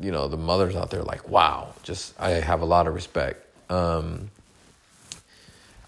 you 0.00 0.10
know, 0.10 0.28
the 0.28 0.36
mothers 0.36 0.76
out 0.76 0.90
there 0.90 1.02
like, 1.02 1.28
wow, 1.28 1.74
just, 1.82 2.18
I 2.20 2.30
have 2.30 2.60
a 2.60 2.64
lot 2.64 2.86
of 2.86 2.94
respect. 2.94 3.46
Um, 3.70 4.30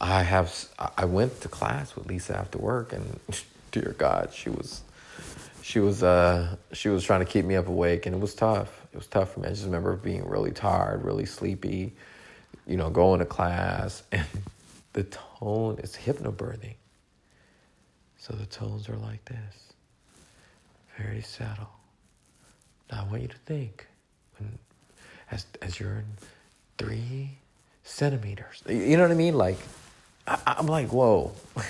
I 0.01 0.23
have, 0.23 0.53
I 0.97 1.05
went 1.05 1.41
to 1.43 1.49
class 1.49 1.97
with 1.97 2.07
Lisa 2.07 2.37
after 2.37 2.59
work 2.59 2.93
and 2.93 3.19
dear 3.71 3.95
God, 3.99 4.33
she 4.33 4.51
was, 4.51 4.83
she 5.63 5.81
was, 5.81 6.03
uh, 6.03 6.57
she 6.73 6.89
was 6.89 7.05
trying 7.05 7.21
to 7.21 7.27
keep 7.27 7.45
me 7.45 7.57
up 7.57 7.69
awake 7.69 8.07
and 8.07 8.15
it 8.15 8.19
was 8.19 8.35
tough. 8.35 8.83
It 8.93 8.97
was 8.97 9.07
tough 9.07 9.35
for 9.35 9.41
me. 9.41 9.49
I 9.49 9.51
just 9.51 9.65
remember 9.65 9.97
being 9.97 10.27
really 10.29 10.53
tired, 10.53 11.05
really 11.05 11.27
sleepy 11.27 11.95
you 12.67 12.77
know, 12.77 12.91
going 12.91 13.21
to 13.21 13.27
class, 13.27 14.03
and 14.13 14.27
the 14.93 15.05
tone 15.05 15.79
is 15.79 15.97
hypnobirthing. 15.97 16.75
So 18.19 18.35
the 18.35 18.47
tones 18.47 18.89
are 18.89 18.97
like 18.97 19.25
this, 19.27 19.73
very 20.99 21.21
subtle. 21.21 21.69
Now 22.91 23.05
I 23.07 23.11
want 23.11 23.23
you 23.23 23.29
to 23.29 23.39
think, 23.47 23.87
when, 24.39 24.59
as 25.31 25.47
as 25.63 25.81
you're 25.81 25.97
in 25.97 26.07
three 26.79 27.31
centimeters, 27.83 28.63
you 28.69 28.97
know 28.97 29.03
what 29.03 29.13
I 29.13 29.15
mean? 29.15 29.35
Like, 29.35 29.59
I, 30.27 30.57
I'm 30.59 30.67
like, 30.67 30.89
whoa. 30.89 31.33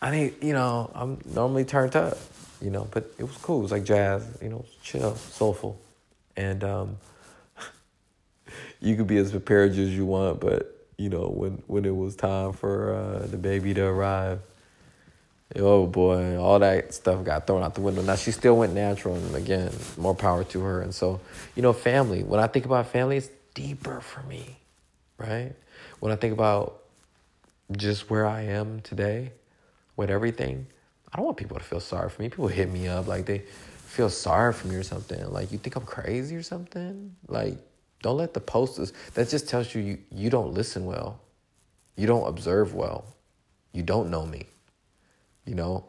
I 0.00 0.12
need, 0.12 0.34
you 0.42 0.52
know, 0.52 0.90
I'm 0.94 1.18
normally 1.34 1.64
turned 1.64 1.96
up, 1.96 2.18
you 2.62 2.70
know, 2.70 2.86
but 2.92 3.10
it 3.18 3.24
was 3.24 3.36
cool. 3.38 3.58
It 3.58 3.62
was 3.62 3.72
like 3.72 3.84
jazz, 3.84 4.24
you 4.40 4.48
know, 4.48 4.64
chill, 4.80 5.16
soulful, 5.16 5.80
and 6.36 6.62
um, 6.62 6.96
you 8.80 8.94
could 8.96 9.08
be 9.08 9.16
as 9.16 9.32
prepared 9.32 9.72
as 9.72 9.78
you 9.78 10.06
want, 10.06 10.40
but 10.40 10.74
you 10.96 11.08
know 11.08 11.28
when 11.28 11.62
when 11.66 11.84
it 11.84 11.96
was 11.96 12.16
time 12.16 12.52
for 12.52 12.94
uh, 12.94 13.26
the 13.26 13.36
baby 13.36 13.74
to 13.74 13.82
arrive, 13.84 14.40
oh 15.58 15.86
boy, 15.86 16.36
all 16.38 16.58
that 16.58 16.94
stuff 16.94 17.24
got 17.24 17.46
thrown 17.46 17.62
out 17.62 17.74
the 17.74 17.80
window. 17.80 18.02
Now 18.02 18.16
she 18.16 18.32
still 18.32 18.56
went 18.56 18.74
natural, 18.74 19.14
and 19.16 19.34
again, 19.34 19.72
more 19.96 20.14
power 20.14 20.44
to 20.44 20.60
her. 20.60 20.80
And 20.82 20.94
so, 20.94 21.20
you 21.54 21.62
know, 21.62 21.72
family. 21.72 22.22
When 22.22 22.40
I 22.40 22.46
think 22.46 22.64
about 22.64 22.86
family, 22.88 23.18
it's 23.18 23.30
deeper 23.54 24.00
for 24.00 24.22
me, 24.24 24.58
right? 25.18 25.52
When 26.00 26.12
I 26.12 26.16
think 26.16 26.32
about 26.32 26.82
just 27.72 28.08
where 28.08 28.26
I 28.26 28.42
am 28.42 28.80
today 28.80 29.32
with 29.96 30.10
everything, 30.10 30.66
I 31.12 31.16
don't 31.16 31.26
want 31.26 31.36
people 31.36 31.58
to 31.58 31.64
feel 31.64 31.80
sorry 31.80 32.10
for 32.10 32.22
me. 32.22 32.28
People 32.28 32.48
hit 32.48 32.70
me 32.70 32.88
up 32.88 33.06
like 33.06 33.26
they 33.26 33.38
feel 33.86 34.10
sorry 34.10 34.52
for 34.52 34.68
me 34.68 34.76
or 34.76 34.82
something. 34.82 35.30
Like 35.32 35.50
you 35.50 35.58
think 35.58 35.76
I'm 35.76 35.84
crazy 35.84 36.36
or 36.36 36.42
something. 36.42 37.16
Like 37.26 37.58
don't 38.02 38.16
let 38.16 38.34
the 38.34 38.40
posters, 38.40 38.92
that 39.14 39.28
just 39.28 39.48
tells 39.48 39.74
you, 39.74 39.82
you 39.82 39.98
you 40.12 40.30
don't 40.30 40.54
listen 40.54 40.84
well. 40.84 41.20
You 41.96 42.06
don't 42.06 42.28
observe 42.28 42.74
well. 42.74 43.04
You 43.72 43.82
don't 43.82 44.10
know 44.10 44.24
me. 44.24 44.46
You 45.48 45.54
know, 45.54 45.84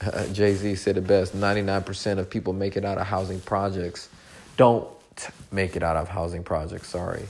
uh, 0.00 0.26
Jay 0.28 0.54
Z 0.54 0.74
said 0.76 0.96
it 0.96 1.06
best 1.06 1.34
99% 1.34 2.18
of 2.18 2.28
people 2.28 2.52
make 2.52 2.76
it 2.76 2.84
out 2.84 2.98
of 2.98 3.06
housing 3.06 3.40
projects. 3.40 4.08
Don't 4.56 4.86
make 5.50 5.76
it 5.76 5.82
out 5.82 5.96
of 5.96 6.08
housing 6.08 6.44
projects, 6.44 6.88
sorry. 6.88 7.24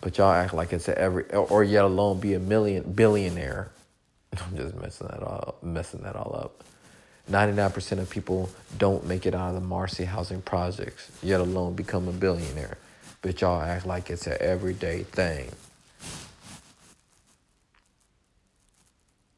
But 0.00 0.18
y'all 0.18 0.32
act 0.32 0.52
like 0.52 0.72
it's 0.72 0.88
every, 0.88 1.24
or 1.32 1.64
yet 1.64 1.84
alone 1.84 2.20
be 2.20 2.34
a 2.34 2.40
million 2.40 2.92
billionaire. 2.92 3.70
I'm 4.38 4.56
just 4.56 4.74
messing 4.76 5.08
that 5.08 5.22
all, 5.22 5.56
messing 5.62 6.02
that 6.02 6.16
all 6.16 6.38
up. 6.42 6.64
99% 7.30 7.98
of 7.98 8.10
people 8.10 8.50
don't 8.78 9.06
make 9.06 9.26
it 9.26 9.34
out 9.34 9.48
of 9.48 9.54
the 9.54 9.66
Marcy 9.66 10.04
housing 10.04 10.42
projects, 10.42 11.10
yet 11.22 11.40
alone 11.40 11.74
become 11.74 12.08
a 12.08 12.12
billionaire 12.12 12.76
but 13.22 13.40
y'all 13.40 13.62
act 13.62 13.86
like 13.86 14.10
it's 14.10 14.26
an 14.26 14.36
everyday 14.40 15.04
thing. 15.04 15.48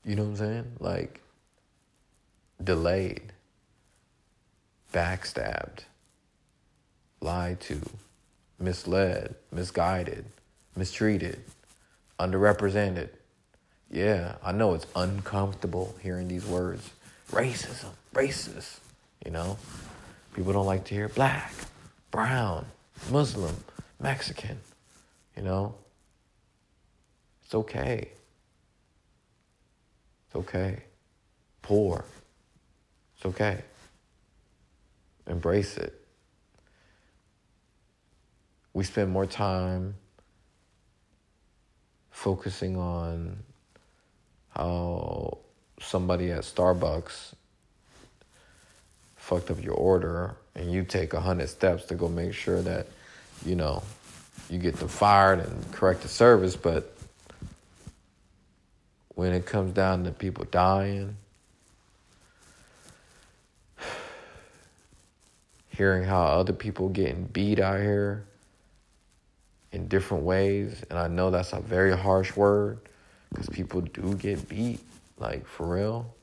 You 0.05 0.16
know 0.16 0.24
what 0.24 0.30
I'm 0.30 0.36
saying? 0.36 0.72
Like, 0.80 1.20
delayed, 2.62 3.32
backstabbed, 4.92 5.80
lied 7.20 7.61
to, 7.61 7.80
misled, 8.59 9.34
misguided, 9.50 10.24
mistreated, 10.76 11.40
underrepresented. 12.18 13.09
Yeah, 13.90 14.36
I 14.42 14.52
know 14.52 14.74
it's 14.74 14.86
uncomfortable 14.96 15.94
hearing 16.02 16.28
these 16.28 16.46
words. 16.46 16.90
Racism, 17.30 17.90
racist, 18.14 18.78
you 19.24 19.30
know? 19.30 19.59
People 20.34 20.52
don't 20.52 20.66
like 20.66 20.84
to 20.84 20.94
hear 20.94 21.09
black, 21.09 21.52
brown, 22.11 22.66
Muslim, 23.11 23.57
Mexican, 24.00 24.59
you 25.36 25.42
know? 25.42 25.74
It's 27.44 27.55
okay. 27.55 28.09
It's 30.26 30.36
okay. 30.36 30.82
Poor. 31.62 32.05
It's 33.25 33.35
okay. 33.35 33.62
Embrace 35.27 35.79
it. 35.79 35.99
We 38.75 38.85
spend 38.85 39.11
more 39.11 39.25
time 39.25 39.95
focusing 42.11 42.77
on 42.77 43.39
how 44.51 45.39
somebody 45.81 46.33
at 46.33 46.43
Starbucks 46.43 47.33
fucked 49.16 49.51
up 49.51 49.62
your 49.62 49.75
order 49.75 50.37
and 50.55 50.70
you 50.70 50.85
take 50.85 51.14
a 51.14 51.20
hundred 51.20 51.49
steps 51.49 51.87
to 51.87 51.95
go 51.95 52.09
make 52.09 52.35
sure 52.35 52.61
that, 52.61 52.89
you 53.47 53.55
know, 53.55 53.83
you 54.51 54.59
get 54.59 54.77
them 54.77 54.89
fired 54.89 55.39
and 55.39 55.72
correct 55.72 56.03
the 56.03 56.09
service, 56.09 56.57
but 56.57 56.95
when 59.14 59.33
it 59.33 59.47
comes 59.47 59.72
down 59.72 60.05
to 60.05 60.11
people 60.11 60.45
dying, 60.51 61.16
hearing 65.77 66.05
how 66.05 66.22
other 66.22 66.53
people 66.53 66.89
getting 66.89 67.25
beat 67.25 67.59
out 67.59 67.81
here 67.81 68.25
in 69.72 69.89
different 69.89 70.22
ways, 70.22 70.85
and 70.89 70.99
I 70.99 71.09
know 71.09 71.31
that's 71.31 71.53
a 71.53 71.61
very 71.61 71.97
harsh 71.97 72.37
word 72.37 72.79
because 73.31 73.49
people 73.49 73.81
do 73.81 74.14
get 74.14 74.49
beat, 74.49 74.81
like 75.18 75.47
for 75.47 75.66
real, 75.66 76.14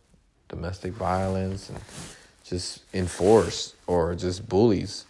domestic 0.48 0.94
violence 0.94 1.70
and 1.70 1.80
just 2.46 2.82
enforced 2.94 3.76
or 3.88 4.16
just 4.16 4.48
bullies 4.48 5.06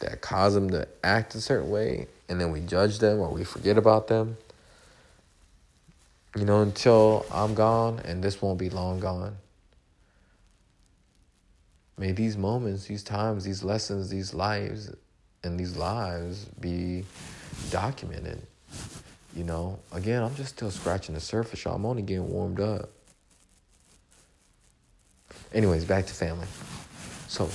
that 0.00 0.20
cause 0.20 0.54
them 0.54 0.70
to 0.70 0.86
act 1.02 1.34
a 1.34 1.40
certain 1.40 1.70
way, 1.70 2.06
and 2.28 2.40
then 2.40 2.52
we 2.52 2.60
judge 2.60 2.98
them 2.98 3.20
or 3.20 3.30
we 3.30 3.42
forget 3.42 3.78
about 3.78 4.08
them. 4.08 4.36
You 6.36 6.44
know, 6.44 6.60
until 6.60 7.24
I'm 7.32 7.54
gone, 7.54 8.00
and 8.04 8.22
this 8.22 8.42
won't 8.42 8.58
be 8.58 8.68
long 8.68 9.00
gone. 9.00 9.36
May 11.98 12.12
these 12.12 12.36
moments, 12.36 12.86
these 12.86 13.02
times, 13.02 13.44
these 13.44 13.64
lessons, 13.64 14.08
these 14.08 14.32
lives, 14.32 14.94
and 15.42 15.58
these 15.58 15.76
lives 15.76 16.44
be 16.60 17.04
documented. 17.70 18.40
You 19.34 19.44
know, 19.44 19.80
again, 19.92 20.22
I'm 20.22 20.34
just 20.36 20.50
still 20.50 20.70
scratching 20.70 21.14
the 21.14 21.20
surface, 21.20 21.64
y'all. 21.64 21.74
I'm 21.74 21.84
only 21.84 22.02
getting 22.02 22.30
warmed 22.30 22.60
up. 22.60 22.90
Anyways, 25.52 25.84
back 25.84 26.06
to 26.06 26.14
family. 26.14 26.46
So, 27.26 27.50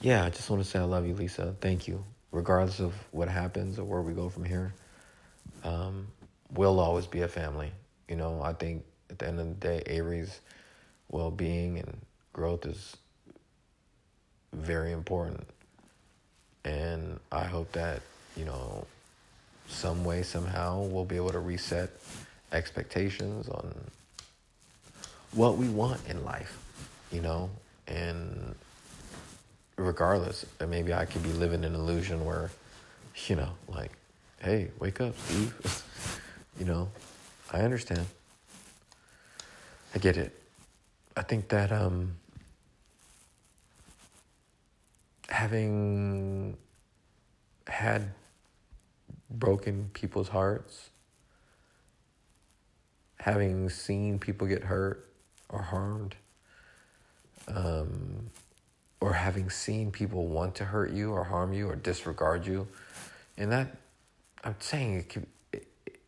yeah, 0.00 0.24
I 0.24 0.30
just 0.30 0.48
want 0.48 0.62
to 0.62 0.68
say 0.68 0.78
I 0.78 0.84
love 0.84 1.06
you, 1.06 1.14
Lisa. 1.14 1.54
Thank 1.60 1.86
you. 1.86 2.02
Regardless 2.32 2.80
of 2.80 2.94
what 3.12 3.28
happens 3.28 3.78
or 3.78 3.84
where 3.84 4.02
we 4.02 4.12
go 4.12 4.28
from 4.28 4.44
here, 4.44 4.72
um, 5.62 6.06
we'll 6.52 6.80
always 6.80 7.06
be 7.06 7.22
a 7.22 7.28
family. 7.28 7.70
You 8.08 8.16
know, 8.16 8.40
I 8.42 8.52
think 8.52 8.84
at 9.10 9.18
the 9.18 9.28
end 9.28 9.40
of 9.40 9.46
the 9.46 9.54
day, 9.54 9.82
Avery's 9.86 10.40
well 11.08 11.30
being 11.30 11.78
and 11.78 12.00
growth 12.32 12.66
is 12.66 12.96
very 14.52 14.92
important. 14.92 15.46
And 16.64 17.20
I 17.30 17.44
hope 17.44 17.72
that, 17.72 18.02
you 18.36 18.44
know, 18.44 18.86
some 19.68 20.04
way, 20.04 20.22
somehow, 20.22 20.82
we'll 20.82 21.04
be 21.04 21.16
able 21.16 21.30
to 21.30 21.38
reset 21.38 21.90
expectations 22.52 23.48
on 23.48 23.74
what 25.32 25.56
we 25.56 25.68
want 25.68 26.00
in 26.08 26.24
life, 26.24 26.58
you 27.12 27.20
know, 27.20 27.50
and 27.86 28.54
regardless, 29.76 30.46
maybe 30.66 30.92
I 30.92 31.04
could 31.04 31.22
be 31.22 31.32
living 31.32 31.64
an 31.64 31.74
illusion 31.74 32.24
where, 32.24 32.50
you 33.26 33.36
know, 33.36 33.50
like, 33.68 33.92
hey, 34.40 34.70
wake 34.78 35.00
up, 35.00 35.16
Steve. 35.18 35.82
you 36.58 36.64
know, 36.64 36.88
I 37.52 37.60
understand. 37.60 38.06
I 39.94 39.98
get 39.98 40.16
it. 40.16 40.45
I 41.16 41.22
think 41.22 41.48
that 41.48 41.72
um, 41.72 42.16
having 45.30 46.56
had 47.66 48.10
broken 49.30 49.90
people's 49.94 50.28
hearts, 50.28 50.90
having 53.18 53.70
seen 53.70 54.18
people 54.18 54.46
get 54.46 54.62
hurt 54.64 55.08
or 55.48 55.62
harmed, 55.62 56.14
um, 57.48 58.30
or 59.00 59.14
having 59.14 59.48
seen 59.48 59.90
people 59.90 60.26
want 60.26 60.54
to 60.56 60.64
hurt 60.66 60.92
you 60.92 61.12
or 61.12 61.24
harm 61.24 61.54
you 61.54 61.68
or 61.68 61.76
disregard 61.76 62.46
you, 62.46 62.68
and 63.38 63.50
that 63.50 63.74
I'm 64.44 64.56
saying 64.58 64.96
it. 64.96 65.16
It, 65.52 65.66
it, 65.86 65.98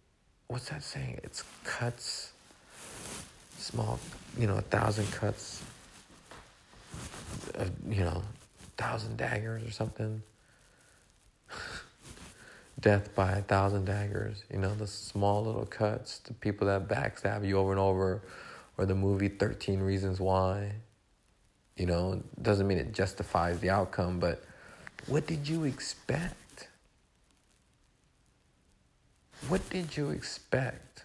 what's 0.48 0.68
that 0.68 0.82
saying? 0.82 1.18
It's 1.22 1.44
cuts, 1.64 2.32
small, 3.56 3.98
you 4.38 4.46
know, 4.46 4.56
a 4.56 4.62
thousand 4.62 5.10
cuts, 5.10 5.62
uh, 7.58 7.64
you 7.88 8.04
know, 8.04 8.22
thousand 8.76 9.16
daggers 9.16 9.64
or 9.64 9.72
something. 9.72 10.22
Death 12.80 13.12
by 13.16 13.32
a 13.32 13.42
thousand 13.42 13.86
daggers, 13.86 14.44
you 14.52 14.58
know, 14.58 14.72
the 14.74 14.86
small 14.86 15.44
little 15.44 15.66
cuts, 15.66 16.20
the 16.20 16.32
people 16.34 16.68
that 16.68 16.86
backstab 16.86 17.44
you 17.44 17.58
over 17.58 17.72
and 17.72 17.80
over, 17.80 18.22
or 18.76 18.86
the 18.86 18.94
movie 18.94 19.28
13 19.28 19.80
Reasons 19.80 20.20
Why. 20.20 20.72
You 21.76 21.86
know, 21.86 22.22
doesn't 22.40 22.66
mean 22.66 22.78
it 22.78 22.92
justifies 22.92 23.58
the 23.58 23.70
outcome, 23.70 24.20
but 24.20 24.44
what 25.06 25.26
did 25.26 25.48
you 25.48 25.64
expect? 25.64 26.68
What 29.48 29.68
did 29.70 29.96
you 29.96 30.10
expect 30.10 31.04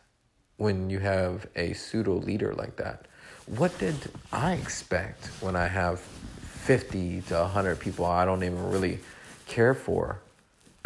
when 0.58 0.90
you 0.90 1.00
have 1.00 1.48
a 1.56 1.74
pseudo 1.74 2.14
leader 2.14 2.54
like 2.54 2.76
that? 2.78 3.08
What 3.48 3.78
did 3.78 3.96
I 4.32 4.54
expect 4.54 5.28
when 5.42 5.56
I 5.56 5.68
have 5.68 6.00
50 6.00 7.22
to 7.24 7.34
100 7.36 7.80
people 7.80 8.06
I 8.06 8.24
don't 8.24 8.44
even 8.44 8.72
really 8.72 9.00
care 9.48 9.74
for? 9.74 10.20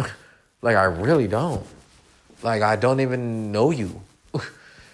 like, 0.61 0.75
I 0.75 0.85
really 0.85 1.27
don't. 1.27 1.65
Like, 2.41 2.63
I 2.63 2.75
don't 2.75 2.99
even 2.99 3.51
know 3.51 3.69
you. 3.69 4.01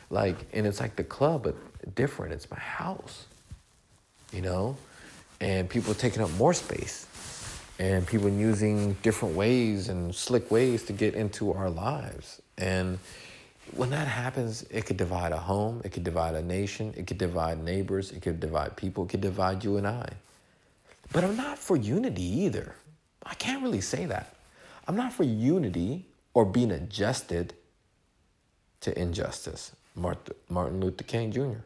like, 0.10 0.36
and 0.54 0.68
it's 0.68 0.82
like 0.82 0.98
the 0.98 1.04
club, 1.06 1.44
but 1.44 1.56
different. 1.96 2.34
It's 2.34 2.50
my 2.52 2.60
house, 2.60 3.26
you 4.34 4.42
know? 4.42 4.76
And 5.40 5.70
people 5.70 5.94
taking 5.94 6.22
up 6.22 6.32
more 6.32 6.54
space 6.54 7.08
and 7.80 8.06
people 8.06 8.30
using 8.30 8.94
different 9.04 9.36
ways 9.36 9.90
and 9.90 10.14
slick 10.14 10.52
ways 10.52 10.84
to 10.84 10.94
get 10.94 11.16
into 11.16 11.54
our 11.54 11.70
lives. 11.70 12.42
And 12.58 13.00
when 13.76 13.90
that 13.90 14.08
happens, 14.08 14.64
it 14.70 14.86
could 14.86 14.98
divide 14.98 15.32
a 15.32 15.38
home, 15.38 15.82
it 15.84 15.92
could 15.92 16.04
divide 16.04 16.36
a 16.36 16.42
nation, 16.42 16.94
it 16.96 17.08
could 17.08 17.18
divide 17.18 17.64
neighbors, 17.64 18.12
it 18.12 18.22
could 18.22 18.40
divide 18.40 18.76
people, 18.76 19.06
it 19.06 19.10
could 19.10 19.22
divide 19.22 19.64
you 19.64 19.78
and 19.78 19.88
I. 19.88 20.10
But 21.12 21.24
I'm 21.24 21.36
not 21.36 21.58
for 21.58 21.76
unity 21.76 22.24
either. 22.24 22.76
I 23.24 23.34
can't 23.36 23.64
really 23.64 23.82
say 23.82 24.06
that. 24.06 24.36
I'm 24.88 24.96
not 24.96 25.14
for 25.14 25.24
unity 25.24 26.06
or 26.34 26.46
being 26.46 26.72
adjusted 26.72 27.54
to 28.82 28.98
injustice. 29.00 29.72
Martin 29.96 30.82
Luther 30.82 31.04
King 31.04 31.32
Jr. 31.32 31.62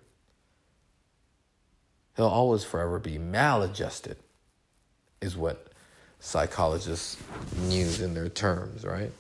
He'll 2.16 2.28
always 2.28 2.64
forever 2.64 3.00
be 3.00 3.18
maladjusted, 3.18 4.18
is 5.22 5.36
what 5.38 5.68
psychologists 6.20 7.18
use 7.68 8.02
in 8.02 8.14
their 8.14 8.30
terms, 8.30 8.84
right? 8.84 9.12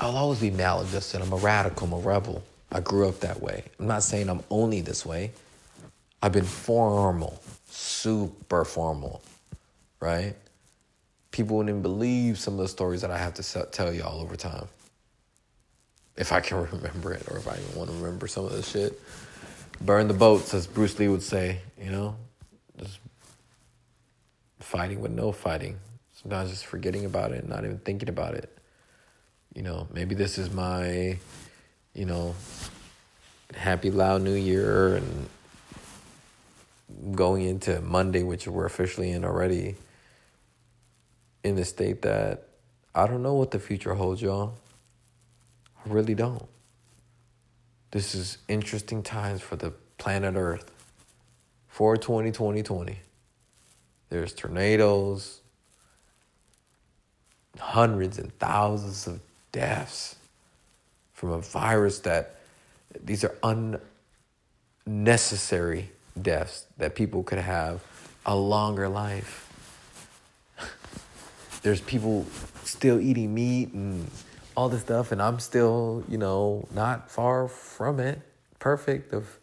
I'll 0.00 0.16
always 0.16 0.40
be 0.40 0.50
maladjusted. 0.50 1.20
I'm 1.20 1.32
a 1.32 1.36
radical, 1.36 1.86
I'm 1.86 1.92
a 1.92 1.98
rebel. 1.98 2.42
I 2.70 2.80
grew 2.80 3.08
up 3.08 3.20
that 3.20 3.42
way. 3.42 3.64
I'm 3.78 3.86
not 3.86 4.02
saying 4.02 4.28
I'm 4.30 4.42
only 4.50 4.80
this 4.80 5.04
way. 5.04 5.32
I've 6.22 6.32
been 6.32 6.44
formal, 6.44 7.42
super 7.68 8.64
formal, 8.64 9.22
right? 10.00 10.34
People 11.30 11.56
wouldn't 11.56 11.70
even 11.70 11.82
believe 11.82 12.38
some 12.38 12.54
of 12.54 12.60
the 12.60 12.68
stories 12.68 13.02
that 13.02 13.10
I 13.10 13.18
have 13.18 13.34
to 13.34 13.66
tell 13.70 13.92
y'all 13.92 14.20
over 14.20 14.36
time. 14.36 14.66
If 16.16 16.32
I 16.32 16.40
can 16.40 16.66
remember 16.72 17.12
it, 17.12 17.24
or 17.30 17.36
if 17.36 17.46
I 17.46 17.52
even 17.56 17.76
want 17.76 17.90
to 17.90 17.96
remember 17.96 18.26
some 18.26 18.44
of 18.44 18.52
this 18.52 18.68
shit. 18.68 18.98
Burn 19.80 20.08
the 20.08 20.14
boats, 20.14 20.54
as 20.54 20.66
Bruce 20.66 20.98
Lee 20.98 21.08
would 21.08 21.22
say, 21.22 21.58
you 21.82 21.90
know? 21.90 22.16
Just 22.78 23.00
fighting 24.60 25.00
with 25.00 25.10
no 25.10 25.32
fighting. 25.32 25.78
Sometimes 26.12 26.50
just 26.50 26.66
forgetting 26.66 27.04
about 27.04 27.32
it, 27.32 27.48
not 27.48 27.64
even 27.64 27.78
thinking 27.78 28.08
about 28.08 28.34
it 28.34 28.56
you 29.54 29.62
know, 29.62 29.86
maybe 29.92 30.14
this 30.14 30.38
is 30.38 30.50
my, 30.50 31.18
you 31.94 32.04
know, 32.06 32.34
happy 33.54 33.90
loud 33.90 34.22
new 34.22 34.34
year 34.34 34.96
and 34.96 35.28
going 37.12 37.42
into 37.42 37.80
Monday, 37.80 38.22
which 38.22 38.46
we're 38.46 38.66
officially 38.66 39.10
in 39.10 39.24
already, 39.24 39.76
in 41.44 41.56
the 41.56 41.64
state 41.64 42.02
that 42.02 42.48
I 42.94 43.06
don't 43.06 43.22
know 43.22 43.34
what 43.34 43.50
the 43.50 43.58
future 43.58 43.94
holds, 43.94 44.22
y'all. 44.22 44.54
I 45.84 45.88
really 45.88 46.14
don't. 46.14 46.46
This 47.90 48.14
is 48.14 48.38
interesting 48.48 49.02
times 49.02 49.42
for 49.42 49.56
the 49.56 49.72
planet 49.98 50.34
Earth. 50.36 50.70
420 51.68 52.32
2020. 52.32 52.98
There's 54.10 54.34
tornadoes, 54.34 55.40
hundreds 57.58 58.18
and 58.18 58.36
thousands 58.38 59.06
of 59.06 59.20
deaths 59.52 60.16
from 61.12 61.30
a 61.30 61.38
virus 61.38 62.00
that 62.00 62.36
these 63.04 63.24
are 63.24 63.36
unnecessary 64.86 65.90
deaths 66.20 66.66
that 66.78 66.94
people 66.94 67.22
could 67.22 67.38
have 67.38 67.80
a 68.26 68.34
longer 68.36 68.88
life. 68.88 69.48
There's 71.62 71.80
people 71.80 72.26
still 72.64 73.00
eating 73.00 73.34
meat 73.34 73.72
and 73.72 74.10
all 74.56 74.68
this 74.68 74.80
stuff, 74.80 75.12
and 75.12 75.22
I'm 75.22 75.38
still, 75.38 76.04
you 76.08 76.18
know, 76.18 76.66
not 76.74 77.10
far 77.10 77.48
from 77.48 78.00
it, 78.00 78.20
perfect 78.58 79.12
of 79.12 79.38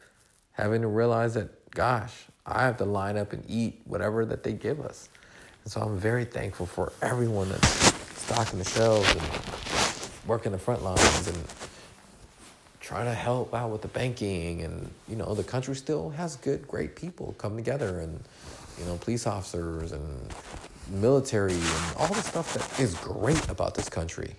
having 0.52 0.82
to 0.82 0.88
realize 0.88 1.34
that, 1.36 1.72
gosh, 1.72 2.26
I 2.46 2.64
have 2.64 2.78
to 2.78 2.86
line 2.86 3.18
up 3.18 3.34
and 3.34 3.44
eat 3.48 3.82
whatever 3.86 4.26
that 4.26 4.44
they 4.44 4.54
give 4.54 4.82
us. 4.82 5.10
And 5.64 5.72
so 5.72 5.82
I'm 5.82 5.98
very 5.98 6.26
thankful 6.26 6.66
for 6.66 6.92
everyone 7.02 7.50
that's 7.50 7.94
stocking 8.22 8.60
the 8.60 8.66
shelves 8.66 9.10
and 9.12 9.22
working 10.30 10.52
the 10.52 10.60
front 10.60 10.84
lines 10.84 11.28
and 11.28 11.44
trying 12.80 13.06
to 13.06 13.14
help 13.14 13.54
out 13.54 13.70
with 13.70 13.82
the 13.82 13.88
banking 13.90 14.62
and 14.62 14.90
you 15.08 15.16
know 15.16 15.34
the 15.36 15.44
country 15.44 15.76
still 15.76 16.10
has 16.12 16.38
good 16.38 16.68
great 16.68 16.96
people 16.96 17.36
come 17.38 17.56
together 17.56 18.00
and 18.00 18.24
you 18.80 18.86
know 18.86 18.96
police 18.98 19.28
officers 19.28 19.92
and 19.92 20.34
military 20.92 21.54
and 21.54 21.96
all 21.98 22.08
the 22.08 22.22
stuff 22.22 22.54
that 22.54 22.80
is 22.80 22.96
great 22.96 23.50
about 23.50 23.76
this 23.76 23.90
country. 23.90 24.36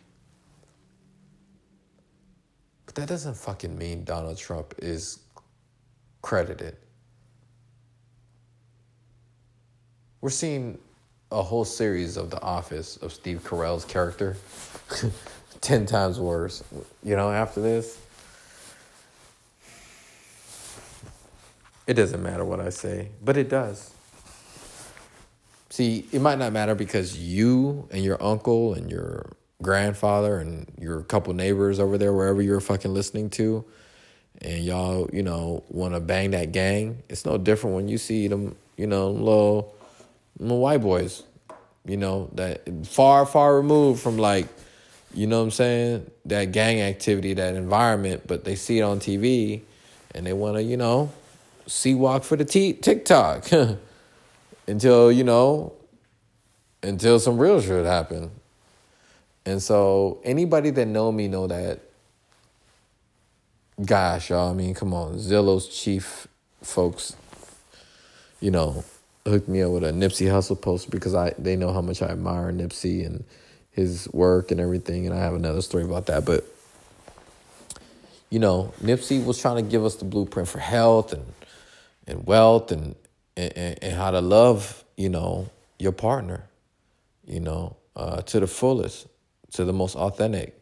But 2.87 2.95
that 2.97 3.09
doesn't 3.09 3.37
fucking 3.37 3.77
mean 3.77 4.05
Donald 4.05 4.37
Trump 4.37 4.75
is 4.79 5.21
credited. 6.23 6.77
We're 10.21 10.31
seeing 10.31 10.79
a 11.31 11.43
whole 11.43 11.65
series 11.65 12.17
of 12.17 12.31
The 12.31 12.43
Office 12.43 12.97
of 12.97 13.13
Steve 13.13 13.43
Carell's 13.45 13.85
character 13.85 14.37
10 15.61 15.87
times 15.87 16.19
worse 16.19 16.63
you 17.03 17.17
know 17.17 17.31
after 17.31 17.61
this 17.61 17.99
It 21.91 21.95
doesn't 21.95 22.23
matter 22.23 22.45
what 22.45 22.61
I 22.61 22.69
say, 22.69 23.09
but 23.21 23.37
it 23.37 23.49
does. 23.49 23.93
See, 25.71 26.07
it 26.13 26.21
might 26.21 26.39
not 26.39 26.53
matter 26.53 26.77
because 26.77 27.19
you 27.19 27.89
and 27.91 28.05
your 28.05 28.23
uncle 28.23 28.75
and 28.75 28.89
your 28.89 29.33
grandfather 29.61 30.39
and 30.39 30.71
your 30.79 31.03
couple 31.03 31.33
neighbors 31.35 31.81
over 31.81 31.99
there, 31.99 32.13
wherever 32.13 32.41
you're 32.41 32.61
fucking 32.61 32.95
listening 32.95 33.29
to, 33.31 33.65
and 34.41 34.65
y'all, 34.65 35.11
you 35.13 35.25
know, 35.25 35.65
want 35.69 35.95
to 35.95 36.01
bang 36.01 36.31
that 36.31 36.53
gang. 36.53 37.03
It's 37.09 37.27
no 37.27 37.37
different 37.39 37.75
when 37.75 37.89
you 37.89 37.99
see 37.99 38.29
them, 38.29 38.55
you 38.77 38.87
know, 38.87 39.11
little, 39.11 39.75
little 40.39 40.61
white 40.61 40.83
boys, 40.83 41.25
you 41.85 41.97
know, 41.97 42.31
that 42.35 42.87
far, 42.87 43.27
far 43.27 43.57
removed 43.57 44.01
from 44.01 44.17
like, 44.17 44.47
you 45.15 45.27
know 45.27 45.39
what 45.39 45.45
I'm 45.45 45.51
saying, 45.51 46.11
that 46.27 46.53
gang 46.53 46.81
activity, 46.81 47.35
that 47.35 47.55
environment, 47.55 48.23
but 48.27 48.45
they 48.45 48.55
see 48.55 48.79
it 48.79 48.83
on 48.83 49.01
TV 49.01 49.63
and 50.15 50.27
they 50.27 50.33
want 50.33 50.57
to, 50.57 50.63
you 50.63 50.77
know, 50.77 51.11
see 51.67 51.95
walk 51.95 52.25
for 52.25 52.37
the 52.37 52.45
t- 52.45 52.73
TikTok 52.73 53.49
until, 54.67 55.11
you 55.11 55.25
know, 55.25 55.73
until 56.83 57.19
some 57.19 57.39
real 57.39 57.61
shit 57.61 57.85
happen. 57.85 58.31
And 59.45 59.63
so 59.63 60.21
anybody 60.25 60.71
that 60.71 60.87
know 60.87 61.11
me 61.11 61.29
know 61.29 61.47
that 61.47 61.81
gosh, 63.85 64.31
y'all, 64.31 64.51
I 64.51 64.53
mean, 64.53 64.75
come 64.75 64.93
on, 64.93 65.15
Zillow's 65.15 65.67
chief 65.69 66.29
folks, 66.63 67.17
you 68.41 68.51
know, 68.51 68.85
hooked 69.27 69.49
me 69.49 69.63
up 69.63 69.73
with 69.73 69.85
a 69.85 69.93
Nipsey 69.93 70.27
Hussle 70.27 70.61
post 70.61 70.91
because 70.91 71.15
I 71.15 71.33
they 71.39 71.57
know 71.57 71.73
how 71.73 71.81
much 71.81 72.03
I 72.03 72.09
admire 72.09 72.53
Nipsey 72.53 73.05
and 73.07 73.25
his 73.71 74.09
work 74.13 74.51
and 74.51 74.61
everything, 74.61 75.07
and 75.07 75.15
I 75.15 75.19
have 75.19 75.35
another 75.35 75.63
story 75.63 75.85
about 75.85 76.07
that. 76.07 76.25
But 76.25 76.45
you 78.29 78.39
know, 78.39 78.73
Nipsey 78.83 79.25
was 79.25 79.41
trying 79.41 79.57
to 79.57 79.69
give 79.71 79.85
us 79.85 79.97
the 79.97 80.05
blueprint 80.05 80.49
for 80.49 80.59
health 80.59 81.13
and 81.13 81.25
and 82.07 82.27
wealth 82.27 82.73
and, 82.73 82.95
and, 83.37 83.79
and 83.83 83.93
how 83.95 84.11
to 84.11 84.21
love, 84.21 84.85
you 84.97 85.09
know, 85.09 85.49
your 85.79 85.93
partner, 85.93 86.45
you 87.25 87.41
know, 87.41 87.77
uh, 87.97 88.23
to 88.23 88.41
the 88.41 88.47
fullest, 88.47 89.07
to 89.53 89.65
the 89.65 89.73
most 89.73 89.97
authentic. 89.97 90.59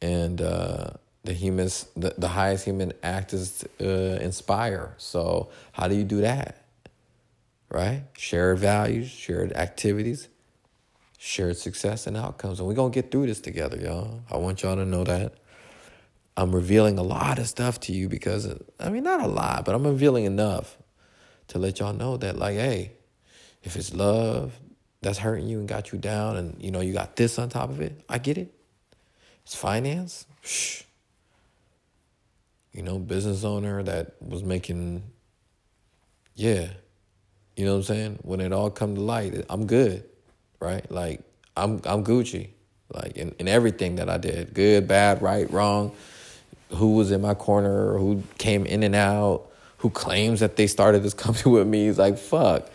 And 0.00 0.40
uh, 0.40 0.90
the 1.24 1.32
humans, 1.32 1.86
the, 1.96 2.14
the 2.16 2.28
highest 2.28 2.64
human 2.64 2.92
act 3.02 3.32
is 3.32 3.64
uh, 3.80 3.84
inspire. 4.20 4.94
So 4.96 5.50
how 5.72 5.88
do 5.88 5.94
you 5.94 6.04
do 6.04 6.22
that? 6.22 6.64
Right? 7.68 8.04
Shared 8.16 8.58
values, 8.58 9.08
shared 9.08 9.52
activities, 9.52 10.28
shared 11.22 11.54
success 11.54 12.06
and 12.06 12.16
outcomes. 12.16 12.58
And 12.58 12.66
we're 12.66 12.74
going 12.74 12.90
to 12.90 12.94
get 12.94 13.10
through 13.10 13.26
this 13.26 13.42
together, 13.42 13.76
y'all. 13.76 14.22
I 14.30 14.38
want 14.38 14.62
y'all 14.62 14.76
to 14.76 14.86
know 14.86 15.04
that. 15.04 15.34
I'm 16.34 16.50
revealing 16.50 16.98
a 16.98 17.02
lot 17.02 17.38
of 17.38 17.46
stuff 17.46 17.78
to 17.80 17.92
you 17.92 18.08
because, 18.08 18.48
I 18.78 18.88
mean, 18.88 19.02
not 19.02 19.20
a 19.20 19.26
lot, 19.26 19.66
but 19.66 19.74
I'm 19.74 19.84
revealing 19.86 20.24
enough 20.24 20.78
to 21.48 21.58
let 21.58 21.78
y'all 21.78 21.92
know 21.92 22.16
that, 22.16 22.38
like, 22.38 22.54
hey, 22.54 22.92
if 23.62 23.76
it's 23.76 23.92
love 23.92 24.58
that's 25.02 25.18
hurting 25.18 25.46
you 25.46 25.58
and 25.58 25.68
got 25.68 25.92
you 25.92 25.98
down 25.98 26.38
and, 26.38 26.56
you 26.58 26.70
know, 26.70 26.80
you 26.80 26.94
got 26.94 27.16
this 27.16 27.38
on 27.38 27.50
top 27.50 27.68
of 27.68 27.82
it, 27.82 28.02
I 28.08 28.16
get 28.16 28.38
it. 28.38 28.54
It's 29.42 29.54
finance. 29.54 30.24
Shh. 30.42 30.84
You 32.72 32.82
know, 32.82 32.98
business 32.98 33.44
owner 33.44 33.82
that 33.82 34.14
was 34.26 34.42
making, 34.42 35.02
yeah, 36.34 36.68
you 37.56 37.66
know 37.66 37.72
what 37.72 37.78
I'm 37.78 37.82
saying? 37.82 38.18
When 38.22 38.40
it 38.40 38.54
all 38.54 38.70
come 38.70 38.94
to 38.94 39.02
light, 39.02 39.44
I'm 39.50 39.66
good, 39.66 40.08
right? 40.60 40.88
Like, 40.90 41.22
I'm 41.56 41.80
I'm 41.84 42.04
Gucci, 42.04 42.50
like 42.92 43.16
in, 43.16 43.34
in 43.38 43.48
everything 43.48 43.96
that 43.96 44.08
I 44.08 44.18
did, 44.18 44.54
good, 44.54 44.86
bad, 44.86 45.22
right, 45.22 45.50
wrong 45.50 45.92
who 46.72 46.94
was 46.94 47.10
in 47.10 47.20
my 47.20 47.34
corner, 47.34 47.98
who 47.98 48.22
came 48.38 48.64
in 48.66 48.82
and 48.82 48.94
out, 48.94 49.50
who 49.78 49.90
claims 49.90 50.40
that 50.40 50.56
they 50.56 50.66
started 50.66 51.02
this 51.02 51.14
company 51.24 51.52
with 51.52 51.66
me. 51.66 51.86
He's 51.86 51.98
like, 51.98 52.18
fuck. 52.18 52.68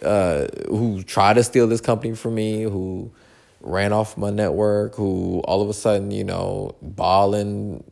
Uh, 0.00 0.46
who 0.68 1.02
tried 1.02 1.34
to 1.34 1.44
steal 1.44 1.66
this 1.66 1.80
company 1.80 2.14
from 2.14 2.34
me, 2.34 2.62
who 2.62 3.10
ran 3.60 3.92
off 3.92 4.16
my 4.16 4.30
network, 4.30 4.94
who 4.94 5.40
all 5.44 5.62
of 5.62 5.68
a 5.68 5.74
sudden, 5.74 6.10
you 6.10 6.24
know, 6.24 6.74
balling, 6.80 7.84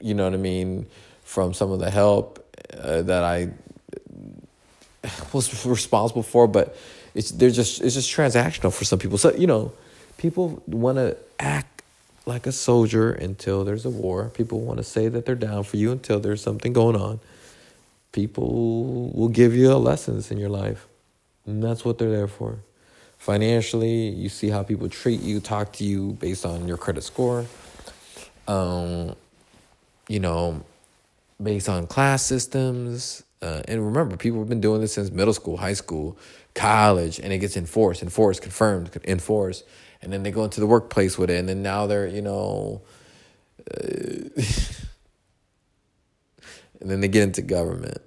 you 0.00 0.14
know 0.14 0.24
what 0.24 0.34
I 0.34 0.38
mean, 0.38 0.86
from 1.22 1.54
some 1.54 1.70
of 1.70 1.78
the 1.78 1.90
help 1.90 2.44
uh, 2.76 3.02
that 3.02 3.22
I 3.22 3.50
was 5.32 5.64
responsible 5.66 6.24
for, 6.24 6.48
but 6.48 6.76
it's 7.16 7.30
they're 7.30 7.50
just 7.50 7.80
it's 7.80 7.94
just 7.94 8.14
transactional 8.14 8.72
for 8.72 8.84
some 8.84 8.98
people. 8.98 9.18
So 9.18 9.34
you 9.34 9.46
know, 9.46 9.72
people 10.18 10.62
want 10.66 10.98
to 10.98 11.16
act 11.38 11.82
like 12.26 12.46
a 12.46 12.52
soldier 12.52 13.12
until 13.12 13.64
there's 13.64 13.86
a 13.86 13.90
war. 13.90 14.30
People 14.34 14.60
want 14.60 14.78
to 14.78 14.84
say 14.84 15.08
that 15.08 15.24
they're 15.26 15.34
down 15.34 15.64
for 15.64 15.76
you 15.76 15.92
until 15.92 16.20
there's 16.20 16.42
something 16.42 16.72
going 16.72 16.96
on. 16.96 17.20
People 18.12 19.10
will 19.14 19.28
give 19.28 19.54
you 19.54 19.72
lessons 19.74 20.30
in 20.30 20.38
your 20.38 20.48
life. 20.48 20.86
And 21.46 21.62
that's 21.62 21.84
what 21.84 21.98
they're 21.98 22.10
there 22.10 22.26
for. 22.26 22.58
Financially, 23.18 24.08
you 24.08 24.28
see 24.28 24.48
how 24.48 24.62
people 24.62 24.88
treat 24.88 25.20
you, 25.20 25.38
talk 25.38 25.72
to 25.74 25.84
you 25.84 26.12
based 26.20 26.44
on 26.44 26.66
your 26.66 26.76
credit 26.76 27.02
score. 27.02 27.46
Um, 28.48 29.14
you 30.08 30.20
know, 30.20 30.62
based 31.42 31.68
on 31.68 31.86
class 31.86 32.22
systems. 32.22 33.22
Uh, 33.42 33.62
and 33.68 33.84
remember, 33.84 34.16
people 34.16 34.38
have 34.40 34.48
been 34.48 34.60
doing 34.60 34.80
this 34.80 34.94
since 34.94 35.10
middle 35.10 35.34
school, 35.34 35.56
high 35.56 35.74
school, 35.74 36.16
college, 36.56 37.20
and 37.20 37.32
it 37.32 37.38
gets 37.38 37.56
enforced, 37.56 38.02
enforced, 38.02 38.42
confirmed, 38.42 38.90
enforced 39.04 39.64
and 40.02 40.12
then 40.12 40.22
they 40.22 40.30
go 40.30 40.44
into 40.44 40.60
the 40.60 40.66
workplace 40.66 41.18
with 41.18 41.30
it, 41.30 41.38
and 41.38 41.48
then 41.48 41.62
now 41.62 41.86
they're 41.86 42.06
you 42.06 42.22
know, 42.22 42.82
uh, 43.72 43.84
and 46.80 46.90
then 46.90 47.00
they 47.00 47.08
get 47.08 47.24
into 47.24 47.42
government, 47.42 48.00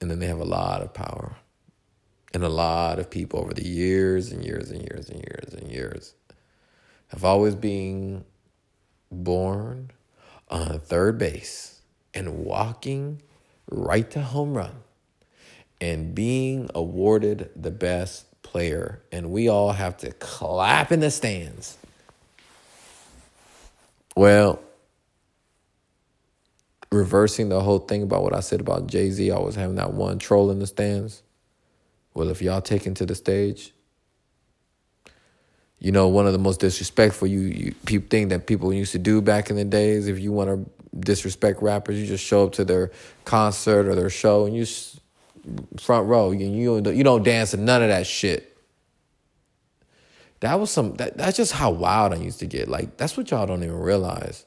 and 0.00 0.08
then 0.10 0.18
they 0.20 0.26
have 0.26 0.38
a 0.40 0.44
lot 0.44 0.80
of 0.82 0.94
power, 0.94 1.36
and 2.32 2.44
a 2.44 2.48
lot 2.48 2.98
of 2.98 3.10
people 3.10 3.40
over 3.40 3.52
the 3.54 3.66
years 3.66 4.30
and 4.30 4.44
years 4.44 4.70
and 4.70 4.82
years 4.82 5.08
and 5.08 5.18
years 5.18 5.54
and 5.54 5.70
years 5.70 6.14
have 7.08 7.24
always 7.24 7.54
been 7.54 8.24
born 9.10 9.90
on 10.48 10.78
third 10.78 11.18
base 11.18 11.80
and 12.12 12.44
walking 12.44 13.22
right 13.70 14.10
to 14.10 14.20
home 14.20 14.54
run 14.54 14.82
and 15.80 16.14
being 16.14 16.70
awarded 16.74 17.50
the 17.54 17.70
best 17.70 18.26
player, 18.42 19.02
and 19.12 19.30
we 19.30 19.48
all 19.48 19.72
have 19.72 19.96
to 19.98 20.12
clap 20.12 20.90
in 20.90 21.00
the 21.00 21.10
stands. 21.10 21.76
Well, 24.16 24.60
reversing 26.90 27.48
the 27.48 27.60
whole 27.60 27.78
thing 27.78 28.02
about 28.02 28.22
what 28.22 28.34
I 28.34 28.40
said 28.40 28.60
about 28.60 28.86
Jay 28.86 29.10
Z, 29.10 29.30
I 29.30 29.38
was 29.38 29.54
having 29.54 29.76
that 29.76 29.92
one 29.92 30.18
troll 30.18 30.50
in 30.50 30.58
the 30.58 30.66
stands. 30.66 31.22
Well, 32.14 32.30
if 32.30 32.42
y'all 32.42 32.60
take 32.60 32.84
him 32.84 32.94
to 32.94 33.06
the 33.06 33.14
stage, 33.14 33.72
you 35.78 35.92
know, 35.92 36.08
one 36.08 36.26
of 36.26 36.32
the 36.32 36.38
most 36.38 36.60
disrespectful 36.60 37.28
you, 37.28 37.40
you 37.40 37.74
people 37.86 38.08
think 38.10 38.30
that 38.30 38.46
people 38.46 38.72
used 38.72 38.92
to 38.92 38.98
do 38.98 39.20
back 39.20 39.50
in 39.50 39.56
the 39.56 39.64
days. 39.64 40.08
If 40.08 40.18
you 40.18 40.32
want 40.32 40.50
to 40.50 40.70
disrespect 40.98 41.62
rappers, 41.62 41.96
you 42.00 42.06
just 42.06 42.24
show 42.24 42.44
up 42.44 42.52
to 42.54 42.64
their 42.64 42.90
concert 43.24 43.86
or 43.86 43.94
their 43.94 44.10
show 44.10 44.46
and 44.46 44.56
you 44.56 44.66
front 45.78 46.08
row. 46.08 46.30
You 46.30 46.46
you 46.46 46.90
you 46.90 47.04
don't 47.04 47.22
dance 47.22 47.52
to 47.52 47.56
none 47.56 47.82
of 47.82 47.88
that 47.88 48.06
shit. 48.06 48.56
That 50.40 50.60
was 50.60 50.70
some 50.70 50.94
that 50.94 51.16
that's 51.16 51.36
just 51.36 51.52
how 51.52 51.70
wild 51.70 52.12
I 52.12 52.16
used 52.16 52.40
to 52.40 52.46
get. 52.46 52.68
Like 52.68 52.96
that's 52.96 53.16
what 53.16 53.30
y'all 53.30 53.46
don't 53.46 53.62
even 53.62 53.78
realize. 53.78 54.44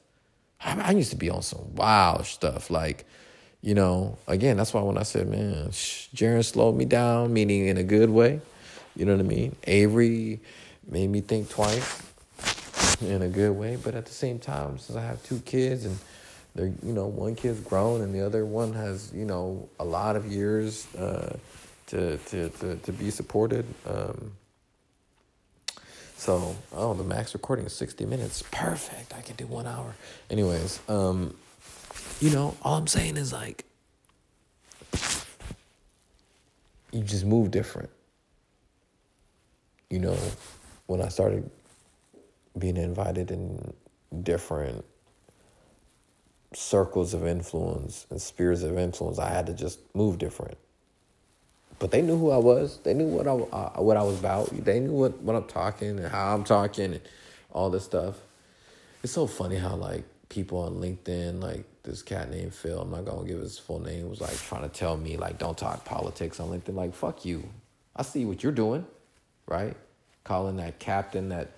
I, 0.64 0.80
I 0.80 0.91
used 0.91 1.12
to 1.12 1.18
be 1.18 1.30
on 1.30 1.41
some 1.41 1.76
wild 1.76 2.26
stuff. 2.26 2.70
Like 2.70 3.06
you 3.62 3.76
know, 3.76 4.18
again, 4.28 4.58
that's 4.58 4.74
why 4.74 4.82
when 4.82 4.97
I 4.97 5.04
said, 5.04 5.28
man, 5.28 5.70
Jaren 5.70 6.43
slowed 6.43 6.76
me 6.76 6.86
down, 6.86 7.32
meaning 7.32 7.68
in 7.68 7.78
a 7.78 7.84
good 7.84 8.10
way. 8.10 8.41
You 8.95 9.06
know 9.06 9.14
what 9.16 9.24
I 9.24 9.28
mean? 9.28 9.56
Avery 9.66 10.41
made 10.88 11.10
me 11.10 11.22
think 11.22 11.49
twice 11.49 12.02
in 13.02 13.22
a 13.22 13.28
good 13.28 13.52
way, 13.52 13.78
but 13.82 13.95
at 13.95 14.06
the 14.06 14.12
same 14.12 14.39
time, 14.39 14.78
since 14.78 14.97
I 14.97 15.04
have 15.04 15.22
two 15.24 15.39
kids 15.39 15.86
and 15.86 15.97
they're, 16.56 16.74
you 16.84 16.93
know, 16.93 17.08
one 17.08 17.36
kid's 17.36 17.60
grown 17.62 18.02
and 18.02 18.14
the 18.14 18.26
other 18.26 18.45
one 18.45 18.74
has, 18.74 19.12
you 19.14 19.26
know, 19.26 19.70
a 19.80 19.86
lot 19.86 20.16
of 20.16 20.26
years 20.26 20.93
uh, 20.95 21.38
to, 21.88 22.18
to, 22.18 22.49
to, 22.49 22.76
to 22.76 22.91
be 22.91 23.10
supported. 23.10 23.66
Um, 23.88 24.32
so, 26.18 26.56
oh, 26.74 26.93
the 26.93 27.04
max 27.04 27.34
recording 27.34 27.66
is 27.66 27.74
60 27.74 28.06
minutes. 28.06 28.43
Perfect. 28.52 29.14
I 29.16 29.22
can 29.22 29.36
do 29.38 29.47
one 29.47 29.66
hour. 29.66 29.95
Anyways, 30.30 30.80
um, 30.88 31.36
you 32.20 32.30
know, 32.30 32.56
all 32.62 32.78
I'm 32.78 32.88
saying 32.88 33.18
is 33.18 33.34
like, 33.34 33.66
you 36.91 37.02
just 37.02 37.26
move 37.26 37.49
different. 37.49 37.89
You 39.89 39.99
know, 39.99 40.18
when 40.86 41.02
I 41.02 41.08
started 41.08 41.49
being 42.58 42.78
invited 42.78 43.32
in 43.32 43.74
different 44.24 44.86
circles 46.54 47.14
of 47.14 47.26
influence 47.26 48.06
and 48.10 48.22
spheres 48.22 48.64
of 48.64 48.78
influence, 48.78 49.20
I 49.20 49.30
had 49.30 49.45
to 49.47 49.54
just 49.54 49.80
move 49.95 50.18
different. 50.18 50.58
But 51.80 51.91
they 51.91 52.02
knew 52.02 52.18
who 52.18 52.30
I 52.30 52.38
was. 52.38 52.80
They 52.84 52.93
knew 52.93 53.08
what 53.08 53.28
I 53.28 53.32
uh, 53.32 53.82
what 53.82 53.97
I 53.97 54.04
was 54.04 54.20
about. 54.20 54.49
They 54.49 54.80
knew 54.80 54.91
what, 54.91 55.20
what 55.22 55.36
I'm 55.36 55.45
talking 55.45 55.97
and 55.97 56.08
how 56.08 56.36
I'm 56.36 56.43
talking 56.43 56.93
and 56.93 57.02
all 57.52 57.70
this 57.70 57.84
stuff. 57.84 58.18
It's 59.04 59.14
so 59.14 59.26
funny 59.26 59.56
how 59.56 59.76
like 59.76 60.04
people 60.30 60.60
on 60.60 60.76
LinkedIn, 60.76 61.41
like 61.41 61.66
this 61.82 62.04
cat 62.04 62.30
named 62.30 62.54
Phil, 62.54 62.80
I'm 62.80 62.91
not 62.91 63.06
gonna 63.06 63.28
give 63.28 63.39
his 63.39 63.58
full 63.58 63.80
name, 63.80 64.10
was 64.10 64.22
like 64.22 64.38
trying 64.38 64.62
to 64.62 64.70
tell 64.70 64.95
me 64.95 65.18
like 65.18 65.39
don't 65.39 65.58
talk 65.58 65.84
politics 65.84 66.39
on 66.39 66.49
LinkedIn. 66.49 66.76
Like 66.76 66.93
fuck 66.93 67.26
you. 67.26 67.43
I 67.95 68.04
see 68.04 68.26
what 68.26 68.43
you're 68.43 68.52
doing, 68.52 68.86
right? 69.47 69.76
Calling 70.24 70.58
that 70.58 70.78
captain 70.78 71.30
that, 71.30 71.49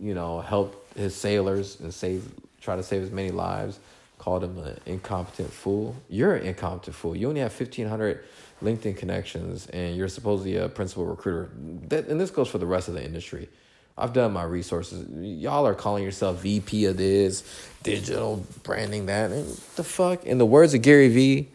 you 0.00 0.14
know, 0.14 0.40
helped 0.40 0.98
his 0.98 1.14
sailors 1.14 1.78
and 1.78 1.94
save 1.94 2.28
try 2.60 2.76
to 2.76 2.82
save 2.82 3.02
as 3.02 3.10
many 3.10 3.30
lives, 3.30 3.78
called 4.20 4.44
him 4.44 4.58
an 4.58 4.78
incompetent 4.84 5.50
fool. 5.50 5.96
You're 6.10 6.36
an 6.36 6.46
incompetent 6.46 6.94
fool. 6.94 7.16
You 7.16 7.28
only 7.28 7.40
have 7.40 7.54
fifteen 7.54 7.88
hundred 7.88 8.22
LinkedIn 8.62 8.98
connections 8.98 9.66
and 9.68 9.96
you're 9.96 10.08
supposedly 10.08 10.56
a 10.56 10.68
principal 10.68 11.06
recruiter. 11.06 11.50
That 11.88 12.06
and 12.08 12.20
this 12.20 12.30
goes 12.30 12.46
for 12.46 12.58
the 12.58 12.66
rest 12.66 12.88
of 12.88 12.94
the 12.94 13.02
industry. 13.02 13.48
I've 13.96 14.12
done 14.12 14.32
my 14.32 14.42
resources. 14.42 15.08
Y'all 15.10 15.66
are 15.66 15.74
calling 15.74 16.04
yourself 16.04 16.42
VP 16.42 16.84
of 16.84 16.98
this, 16.98 17.44
digital 17.82 18.44
branding 18.62 19.06
that. 19.06 19.30
And 19.30 19.46
the 19.76 19.84
fuck? 19.84 20.24
In 20.24 20.36
the 20.36 20.46
words 20.46 20.74
of 20.74 20.82
Gary 20.82 21.08
Vee, 21.08 21.48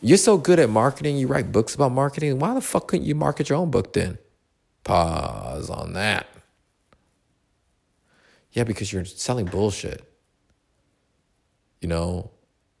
you're 0.00 0.16
so 0.16 0.38
good 0.38 0.58
at 0.58 0.70
marketing, 0.70 1.18
you 1.18 1.26
write 1.26 1.52
books 1.52 1.74
about 1.74 1.92
marketing. 1.92 2.38
Why 2.38 2.54
the 2.54 2.62
fuck 2.62 2.88
couldn't 2.88 3.04
you 3.04 3.14
market 3.14 3.50
your 3.50 3.58
own 3.58 3.70
book 3.70 3.92
then? 3.92 4.16
Pause 4.84 5.68
on 5.68 5.92
that. 5.92 6.26
Yeah, 8.52 8.64
because 8.64 8.90
you're 8.90 9.04
selling 9.04 9.46
bullshit. 9.46 10.13
You 11.84 11.88
know, 11.88 12.30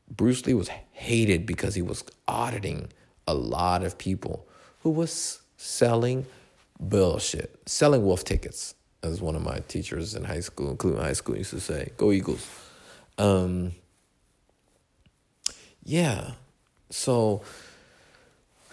Bruce 0.08 0.46
Lee 0.46 0.54
was 0.54 0.70
hated 0.92 1.44
because 1.44 1.74
he 1.74 1.82
was 1.82 2.02
auditing 2.26 2.88
a 3.26 3.34
lot 3.34 3.84
of 3.84 3.98
people 3.98 4.48
who 4.80 4.88
was 4.88 5.42
selling 5.58 6.24
bullshit, 6.80 7.54
selling 7.66 8.02
wolf 8.02 8.24
tickets, 8.24 8.74
as 9.02 9.20
one 9.20 9.36
of 9.36 9.42
my 9.42 9.58
teachers 9.68 10.14
in 10.14 10.24
high 10.24 10.40
school, 10.40 10.70
including 10.70 11.02
high 11.02 11.12
school, 11.12 11.36
used 11.36 11.50
to 11.50 11.60
say, 11.60 11.90
"Go 11.98 12.12
Eagles." 12.12 12.48
Um, 13.18 13.72
yeah, 15.82 16.30
so 16.88 17.42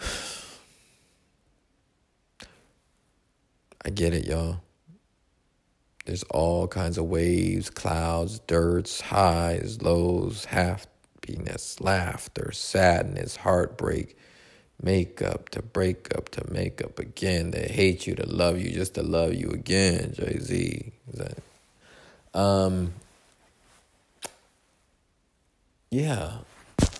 I 3.84 3.90
get 3.90 4.14
it, 4.14 4.26
y'all. 4.26 4.62
There's 6.04 6.24
all 6.24 6.68
kinds 6.68 6.98
of 6.98 7.06
waves, 7.06 7.70
clouds, 7.70 8.40
dirts, 8.40 9.00
highs, 9.00 9.82
lows, 9.82 10.46
happiness, 10.46 11.80
laughter, 11.80 12.50
sadness, 12.52 13.36
heartbreak, 13.36 14.16
makeup 14.82 15.48
to 15.50 15.62
break 15.62 16.14
up 16.16 16.28
to 16.30 16.52
make 16.52 16.82
up 16.82 16.98
again. 16.98 17.52
They 17.52 17.68
hate 17.68 18.06
you 18.06 18.14
to 18.16 18.26
love 18.28 18.58
you 18.60 18.72
just 18.72 18.94
to 18.94 19.02
love 19.02 19.34
you 19.34 19.50
again. 19.50 20.12
Jay 20.14 20.38
Z. 20.40 20.92
Um. 22.34 22.92
Yeah, 25.90 26.38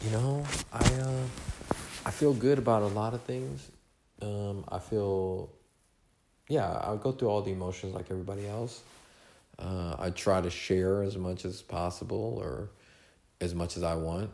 you 0.05 0.11
know, 0.11 0.44
I 0.70 0.84
uh, 0.84 1.24
I 2.05 2.11
feel 2.11 2.34
good 2.34 2.59
about 2.59 2.82
a 2.82 2.88
lot 2.88 3.14
of 3.14 3.22
things. 3.22 3.70
Um, 4.20 4.64
I 4.68 4.78
feel, 4.80 5.48
yeah, 6.49 6.68
I 6.68 6.97
go 6.97 7.12
through 7.12 7.28
all 7.28 7.43
the 7.43 7.53
emotions 7.53 7.95
like 7.95 8.11
everybody 8.11 8.47
else. 8.47 8.82
Uh, 9.59 9.97
I 9.99 10.11
try 10.11 10.40
to 10.40 10.51
share 10.51 11.03
as 11.03 11.16
much 11.16 11.45
as 11.45 11.62
possible 11.62 12.38
or 12.43 12.70
as 13.40 13.55
much 13.55 13.76
as 13.76 13.82
I 13.82 13.95
want 13.95 14.30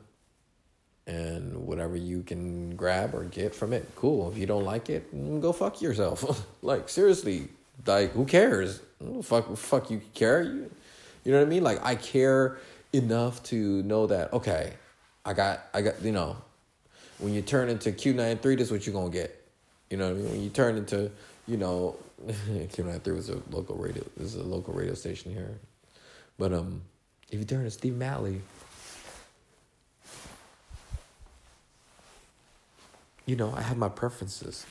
and 1.08 1.66
whatever 1.66 1.96
you 1.96 2.22
can 2.22 2.76
grab 2.76 3.14
or 3.14 3.24
get 3.24 3.54
from 3.54 3.72
it, 3.72 3.88
cool. 3.96 4.30
If 4.30 4.36
you 4.36 4.46
don't 4.46 4.64
like 4.64 4.90
it, 4.90 5.10
go 5.40 5.52
fuck 5.52 5.80
yourself. 5.80 6.46
like 6.62 6.88
seriously, 6.88 7.48
like 7.86 8.12
who 8.12 8.26
cares? 8.26 8.80
Fuck, 9.22 9.56
fuck 9.56 9.90
you 9.90 10.02
care. 10.14 10.42
You, 10.42 10.70
you 11.24 11.32
know 11.32 11.38
what 11.38 11.46
I 11.46 11.48
mean? 11.50 11.64
Like 11.64 11.84
I 11.84 11.94
care 11.94 12.58
enough 12.92 13.42
to 13.44 13.82
know 13.82 14.06
that 14.06 14.32
okay, 14.34 14.74
I 15.24 15.32
got, 15.32 15.64
I 15.72 15.80
got, 15.82 16.02
you 16.02 16.12
know, 16.12 16.36
when 17.18 17.32
you 17.32 17.42
turn 17.42 17.68
into 17.70 17.90
Q 17.90 18.12
93 18.12 18.56
this 18.56 18.66
is 18.66 18.72
what 18.72 18.86
you're 18.86 18.94
gonna 18.94 19.10
get. 19.10 19.34
You 19.90 19.96
know 19.96 20.08
what 20.08 20.18
I 20.18 20.20
mean? 20.20 20.30
When 20.30 20.42
you 20.42 20.50
turn 20.50 20.76
into, 20.76 21.10
you 21.48 21.56
know, 21.56 21.96
Q 22.72 22.84
93 22.84 23.12
was 23.14 23.30
a 23.30 23.40
local 23.50 23.74
radio. 23.76 24.04
Is 24.20 24.36
a 24.36 24.44
local 24.44 24.74
radio 24.74 24.94
station 24.94 25.32
here, 25.32 25.58
but 26.38 26.52
um, 26.52 26.82
if 27.30 27.40
you 27.40 27.44
turn 27.44 27.64
to 27.64 27.70
Steve 27.70 27.94
Matley 27.94 28.40
you 33.28 33.36
know, 33.36 33.52
I 33.54 33.60
have 33.60 33.76
my 33.76 33.90
preferences. 33.90 34.64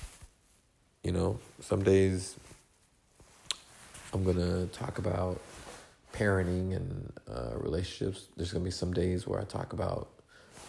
You 1.03 1.11
know, 1.11 1.39
some 1.61 1.84
days 1.84 2.36
I'm 4.11 4.23
to 4.36 4.65
talk 4.75 4.97
about 4.97 5.39
parenting 6.11 6.75
and 6.75 7.13
uh, 7.32 7.55
relationships. 7.55 8.25
There's 8.36 8.51
to 8.63 8.67
be 8.67 8.71
some 8.71 8.93
days 8.93 9.28
where 9.28 9.39
I 9.39 9.43
talk 9.43 9.73
about 9.73 10.07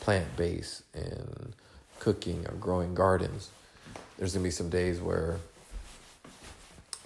plant 0.01 0.37
based 0.37 0.83
and 0.93 1.55
cooking 1.99 2.45
or 2.47 2.57
growing 2.57 2.95
gardens. 2.95 3.49
There's 4.19 4.35
to 4.35 4.45
be 4.45 4.51
some 4.51 4.69
days 4.69 5.01
where, 5.01 5.39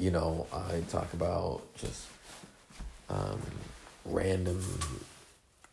you 0.02 0.10
know, 0.10 0.48
I 0.52 0.80
talk 0.90 1.12
about 1.12 1.62
just 1.76 2.08
um, 3.08 3.40
random 4.04 4.60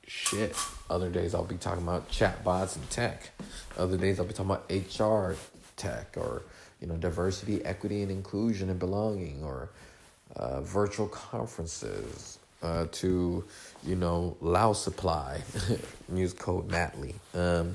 shit. 0.06 0.56
Other 0.88 1.10
days 1.10 1.34
I'll 1.34 1.44
be 1.46 1.56
talking 1.56 1.82
about 1.82 2.12
chatbots 2.12 2.76
and 2.76 2.88
tech. 2.92 3.32
Other 3.76 3.98
days 3.98 4.20
I'll 4.20 4.28
be 4.28 4.34
talking 4.34 4.52
about 4.52 4.70
HR 4.70 5.36
tech 5.78 6.14
or 6.16 6.44
you 6.80 6.86
know 6.86 6.96
diversity, 6.96 7.66
equity, 7.66 8.04
and 8.04 8.12
inclusion 8.12 8.70
and 8.70 8.78
belonging 8.78 9.44
or 9.44 9.70
uh, 10.36 10.62
virtual 10.62 11.08
conferences. 11.08 12.38
Uh, 12.62 12.86
to 12.92 13.44
you 13.84 13.96
know 13.96 14.38
Lao 14.42 14.74
Supply, 14.74 15.42
use 16.14 16.34
code 16.34 16.68
Matley. 16.68 17.16
Um, 17.34 17.74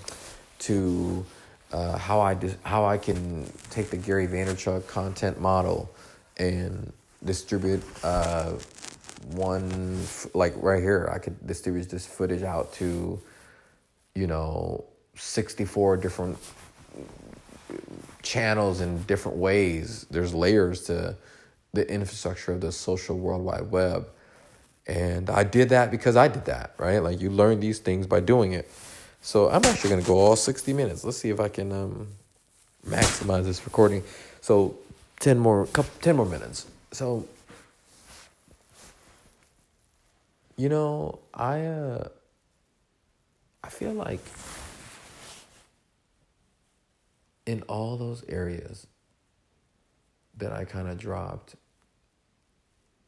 to 0.61 1.25
uh, 1.73 1.99
how 1.99 2.21
I 2.21 2.35
dis- 2.35 2.57
how 2.63 2.85
I 2.85 2.99
can 2.99 3.51
take 3.71 3.91
the 3.91 3.97
Gary 3.97 4.29
Vaynerchuk 4.29 4.87
content 4.87 5.41
model 5.41 5.91
and 6.37 6.93
distribute 7.25 7.83
uh, 8.03 8.53
one 9.33 9.99
like 10.35 10.53
right 10.57 10.83
here 10.83 11.11
i 11.13 11.19
could 11.19 11.47
distribute 11.47 11.89
this 11.89 12.07
footage 12.07 12.43
out 12.43 12.73
to 12.75 13.19
you 14.15 14.27
know 14.27 14.85
64 15.17 15.97
different 15.97 16.39
channels 18.23 18.81
in 18.81 19.03
different 19.05 19.39
ways. 19.39 20.07
There's 20.11 20.35
layers 20.35 20.83
to 20.87 21.17
the 21.73 21.89
infrastructure 21.91 22.53
of 22.53 22.61
the 22.61 22.73
social 22.73 23.19
world 23.19 23.45
wide 23.45 23.71
web. 23.71 24.09
And 24.87 25.31
i 25.31 25.45
did 25.45 25.71
that 25.71 25.91
because 25.91 26.15
i 26.15 26.29
did 26.29 26.45
that 26.45 26.75
right? 26.77 26.99
Like 26.99 27.21
you 27.21 27.31
learn 27.31 27.61
these 27.61 27.79
things 27.79 28.07
by 28.07 28.21
doing 28.21 28.53
it. 28.53 28.71
So 29.23 29.49
i'm 29.49 29.65
actually 29.65 29.91
going 29.91 30.03
to 30.03 30.07
go 30.07 30.19
all 30.19 30.37
60 30.37 30.73
minutes. 30.73 31.05
Let's 31.05 31.17
see 31.17 31.31
if 31.31 31.41
i 31.41 31.49
can 31.49 31.73
um, 31.73 32.09
maximize 32.87 33.45
this 33.45 33.65
recording. 33.65 34.03
So 34.41 34.77
10 35.25 35.39
more 35.39 35.67
couple 35.67 35.91
10 36.01 36.17
more 36.17 36.27
minutes 36.27 36.67
so 36.93 37.27
You 40.57 40.69
know, 40.69 41.19
I 41.33 41.63
uh 41.63 42.09
I 43.65 43.69
feel 43.71 43.93
like 43.93 44.21
in 47.47 47.63
all 47.63 47.97
those 47.97 48.23
areas 48.29 48.87
that 50.37 50.53
I 50.53 50.65
kind 50.65 50.89
of 50.89 50.99
dropped 50.99 51.57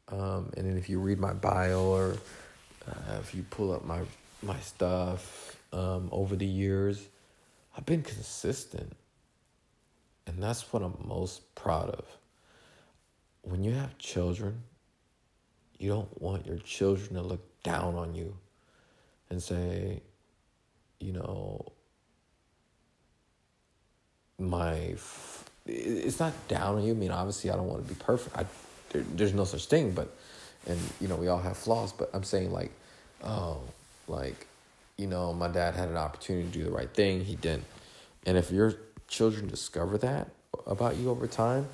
um, 0.08 0.50
and 0.56 0.66
then 0.66 0.76
if 0.76 0.88
you 0.88 0.98
read 0.98 1.18
my 1.18 1.32
bio 1.32 1.84
or 1.84 2.16
uh, 2.88 3.18
if 3.20 3.34
you 3.34 3.44
pull 3.50 3.72
up 3.72 3.84
my 3.84 4.00
my 4.42 4.58
stuff 4.60 5.56
um, 5.72 6.08
over 6.10 6.34
the 6.36 6.46
years, 6.46 7.08
I've 7.76 7.86
been 7.86 8.02
consistent. 8.02 8.92
And 10.26 10.42
that's 10.42 10.72
what 10.72 10.82
I'm 10.82 10.96
most 11.04 11.54
proud 11.54 11.90
of. 11.90 12.04
When 13.42 13.62
you 13.62 13.72
have 13.72 13.96
children, 13.98 14.62
you 15.78 15.88
don't 15.88 16.20
want 16.20 16.46
your 16.46 16.58
children 16.58 17.14
to 17.14 17.22
look 17.22 17.62
down 17.62 17.94
on 17.94 18.14
you 18.14 18.36
and 19.30 19.42
say, 19.42 20.00
you 20.98 21.12
know, 21.12 21.72
my, 24.38 24.94
it's 25.66 26.18
not 26.18 26.32
down 26.48 26.76
on 26.76 26.84
you. 26.84 26.92
I 26.92 26.96
mean, 26.96 27.10
obviously, 27.10 27.50
I 27.50 27.56
don't 27.56 27.68
want 27.68 27.86
to 27.86 27.94
be 27.94 27.98
perfect. 27.98 28.36
I, 28.36 28.44
there, 28.90 29.02
there's 29.14 29.34
no 29.34 29.44
such 29.44 29.66
thing, 29.66 29.92
but, 29.92 30.14
and, 30.66 30.78
you 31.00 31.08
know, 31.08 31.16
we 31.16 31.28
all 31.28 31.38
have 31.38 31.56
flaws, 31.56 31.92
but 31.92 32.10
I'm 32.12 32.24
saying, 32.24 32.52
like, 32.52 32.72
oh, 33.22 33.60
like, 34.08 34.46
you 34.96 35.06
know, 35.06 35.32
my 35.32 35.48
dad 35.48 35.74
had 35.74 35.88
an 35.88 35.96
opportunity 35.96 36.48
to 36.48 36.52
do 36.52 36.64
the 36.64 36.70
right 36.70 36.92
thing. 36.92 37.24
He 37.24 37.36
didn't. 37.36 37.64
And 38.26 38.36
if 38.36 38.50
your 38.50 38.74
children 39.08 39.46
discover 39.46 39.98
that 39.98 40.28
about 40.66 40.96
you 40.96 41.10
over 41.10 41.26
time, 41.26 41.66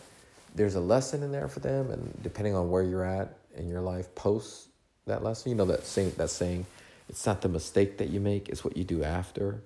there's 0.54 0.74
a 0.74 0.80
lesson 0.80 1.22
in 1.22 1.32
there 1.32 1.48
for 1.48 1.60
them. 1.60 1.90
And 1.90 2.22
depending 2.22 2.54
on 2.54 2.70
where 2.70 2.82
you're 2.82 3.04
at 3.04 3.34
in 3.56 3.68
your 3.68 3.80
life 3.80 4.14
post 4.14 4.68
that 5.06 5.22
lesson, 5.22 5.50
you 5.50 5.56
know, 5.56 5.64
that 5.66 5.84
saying, 5.84 6.12
that 6.16 6.30
saying, 6.30 6.66
it's 7.08 7.26
not 7.26 7.40
the 7.40 7.48
mistake 7.48 7.98
that 7.98 8.10
you 8.10 8.20
make, 8.20 8.48
it's 8.48 8.64
what 8.64 8.76
you 8.76 8.84
do 8.84 9.02
after. 9.02 9.62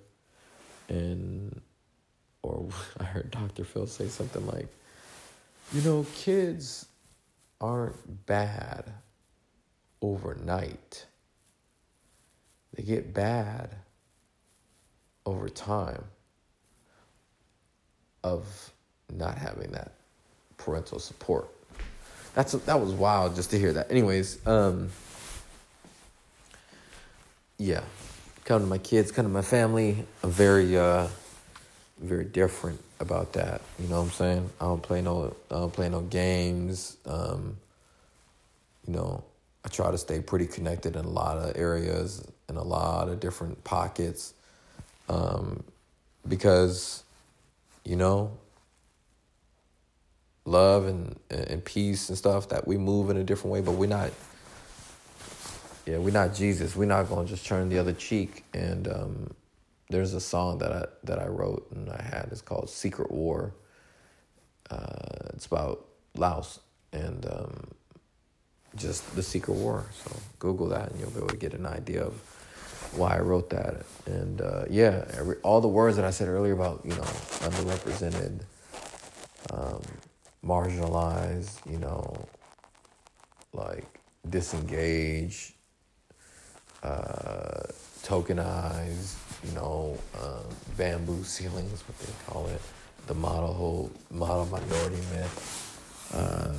And, 0.89 1.61
or 2.41 2.69
I 2.99 3.03
heard 3.03 3.31
Dr. 3.31 3.63
Phil 3.63 3.87
say 3.87 4.07
something 4.07 4.45
like, 4.47 4.67
you 5.73 5.81
know, 5.81 6.05
kids 6.15 6.85
aren't 7.59 8.25
bad 8.25 8.85
overnight 10.01 11.05
they 12.77 12.83
get 12.83 13.13
bad 13.13 13.75
over 15.25 15.49
time 15.49 16.03
of 18.23 18.71
not 19.13 19.37
having 19.37 19.71
that 19.71 19.91
parental 20.57 20.99
support. 20.99 21.49
That's 22.33 22.51
that 22.51 22.79
was 22.79 22.93
wild 22.93 23.35
just 23.35 23.51
to 23.51 23.59
hear 23.59 23.73
that. 23.73 23.89
Anyways, 23.89 24.45
um, 24.45 24.89
yeah, 27.57 27.81
come 28.45 28.61
to 28.61 28.67
my 28.67 28.77
kids, 28.77 29.11
come 29.11 29.25
to 29.25 29.29
my 29.29 29.41
family. 29.41 30.05
I'm 30.23 30.29
very, 30.29 30.77
uh, 30.77 31.07
very 31.99 32.25
different 32.25 32.79
about 32.99 33.33
that. 33.33 33.61
You 33.79 33.87
know 33.87 33.97
what 33.97 34.07
I'm 34.07 34.11
saying? 34.11 34.49
I 34.61 34.65
don't 34.65 34.81
play 34.81 35.01
no, 35.01 35.35
I 35.49 35.55
don't 35.55 35.73
play 35.73 35.89
no 35.89 36.01
games. 36.01 36.97
Um, 37.05 37.57
you 38.87 38.93
know, 38.93 39.23
I 39.65 39.69
try 39.69 39.91
to 39.91 39.97
stay 39.97 40.21
pretty 40.21 40.45
connected 40.45 40.95
in 40.95 41.03
a 41.03 41.09
lot 41.09 41.37
of 41.37 41.57
areas, 41.57 42.23
in 42.47 42.55
a 42.55 42.63
lot 42.63 43.09
of 43.09 43.19
different 43.19 43.63
pockets, 43.63 44.33
um, 45.09 45.63
because, 46.27 47.03
you 47.87 47.95
know, 47.95 48.37
love 50.45 50.85
and 50.85 51.17
and 51.29 51.63
peace 51.63 52.09
and 52.09 52.17
stuff 52.17 52.49
that 52.49 52.67
we 52.67 52.77
move 52.77 53.09
in 53.09 53.17
a 53.17 53.23
different 53.23 53.53
way, 53.53 53.61
but 53.61 53.73
we're 53.73 53.87
not. 53.87 54.11
Yeah, 55.85 55.99
we're 55.99 56.11
not 56.11 56.35
Jesus. 56.35 56.75
We're 56.75 56.85
not 56.85 57.07
gonna 57.07 57.27
just 57.27 57.45
turn 57.45 57.69
the 57.69 57.79
other 57.79 57.93
cheek. 57.93 58.43
And 58.53 58.89
um, 58.89 59.33
there's 59.89 60.13
a 60.13 60.19
song 60.19 60.57
that 60.57 60.73
I 60.73 60.85
that 61.05 61.19
I 61.19 61.27
wrote 61.27 61.65
and 61.71 61.89
I 61.89 62.01
had. 62.01 62.27
It's 62.31 62.41
called 62.41 62.69
"Secret 62.69 63.09
War." 63.09 63.53
Uh, 64.69 65.31
it's 65.33 65.45
about 65.45 65.85
Laos 66.15 66.59
and. 66.91 67.25
Um, 67.25 67.67
just 68.75 69.15
the 69.15 69.23
Secret 69.23 69.55
War. 69.55 69.85
So 70.03 70.15
Google 70.37 70.67
that, 70.69 70.91
and 70.91 70.99
you'll 70.99 71.09
be 71.09 71.17
able 71.17 71.29
to 71.29 71.37
get 71.37 71.53
an 71.53 71.65
idea 71.65 72.03
of 72.03 72.21
why 72.93 73.15
I 73.15 73.19
wrote 73.19 73.49
that. 73.49 73.83
And 74.05 74.41
uh, 74.41 74.65
yeah, 74.69 75.05
every, 75.17 75.35
all 75.37 75.61
the 75.61 75.67
words 75.67 75.95
that 75.97 76.05
I 76.05 76.11
said 76.11 76.27
earlier 76.27 76.53
about 76.53 76.81
you 76.83 76.91
know 76.91 77.03
underrepresented, 77.43 78.41
um, 79.51 79.81
marginalized, 80.43 81.59
you 81.69 81.77
know, 81.77 82.25
like 83.53 83.85
disengaged, 84.29 85.53
uh, 86.83 87.63
tokenized, 88.03 89.15
you 89.45 89.51
know, 89.53 89.97
uh, 90.19 90.43
bamboo 90.77 91.23
ceilings, 91.23 91.83
what 91.87 91.99
they 91.99 92.13
call 92.27 92.47
it, 92.47 92.61
the 93.07 93.13
model 93.13 93.53
whole 93.53 93.91
model 94.11 94.45
minority 94.45 95.01
myth. 95.13 95.63
Uh, 96.13 96.53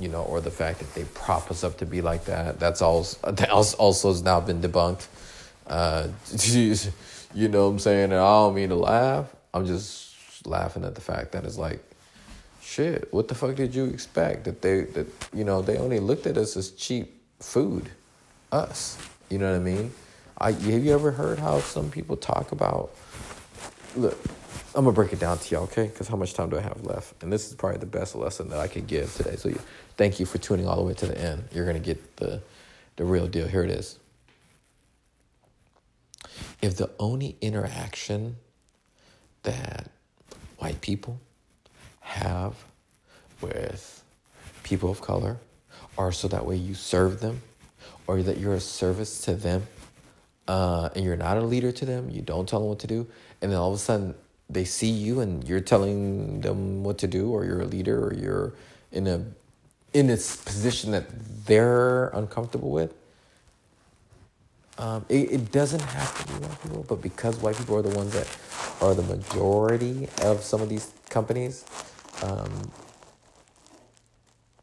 you 0.00 0.08
know, 0.08 0.22
or 0.22 0.40
the 0.40 0.50
fact 0.50 0.80
that 0.80 0.92
they 0.94 1.04
prop 1.14 1.50
us 1.50 1.62
up 1.62 1.78
to 1.78 1.86
be 1.86 2.00
like 2.00 2.24
that. 2.24 2.58
That's 2.58 2.82
also 2.82 3.18
also 3.78 4.08
has 4.08 4.22
now 4.22 4.40
been 4.40 4.60
debunked. 4.60 5.06
Uh, 5.66 6.08
you 7.34 7.48
know 7.48 7.64
what 7.64 7.72
I'm 7.72 7.78
saying? 7.78 8.04
And 8.04 8.14
I 8.14 8.30
don't 8.30 8.54
mean 8.54 8.68
to 8.68 8.76
laugh. 8.76 9.34
I'm 9.52 9.66
just 9.66 10.46
laughing 10.46 10.84
at 10.84 10.94
the 10.94 11.00
fact 11.00 11.32
that 11.32 11.44
it's 11.44 11.58
like, 11.58 11.82
shit. 12.60 13.12
What 13.12 13.28
the 13.28 13.34
fuck 13.34 13.54
did 13.54 13.74
you 13.74 13.84
expect 13.84 14.44
that 14.44 14.62
they 14.62 14.82
that 14.82 15.06
you 15.32 15.44
know 15.44 15.62
they 15.62 15.76
only 15.78 16.00
looked 16.00 16.26
at 16.26 16.36
us 16.36 16.56
as 16.56 16.70
cheap 16.72 17.20
food, 17.38 17.90
us. 18.50 18.98
You 19.30 19.38
know 19.38 19.50
what 19.50 19.56
I 19.56 19.60
mean? 19.60 19.92
I 20.38 20.52
have 20.52 20.84
you 20.84 20.92
ever 20.92 21.12
heard 21.12 21.38
how 21.38 21.60
some 21.60 21.90
people 21.90 22.16
talk 22.16 22.52
about? 22.52 22.90
Look, 23.96 24.18
I'm 24.74 24.84
gonna 24.84 24.92
break 24.92 25.12
it 25.12 25.20
down 25.20 25.38
to 25.38 25.54
y'all, 25.54 25.64
okay? 25.64 25.86
Because 25.86 26.08
how 26.08 26.16
much 26.16 26.34
time 26.34 26.50
do 26.50 26.58
I 26.58 26.62
have 26.62 26.84
left? 26.84 27.22
And 27.22 27.32
this 27.32 27.48
is 27.48 27.54
probably 27.54 27.78
the 27.78 27.86
best 27.86 28.14
lesson 28.16 28.48
that 28.48 28.58
I 28.58 28.66
could 28.66 28.86
give 28.86 29.14
today. 29.14 29.36
So, 29.36 29.52
thank 29.96 30.18
you 30.18 30.26
for 30.26 30.38
tuning 30.38 30.66
all 30.66 30.76
the 30.76 30.82
way 30.82 30.94
to 30.94 31.06
the 31.06 31.18
end. 31.18 31.44
You're 31.52 31.66
gonna 31.66 31.78
get 31.78 32.16
the 32.16 32.40
the 32.96 33.04
real 33.04 33.26
deal. 33.26 33.46
Here 33.46 33.62
it 33.62 33.70
is. 33.70 33.98
If 36.62 36.76
the 36.76 36.90
only 36.98 37.36
interaction 37.40 38.36
that 39.42 39.90
white 40.58 40.80
people 40.80 41.20
have 42.00 42.54
with 43.40 44.02
people 44.62 44.90
of 44.90 45.00
color 45.00 45.38
are 45.98 46.12
so 46.12 46.28
that 46.28 46.46
way 46.46 46.56
you 46.56 46.74
serve 46.74 47.20
them, 47.20 47.42
or 48.06 48.22
that 48.22 48.38
you're 48.38 48.54
a 48.54 48.60
service 48.60 49.20
to 49.22 49.34
them, 49.34 49.66
uh, 50.48 50.90
and 50.94 51.04
you're 51.04 51.16
not 51.16 51.36
a 51.36 51.42
leader 51.42 51.72
to 51.72 51.84
them, 51.84 52.10
you 52.10 52.22
don't 52.22 52.48
tell 52.48 52.60
them 52.60 52.68
what 52.68 52.78
to 52.80 52.86
do, 52.86 53.06
and 53.40 53.50
then 53.50 53.58
all 53.58 53.68
of 53.68 53.74
a 53.74 53.78
sudden 53.78 54.14
they 54.48 54.64
see 54.64 54.90
you 54.90 55.20
and 55.20 55.46
you're 55.48 55.60
telling 55.60 56.40
them 56.40 56.84
what 56.84 56.98
to 56.98 57.06
do 57.06 57.30
or 57.30 57.44
you're 57.44 57.62
a 57.62 57.66
leader 57.66 58.06
or 58.06 58.14
you're 58.14 58.52
in 58.92 59.06
a 59.06 59.24
in 59.92 60.10
a 60.10 60.16
position 60.16 60.90
that 60.90 61.04
they're 61.46 62.08
uncomfortable 62.08 62.70
with 62.70 62.92
um, 64.78 65.04
it, 65.08 65.32
it 65.32 65.52
doesn't 65.52 65.82
have 65.82 66.18
to 66.18 66.32
be 66.32 66.46
white 66.46 66.62
people 66.62 66.84
but 66.88 67.02
because 67.02 67.38
white 67.38 67.56
people 67.56 67.76
are 67.76 67.82
the 67.82 67.96
ones 67.96 68.12
that 68.12 68.28
are 68.82 68.94
the 68.94 69.02
majority 69.02 70.08
of 70.22 70.42
some 70.42 70.60
of 70.60 70.68
these 70.68 70.92
companies 71.10 71.64
um, 72.22 72.70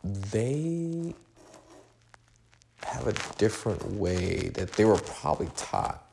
they 0.03 1.13
have 2.83 3.07
a 3.07 3.13
different 3.37 3.83
way 3.93 4.49
that 4.53 4.73
they 4.73 4.85
were 4.85 4.97
probably 4.97 5.49
taught 5.55 6.05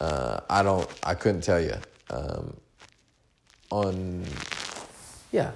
uh, 0.00 0.40
i 0.50 0.62
don't 0.62 0.88
i 1.04 1.14
couldn't 1.14 1.42
tell 1.42 1.60
you 1.60 1.74
um, 2.10 2.54
on, 3.70 4.24
yeah, 5.32 5.50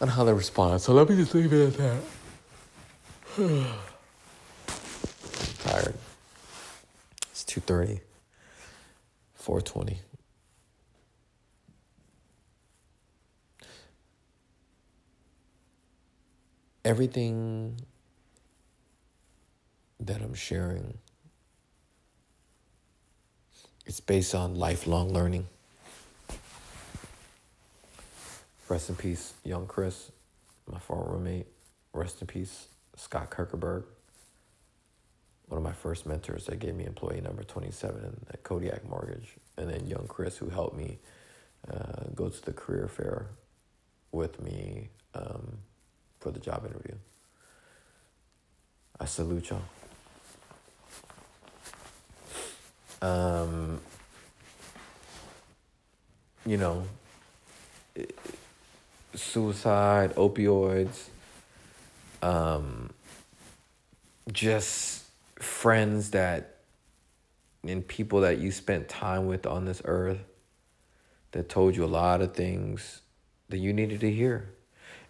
on 0.00 0.08
how 0.08 0.24
they 0.24 0.32
respond. 0.32 0.80
So 0.80 0.92
let 0.92 1.08
me 1.08 1.16
just 1.16 1.34
leave 1.34 1.52
it 1.52 1.78
at 1.78 2.02
that. 3.38 3.76
Tired. 5.62 5.94
It's 7.30 7.44
2.30, 7.44 8.00
4.20. 9.40 9.98
Everything 16.84 17.76
that 20.00 20.20
I'm 20.20 20.34
sharing 20.34 20.98
it's 23.84 24.00
based 24.00 24.34
on 24.34 24.54
lifelong 24.54 25.12
learning. 25.12 25.48
Rest 28.68 28.88
in 28.88 28.96
peace, 28.96 29.34
young 29.44 29.66
Chris, 29.66 30.10
my 30.70 30.78
former 30.78 31.12
roommate. 31.12 31.46
Rest 31.92 32.20
in 32.20 32.26
peace, 32.26 32.68
Scott 32.96 33.30
Kirkerberg, 33.30 33.84
one 35.48 35.58
of 35.58 35.62
my 35.62 35.72
first 35.72 36.06
mentors 36.06 36.46
that 36.46 36.58
gave 36.58 36.74
me 36.74 36.86
employee 36.86 37.20
number 37.20 37.42
27 37.42 38.26
at 38.30 38.42
Kodiak 38.42 38.88
Mortgage. 38.88 39.34
And 39.56 39.68
then 39.68 39.86
young 39.86 40.06
Chris, 40.08 40.36
who 40.38 40.48
helped 40.48 40.76
me 40.76 40.98
uh, 41.70 42.04
go 42.14 42.28
to 42.28 42.42
the 42.44 42.52
career 42.52 42.88
fair 42.88 43.26
with 44.10 44.40
me 44.42 44.88
um, 45.14 45.58
for 46.20 46.30
the 46.30 46.40
job 46.40 46.64
interview. 46.64 46.94
I 48.98 49.04
salute 49.04 49.50
y'all. 49.50 49.62
Um, 53.02 53.80
you 56.46 56.56
know, 56.56 56.84
suicide, 59.14 60.14
opioids, 60.14 61.08
um, 62.22 62.90
just 64.30 65.01
friends 65.42 66.10
that 66.10 66.56
and 67.64 67.86
people 67.86 68.22
that 68.22 68.38
you 68.38 68.50
spent 68.50 68.88
time 68.88 69.26
with 69.26 69.46
on 69.46 69.64
this 69.64 69.82
earth 69.84 70.18
that 71.32 71.48
told 71.48 71.76
you 71.76 71.84
a 71.84 71.86
lot 71.86 72.20
of 72.20 72.34
things 72.34 73.00
that 73.48 73.58
you 73.58 73.72
needed 73.72 74.00
to 74.00 74.10
hear. 74.10 74.50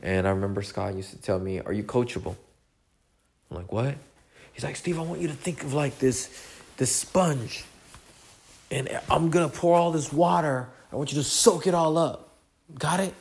And 0.01 0.27
I 0.27 0.31
remember 0.31 0.63
Scott 0.63 0.95
used 0.95 1.11
to 1.11 1.21
tell 1.21 1.39
me, 1.39 1.61
Are 1.61 1.73
you 1.73 1.85
coachable? 1.85 2.37
I'm 3.51 3.57
like, 3.57 3.73
What? 3.73 3.97
He's 4.53 4.65
like, 4.65 4.77
Steve, 4.77 4.99
I 4.99 5.03
want 5.03 5.21
you 5.21 5.29
to 5.29 5.35
think 5.35 5.63
of 5.63 5.73
like 5.73 5.99
this 5.99 6.49
this 6.77 6.95
sponge. 6.95 7.65
And 8.71 8.89
I'm 9.11 9.31
gonna 9.31 9.49
pour 9.49 9.77
all 9.77 9.93
this 9.93 10.13
water. 10.13 10.69
I 10.93 10.97
want 10.97 11.13
you 11.13 11.19
to 11.19 11.25
soak 11.25 11.67
it 11.67 11.75
all 11.75 11.97
up. 11.97 12.31
Got 12.79 13.01
it? 13.01 13.15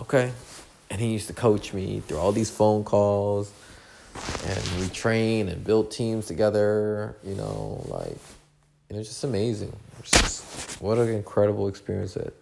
Okay. 0.00 0.32
And 0.90 1.00
he 1.00 1.08
used 1.12 1.26
to 1.28 1.32
coach 1.32 1.72
me 1.72 2.00
through 2.00 2.18
all 2.18 2.32
these 2.32 2.50
phone 2.50 2.84
calls. 2.84 3.50
And 4.46 4.80
we 4.80 4.88
trained 4.88 5.48
and 5.48 5.64
built 5.64 5.90
teams 5.90 6.26
together, 6.26 7.16
you 7.22 7.34
know, 7.34 7.84
like 7.88 8.16
it 8.88 8.96
was 8.96 9.08
just 9.08 9.24
amazing. 9.24 9.74
Just, 10.02 10.80
what 10.82 10.98
an 10.98 11.08
incredible 11.08 11.68
experience 11.68 12.16
at 12.16 12.34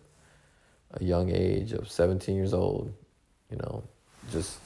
a 0.94 1.04
young 1.04 1.30
age 1.30 1.72
of 1.72 1.90
17 1.90 2.34
years 2.34 2.52
old, 2.52 2.92
you 3.50 3.58
know, 3.58 3.84
just 4.32 4.58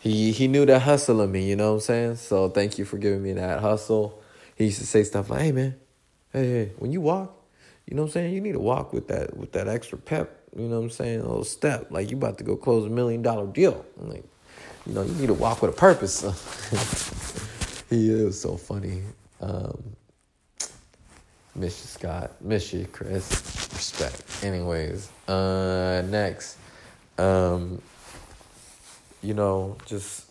he 0.00 0.32
he 0.32 0.46
knew 0.48 0.66
that 0.66 0.82
hustle 0.82 1.20
in 1.22 1.32
me, 1.32 1.48
you 1.48 1.56
know 1.56 1.70
what 1.70 1.74
I'm 1.76 1.80
saying? 1.80 2.16
So 2.16 2.48
thank 2.48 2.78
you 2.78 2.84
for 2.84 2.98
giving 2.98 3.22
me 3.22 3.32
that 3.32 3.60
hustle. 3.60 4.22
He 4.54 4.66
used 4.66 4.78
to 4.78 4.86
say 4.86 5.02
stuff 5.02 5.30
like, 5.30 5.40
"Hey 5.40 5.52
man, 5.52 5.76
hey, 6.32 6.46
hey, 6.46 6.72
when 6.78 6.92
you 6.92 7.00
walk, 7.00 7.42
you 7.86 7.96
know 7.96 8.02
what 8.02 8.08
I'm 8.08 8.12
saying? 8.12 8.34
You 8.34 8.40
need 8.40 8.52
to 8.52 8.60
walk 8.60 8.92
with 8.92 9.08
that 9.08 9.36
with 9.36 9.52
that 9.52 9.68
extra 9.68 9.98
pep, 9.98 10.42
you 10.56 10.68
know 10.68 10.76
what 10.76 10.84
I'm 10.84 10.90
saying? 10.90 11.20
A 11.20 11.26
little 11.26 11.44
step, 11.44 11.90
like 11.90 12.10
you 12.10 12.16
about 12.16 12.38
to 12.38 12.44
go 12.44 12.56
close 12.56 12.86
a 12.86 12.90
million 12.90 13.22
dollar 13.22 13.46
deal. 13.46 13.84
I'm 14.00 14.10
like, 14.10 14.24
you 14.86 14.94
know, 14.94 15.02
you 15.02 15.14
need 15.14 15.26
to 15.28 15.34
walk 15.34 15.62
with 15.62 15.72
a 15.72 15.76
purpose." 15.76 16.22
he 17.90 18.10
is 18.10 18.40
so 18.40 18.56
funny. 18.56 19.02
Um, 19.40 19.82
miss 21.54 21.80
you, 21.82 21.88
Scott. 21.88 22.32
Miss 22.40 22.72
you, 22.72 22.86
Chris. 22.92 23.28
Respect. 23.72 24.22
Anyways, 24.44 25.10
uh, 25.28 26.02
next, 26.08 26.56
um, 27.18 27.80
you 29.22 29.34
know, 29.34 29.76
just 29.86 30.26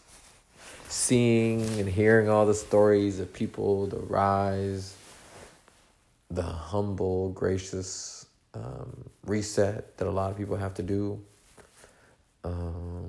seeing 0.90 1.62
and 1.80 1.90
hearing 1.90 2.30
all 2.30 2.46
the 2.46 2.54
stories 2.54 3.20
of 3.20 3.32
people, 3.34 3.88
the 3.88 3.98
rise, 3.98 4.96
the 6.32 6.42
humble, 6.42 7.30
gracious 7.30 8.26
um, 8.54 9.10
reset 9.26 9.98
that 9.98 10.08
a 10.08 10.12
lot 10.12 10.32
of 10.32 10.38
people 10.38 10.56
have 10.56 10.74
to 10.76 10.84
do. 10.84 11.22
Um, 12.44 13.05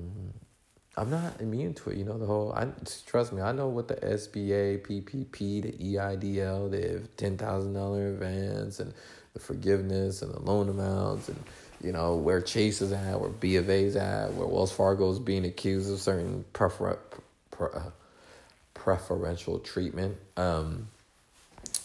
I'm 0.97 1.11
not 1.11 1.39
immune 1.39 1.75
to 1.75 1.91
it. 1.91 1.97
You 1.97 2.05
know, 2.05 2.17
the 2.17 2.25
whole, 2.25 2.51
I 2.53 2.67
trust 3.05 3.31
me, 3.31 3.39
I 3.39 3.51
know 3.51 3.67
what 3.67 3.87
the 3.87 3.95
SBA, 3.97 4.81
PPP, 4.81 5.61
the 5.61 5.71
EIDL, 5.73 6.71
the 6.71 7.07
$10,000 7.23 8.13
advance 8.13 8.79
and 8.79 8.91
the 9.33 9.39
forgiveness 9.39 10.23
and 10.23 10.33
the 10.33 10.39
loan 10.39 10.69
amounts 10.69 11.29
and, 11.29 11.37
you 11.83 11.91
know, 11.91 12.15
where 12.15 12.41
Chase 12.41 12.81
is 12.81 12.91
at, 12.91 13.21
where 13.21 13.29
B 13.29 13.57
of 13.57 13.69
A's 13.69 13.95
at, 13.95 14.33
where 14.33 14.47
Wells 14.47 14.71
Fargo 14.71 15.11
is 15.11 15.19
being 15.19 15.45
accused 15.45 15.91
of 15.93 15.99
certain 15.99 16.43
prefer, 16.51 16.97
pre, 17.51 17.67
uh, 17.75 17.91
preferential 18.73 19.59
treatment. 19.59 20.17
Um, 20.35 20.87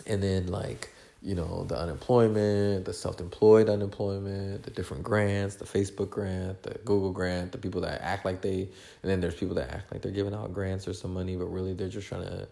and 0.07 0.23
then 0.23 0.47
like, 0.47 0.89
you 1.23 1.37
know, 1.37 1.65
the 1.65 1.79
unemployment, 1.79 2.85
the 2.85 2.93
self 2.93 3.21
employed 3.21 3.69
unemployment, 3.69 4.65
the 4.65 4.71
different 4.71 5.05
grants, 5.05 5.55
the 5.55 5.65
Facebook 5.65 6.11
grant, 6.11 6.63
the 6.65 6.75
Google 6.85 7.13
grant, 7.13 7.53
the 7.53 7.59
people 7.59 7.81
that 7.83 8.03
act 8.03 8.25
like 8.25 8.43
they, 8.43 8.69
and 9.03 9.11
then 9.11 9.21
there's 9.21 9.37
people 9.37 9.55
that 9.55 9.71
act 9.73 9.93
like 9.93 10.03
they're 10.03 10.11
giving 10.11 10.35
out 10.35 10.53
grants 10.53 10.89
or 10.89 10.93
some 10.93 11.15
money, 11.15 11.37
but 11.37 11.47
really 11.47 11.75
they're 11.75 11.89
just 11.89 12.09
trying 12.09 12.25
to 12.25 12.49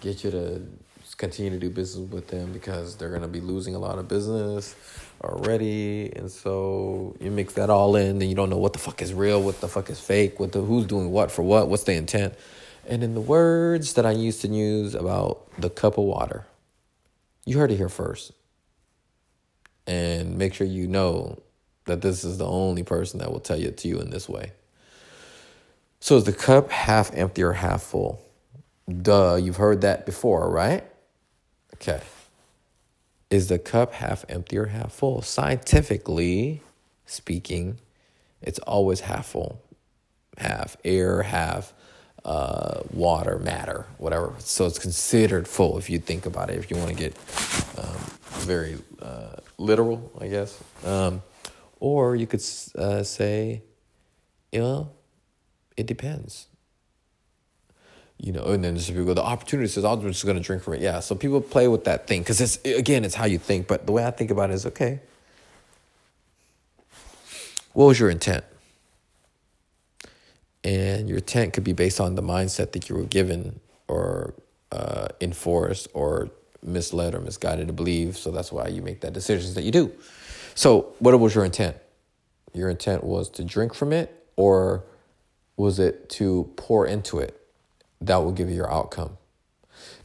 get 0.00 0.24
you 0.24 0.30
to 0.30 0.62
continue 1.16 1.50
to 1.50 1.58
do 1.58 1.70
business 1.70 2.10
with 2.10 2.28
them 2.28 2.52
because 2.52 2.96
they're 2.96 3.08
going 3.08 3.22
to 3.22 3.28
be 3.28 3.40
losing 3.40 3.74
a 3.74 3.78
lot 3.78 3.98
of 3.98 4.08
business 4.08 4.74
already. 5.22 6.12
And 6.14 6.30
so 6.30 7.16
you 7.20 7.30
mix 7.30 7.54
that 7.54 7.70
all 7.70 7.96
in, 7.96 8.18
then 8.18 8.28
you 8.28 8.34
don't 8.34 8.50
know 8.50 8.58
what 8.58 8.72
the 8.72 8.78
fuck 8.78 9.02
is 9.02 9.12
real, 9.12 9.42
what 9.42 9.60
the 9.60 9.68
fuck 9.68 9.90
is 9.90 10.00
fake, 10.00 10.38
what 10.40 10.52
the 10.52 10.60
who's 10.60 10.86
doing 10.86 11.10
what 11.10 11.30
for 11.30 11.42
what, 11.42 11.68
what's 11.68 11.84
the 11.84 11.94
intent. 11.94 12.34
And 12.86 13.02
in 13.02 13.14
the 13.14 13.20
words 13.20 13.94
that 13.94 14.06
I 14.06 14.12
used 14.12 14.40
to 14.42 14.48
use 14.48 14.94
about 14.94 15.50
the 15.60 15.68
cup 15.68 15.98
of 15.98 16.04
water, 16.04 16.46
you 17.48 17.58
heard 17.58 17.72
it 17.72 17.76
here 17.76 17.88
first. 17.88 18.32
And 19.86 20.36
make 20.36 20.52
sure 20.52 20.66
you 20.66 20.86
know 20.86 21.40
that 21.86 22.02
this 22.02 22.22
is 22.22 22.36
the 22.36 22.46
only 22.46 22.82
person 22.82 23.20
that 23.20 23.32
will 23.32 23.40
tell 23.40 23.58
you 23.58 23.70
to 23.70 23.88
you 23.88 24.00
in 24.00 24.10
this 24.10 24.28
way. 24.28 24.52
So 25.98 26.16
is 26.16 26.24
the 26.24 26.32
cup 26.32 26.70
half 26.70 27.10
empty 27.14 27.42
or 27.42 27.54
half 27.54 27.82
full? 27.82 28.20
Duh, 28.86 29.36
you've 29.36 29.56
heard 29.56 29.80
that 29.80 30.04
before, 30.04 30.50
right? 30.50 30.84
Okay. 31.74 32.02
Is 33.30 33.48
the 33.48 33.58
cup 33.58 33.94
half 33.94 34.26
empty 34.28 34.58
or 34.58 34.66
half 34.66 34.92
full? 34.92 35.22
Scientifically 35.22 36.62
speaking, 37.06 37.80
it's 38.42 38.58
always 38.60 39.00
half 39.00 39.26
full. 39.26 39.62
Half 40.36 40.76
air, 40.84 41.22
half 41.22 41.72
uh, 42.28 42.82
water, 42.92 43.38
matter, 43.38 43.86
whatever. 43.96 44.34
So 44.38 44.66
it's 44.66 44.78
considered 44.78 45.48
full 45.48 45.78
if 45.78 45.88
you 45.88 45.98
think 45.98 46.26
about 46.26 46.50
it, 46.50 46.58
if 46.58 46.70
you 46.70 46.76
want 46.76 46.90
to 46.90 46.94
get 46.94 47.16
um, 47.78 47.96
very 48.44 48.76
uh, 49.00 49.36
literal, 49.56 50.12
I 50.20 50.28
guess. 50.28 50.62
Um, 50.84 51.22
or 51.80 52.16
you 52.16 52.26
could 52.26 52.44
uh, 52.76 53.02
say, 53.02 53.62
you 54.52 54.60
know, 54.60 54.90
it 55.78 55.86
depends. 55.86 56.48
You 58.18 58.32
know, 58.32 58.44
and 58.44 58.62
then 58.62 58.74
there's 58.74 58.90
people 58.90 59.06
go, 59.06 59.14
the 59.14 59.22
opportunity 59.22 59.68
says, 59.68 59.86
I'm 59.86 60.02
just 60.02 60.26
going 60.26 60.36
to 60.36 60.42
drink 60.42 60.62
from 60.62 60.74
it. 60.74 60.82
Yeah, 60.82 61.00
so 61.00 61.14
people 61.14 61.40
play 61.40 61.66
with 61.66 61.84
that 61.84 62.06
thing 62.06 62.20
because 62.20 62.42
it's, 62.42 62.58
again, 62.64 63.06
it's 63.06 63.14
how 63.14 63.24
you 63.24 63.38
think. 63.38 63.66
But 63.68 63.86
the 63.86 63.92
way 63.92 64.04
I 64.04 64.10
think 64.10 64.30
about 64.30 64.50
it 64.50 64.54
is 64.54 64.66
okay, 64.66 65.00
what 67.72 67.86
was 67.86 67.98
your 67.98 68.10
intent? 68.10 68.44
And 70.64 71.08
your 71.08 71.18
intent 71.18 71.52
could 71.52 71.64
be 71.64 71.72
based 71.72 72.00
on 72.00 72.14
the 72.14 72.22
mindset 72.22 72.72
that 72.72 72.88
you 72.88 72.96
were 72.96 73.04
given 73.04 73.60
or 73.86 74.34
uh, 74.72 75.08
enforced 75.20 75.88
or 75.94 76.30
misled 76.62 77.14
or 77.14 77.20
misguided 77.20 77.66
to 77.68 77.72
believe. 77.72 78.16
So 78.16 78.30
that's 78.30 78.52
why 78.52 78.68
you 78.68 78.82
make 78.82 79.00
that 79.00 79.12
decisions 79.12 79.54
that 79.54 79.62
you 79.62 79.70
do. 79.70 79.92
So 80.54 80.94
what 80.98 81.18
was 81.18 81.34
your 81.34 81.44
intent? 81.44 81.76
Your 82.52 82.68
intent 82.68 83.04
was 83.04 83.28
to 83.30 83.44
drink 83.44 83.74
from 83.74 83.92
it, 83.92 84.26
or 84.36 84.84
was 85.56 85.78
it 85.78 86.08
to 86.10 86.50
pour 86.56 86.86
into 86.86 87.18
it? 87.18 87.40
That 88.00 88.16
will 88.16 88.32
give 88.32 88.48
you 88.48 88.56
your 88.56 88.72
outcome. 88.72 89.18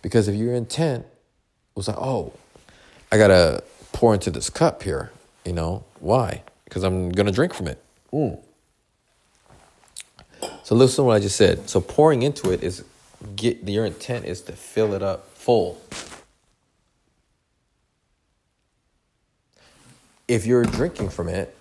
Because 0.02 0.28
if 0.28 0.36
your 0.36 0.54
intent 0.54 1.06
was 1.76 1.88
like, 1.88 1.98
oh, 1.98 2.34
I 3.12 3.18
gotta 3.18 3.64
pour 3.94 4.14
into 4.14 4.30
this 4.30 4.50
cup 4.50 4.84
here, 4.84 5.12
you 5.46 5.54
know, 5.54 5.86
why? 6.00 6.44
Because 6.66 6.84
I'm 6.84 7.10
gonna 7.10 7.32
drink 7.32 7.54
from 7.54 7.68
it. 7.68 7.82
Mm. 8.12 8.40
So 10.64 10.76
listen 10.76 11.04
to 11.04 11.08
what 11.08 11.16
I 11.16 11.20
just 11.20 11.36
said. 11.36 11.70
So 11.70 11.82
pouring 11.82 12.24
into 12.24 12.52
it 12.52 12.64
is 12.64 12.84
get 13.36 13.64
your 13.64 13.86
intent 13.86 14.26
is 14.26 14.42
to 14.44 14.54
fill 14.54 14.94
it 14.94 15.02
up 15.02 15.30
full. 15.30 15.82
If 20.28 20.46
you're 20.46 20.64
drinking 20.64 21.10
from 21.10 21.28
it, 21.30 21.56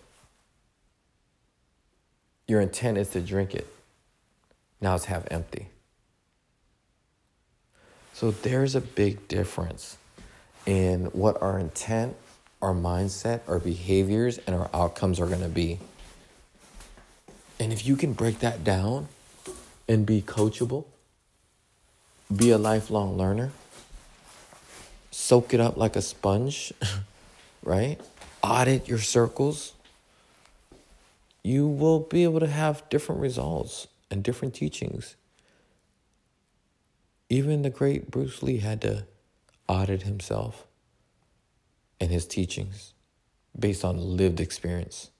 your 2.46 2.60
intent 2.60 2.98
is 2.98 3.08
to 3.10 3.20
drink 3.20 3.54
it. 3.54 3.66
Now 4.80 4.94
it's 4.94 5.06
half 5.06 5.24
empty. 5.30 5.68
So 8.12 8.30
there's 8.30 8.74
a 8.74 8.80
big 8.80 9.26
difference 9.26 9.96
in 10.66 11.06
what 11.06 11.40
our 11.42 11.58
intent, 11.58 12.16
our 12.60 12.74
mindset, 12.74 13.40
our 13.48 13.58
behaviors, 13.58 14.38
and 14.38 14.54
our 14.54 14.70
outcomes 14.72 15.18
are 15.18 15.26
going 15.26 15.40
to 15.40 15.48
be. 15.48 15.80
And 17.62 17.72
if 17.72 17.86
you 17.86 17.94
can 17.94 18.12
break 18.12 18.40
that 18.40 18.64
down 18.64 19.06
and 19.88 20.04
be 20.04 20.20
coachable, 20.20 20.84
be 22.34 22.50
a 22.50 22.58
lifelong 22.58 23.16
learner, 23.16 23.52
soak 25.12 25.54
it 25.54 25.60
up 25.60 25.76
like 25.76 25.94
a 25.94 26.02
sponge, 26.02 26.72
right? 27.62 28.00
Audit 28.42 28.88
your 28.88 28.98
circles. 28.98 29.74
You 31.44 31.68
will 31.68 32.00
be 32.00 32.24
able 32.24 32.40
to 32.40 32.48
have 32.48 32.82
different 32.88 33.20
results 33.20 33.86
and 34.10 34.24
different 34.24 34.54
teachings. 34.54 35.14
Even 37.28 37.62
the 37.62 37.70
great 37.70 38.10
Bruce 38.10 38.42
Lee 38.42 38.58
had 38.58 38.80
to 38.80 39.06
audit 39.68 40.02
himself 40.02 40.66
and 42.00 42.10
his 42.10 42.26
teachings 42.26 42.92
based 43.56 43.84
on 43.84 44.16
lived 44.16 44.40
experience. 44.40 45.10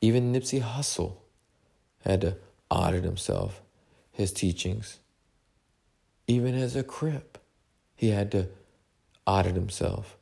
Even 0.00 0.32
Nipsey 0.32 0.60
Hussle 0.60 1.14
had 2.04 2.20
to 2.22 2.36
audit 2.70 3.04
himself, 3.04 3.60
his 4.12 4.32
teachings. 4.32 4.98
Even 6.26 6.54
as 6.54 6.76
a 6.76 6.82
crip, 6.82 7.38
he 7.96 8.10
had 8.10 8.30
to 8.32 8.48
audit 9.26 9.54
himself 9.54 10.16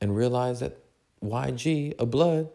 and 0.00 0.16
realize 0.16 0.60
that 0.60 0.78
YG, 1.22 1.94
a 1.98 2.06
blood, 2.06 2.48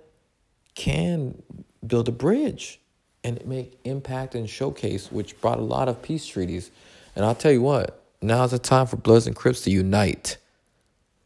can 0.75 1.41
build 1.85 2.07
a 2.07 2.11
bridge 2.11 2.79
and 3.23 3.45
make 3.45 3.77
impact 3.83 4.35
and 4.35 4.49
showcase, 4.49 5.11
which 5.11 5.39
brought 5.39 5.59
a 5.59 5.63
lot 5.63 5.87
of 5.87 6.01
peace 6.01 6.25
treaties. 6.25 6.71
And 7.15 7.23
I'll 7.25 7.35
tell 7.35 7.51
you 7.51 7.61
what, 7.61 8.01
now's 8.21 8.51
the 8.51 8.59
time 8.59 8.87
for 8.87 8.97
Bloods 8.97 9.27
and 9.27 9.35
Crips 9.35 9.61
to 9.61 9.71
unite. 9.71 10.37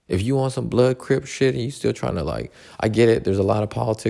If 0.08 0.22
you 0.22 0.36
want 0.36 0.54
some 0.54 0.68
blood 0.68 0.98
crip 0.98 1.26
shit 1.26 1.54
and 1.54 1.64
you 1.64 1.72
still 1.72 1.94
trying 1.94 2.16
to 2.16 2.24
like, 2.24 2.52
I 2.80 2.88
get 2.88 3.10
it. 3.10 3.24
There's 3.24 3.40
a 3.40 3.44
lot 3.44 3.64
of 3.64 3.70
politics 3.70 4.06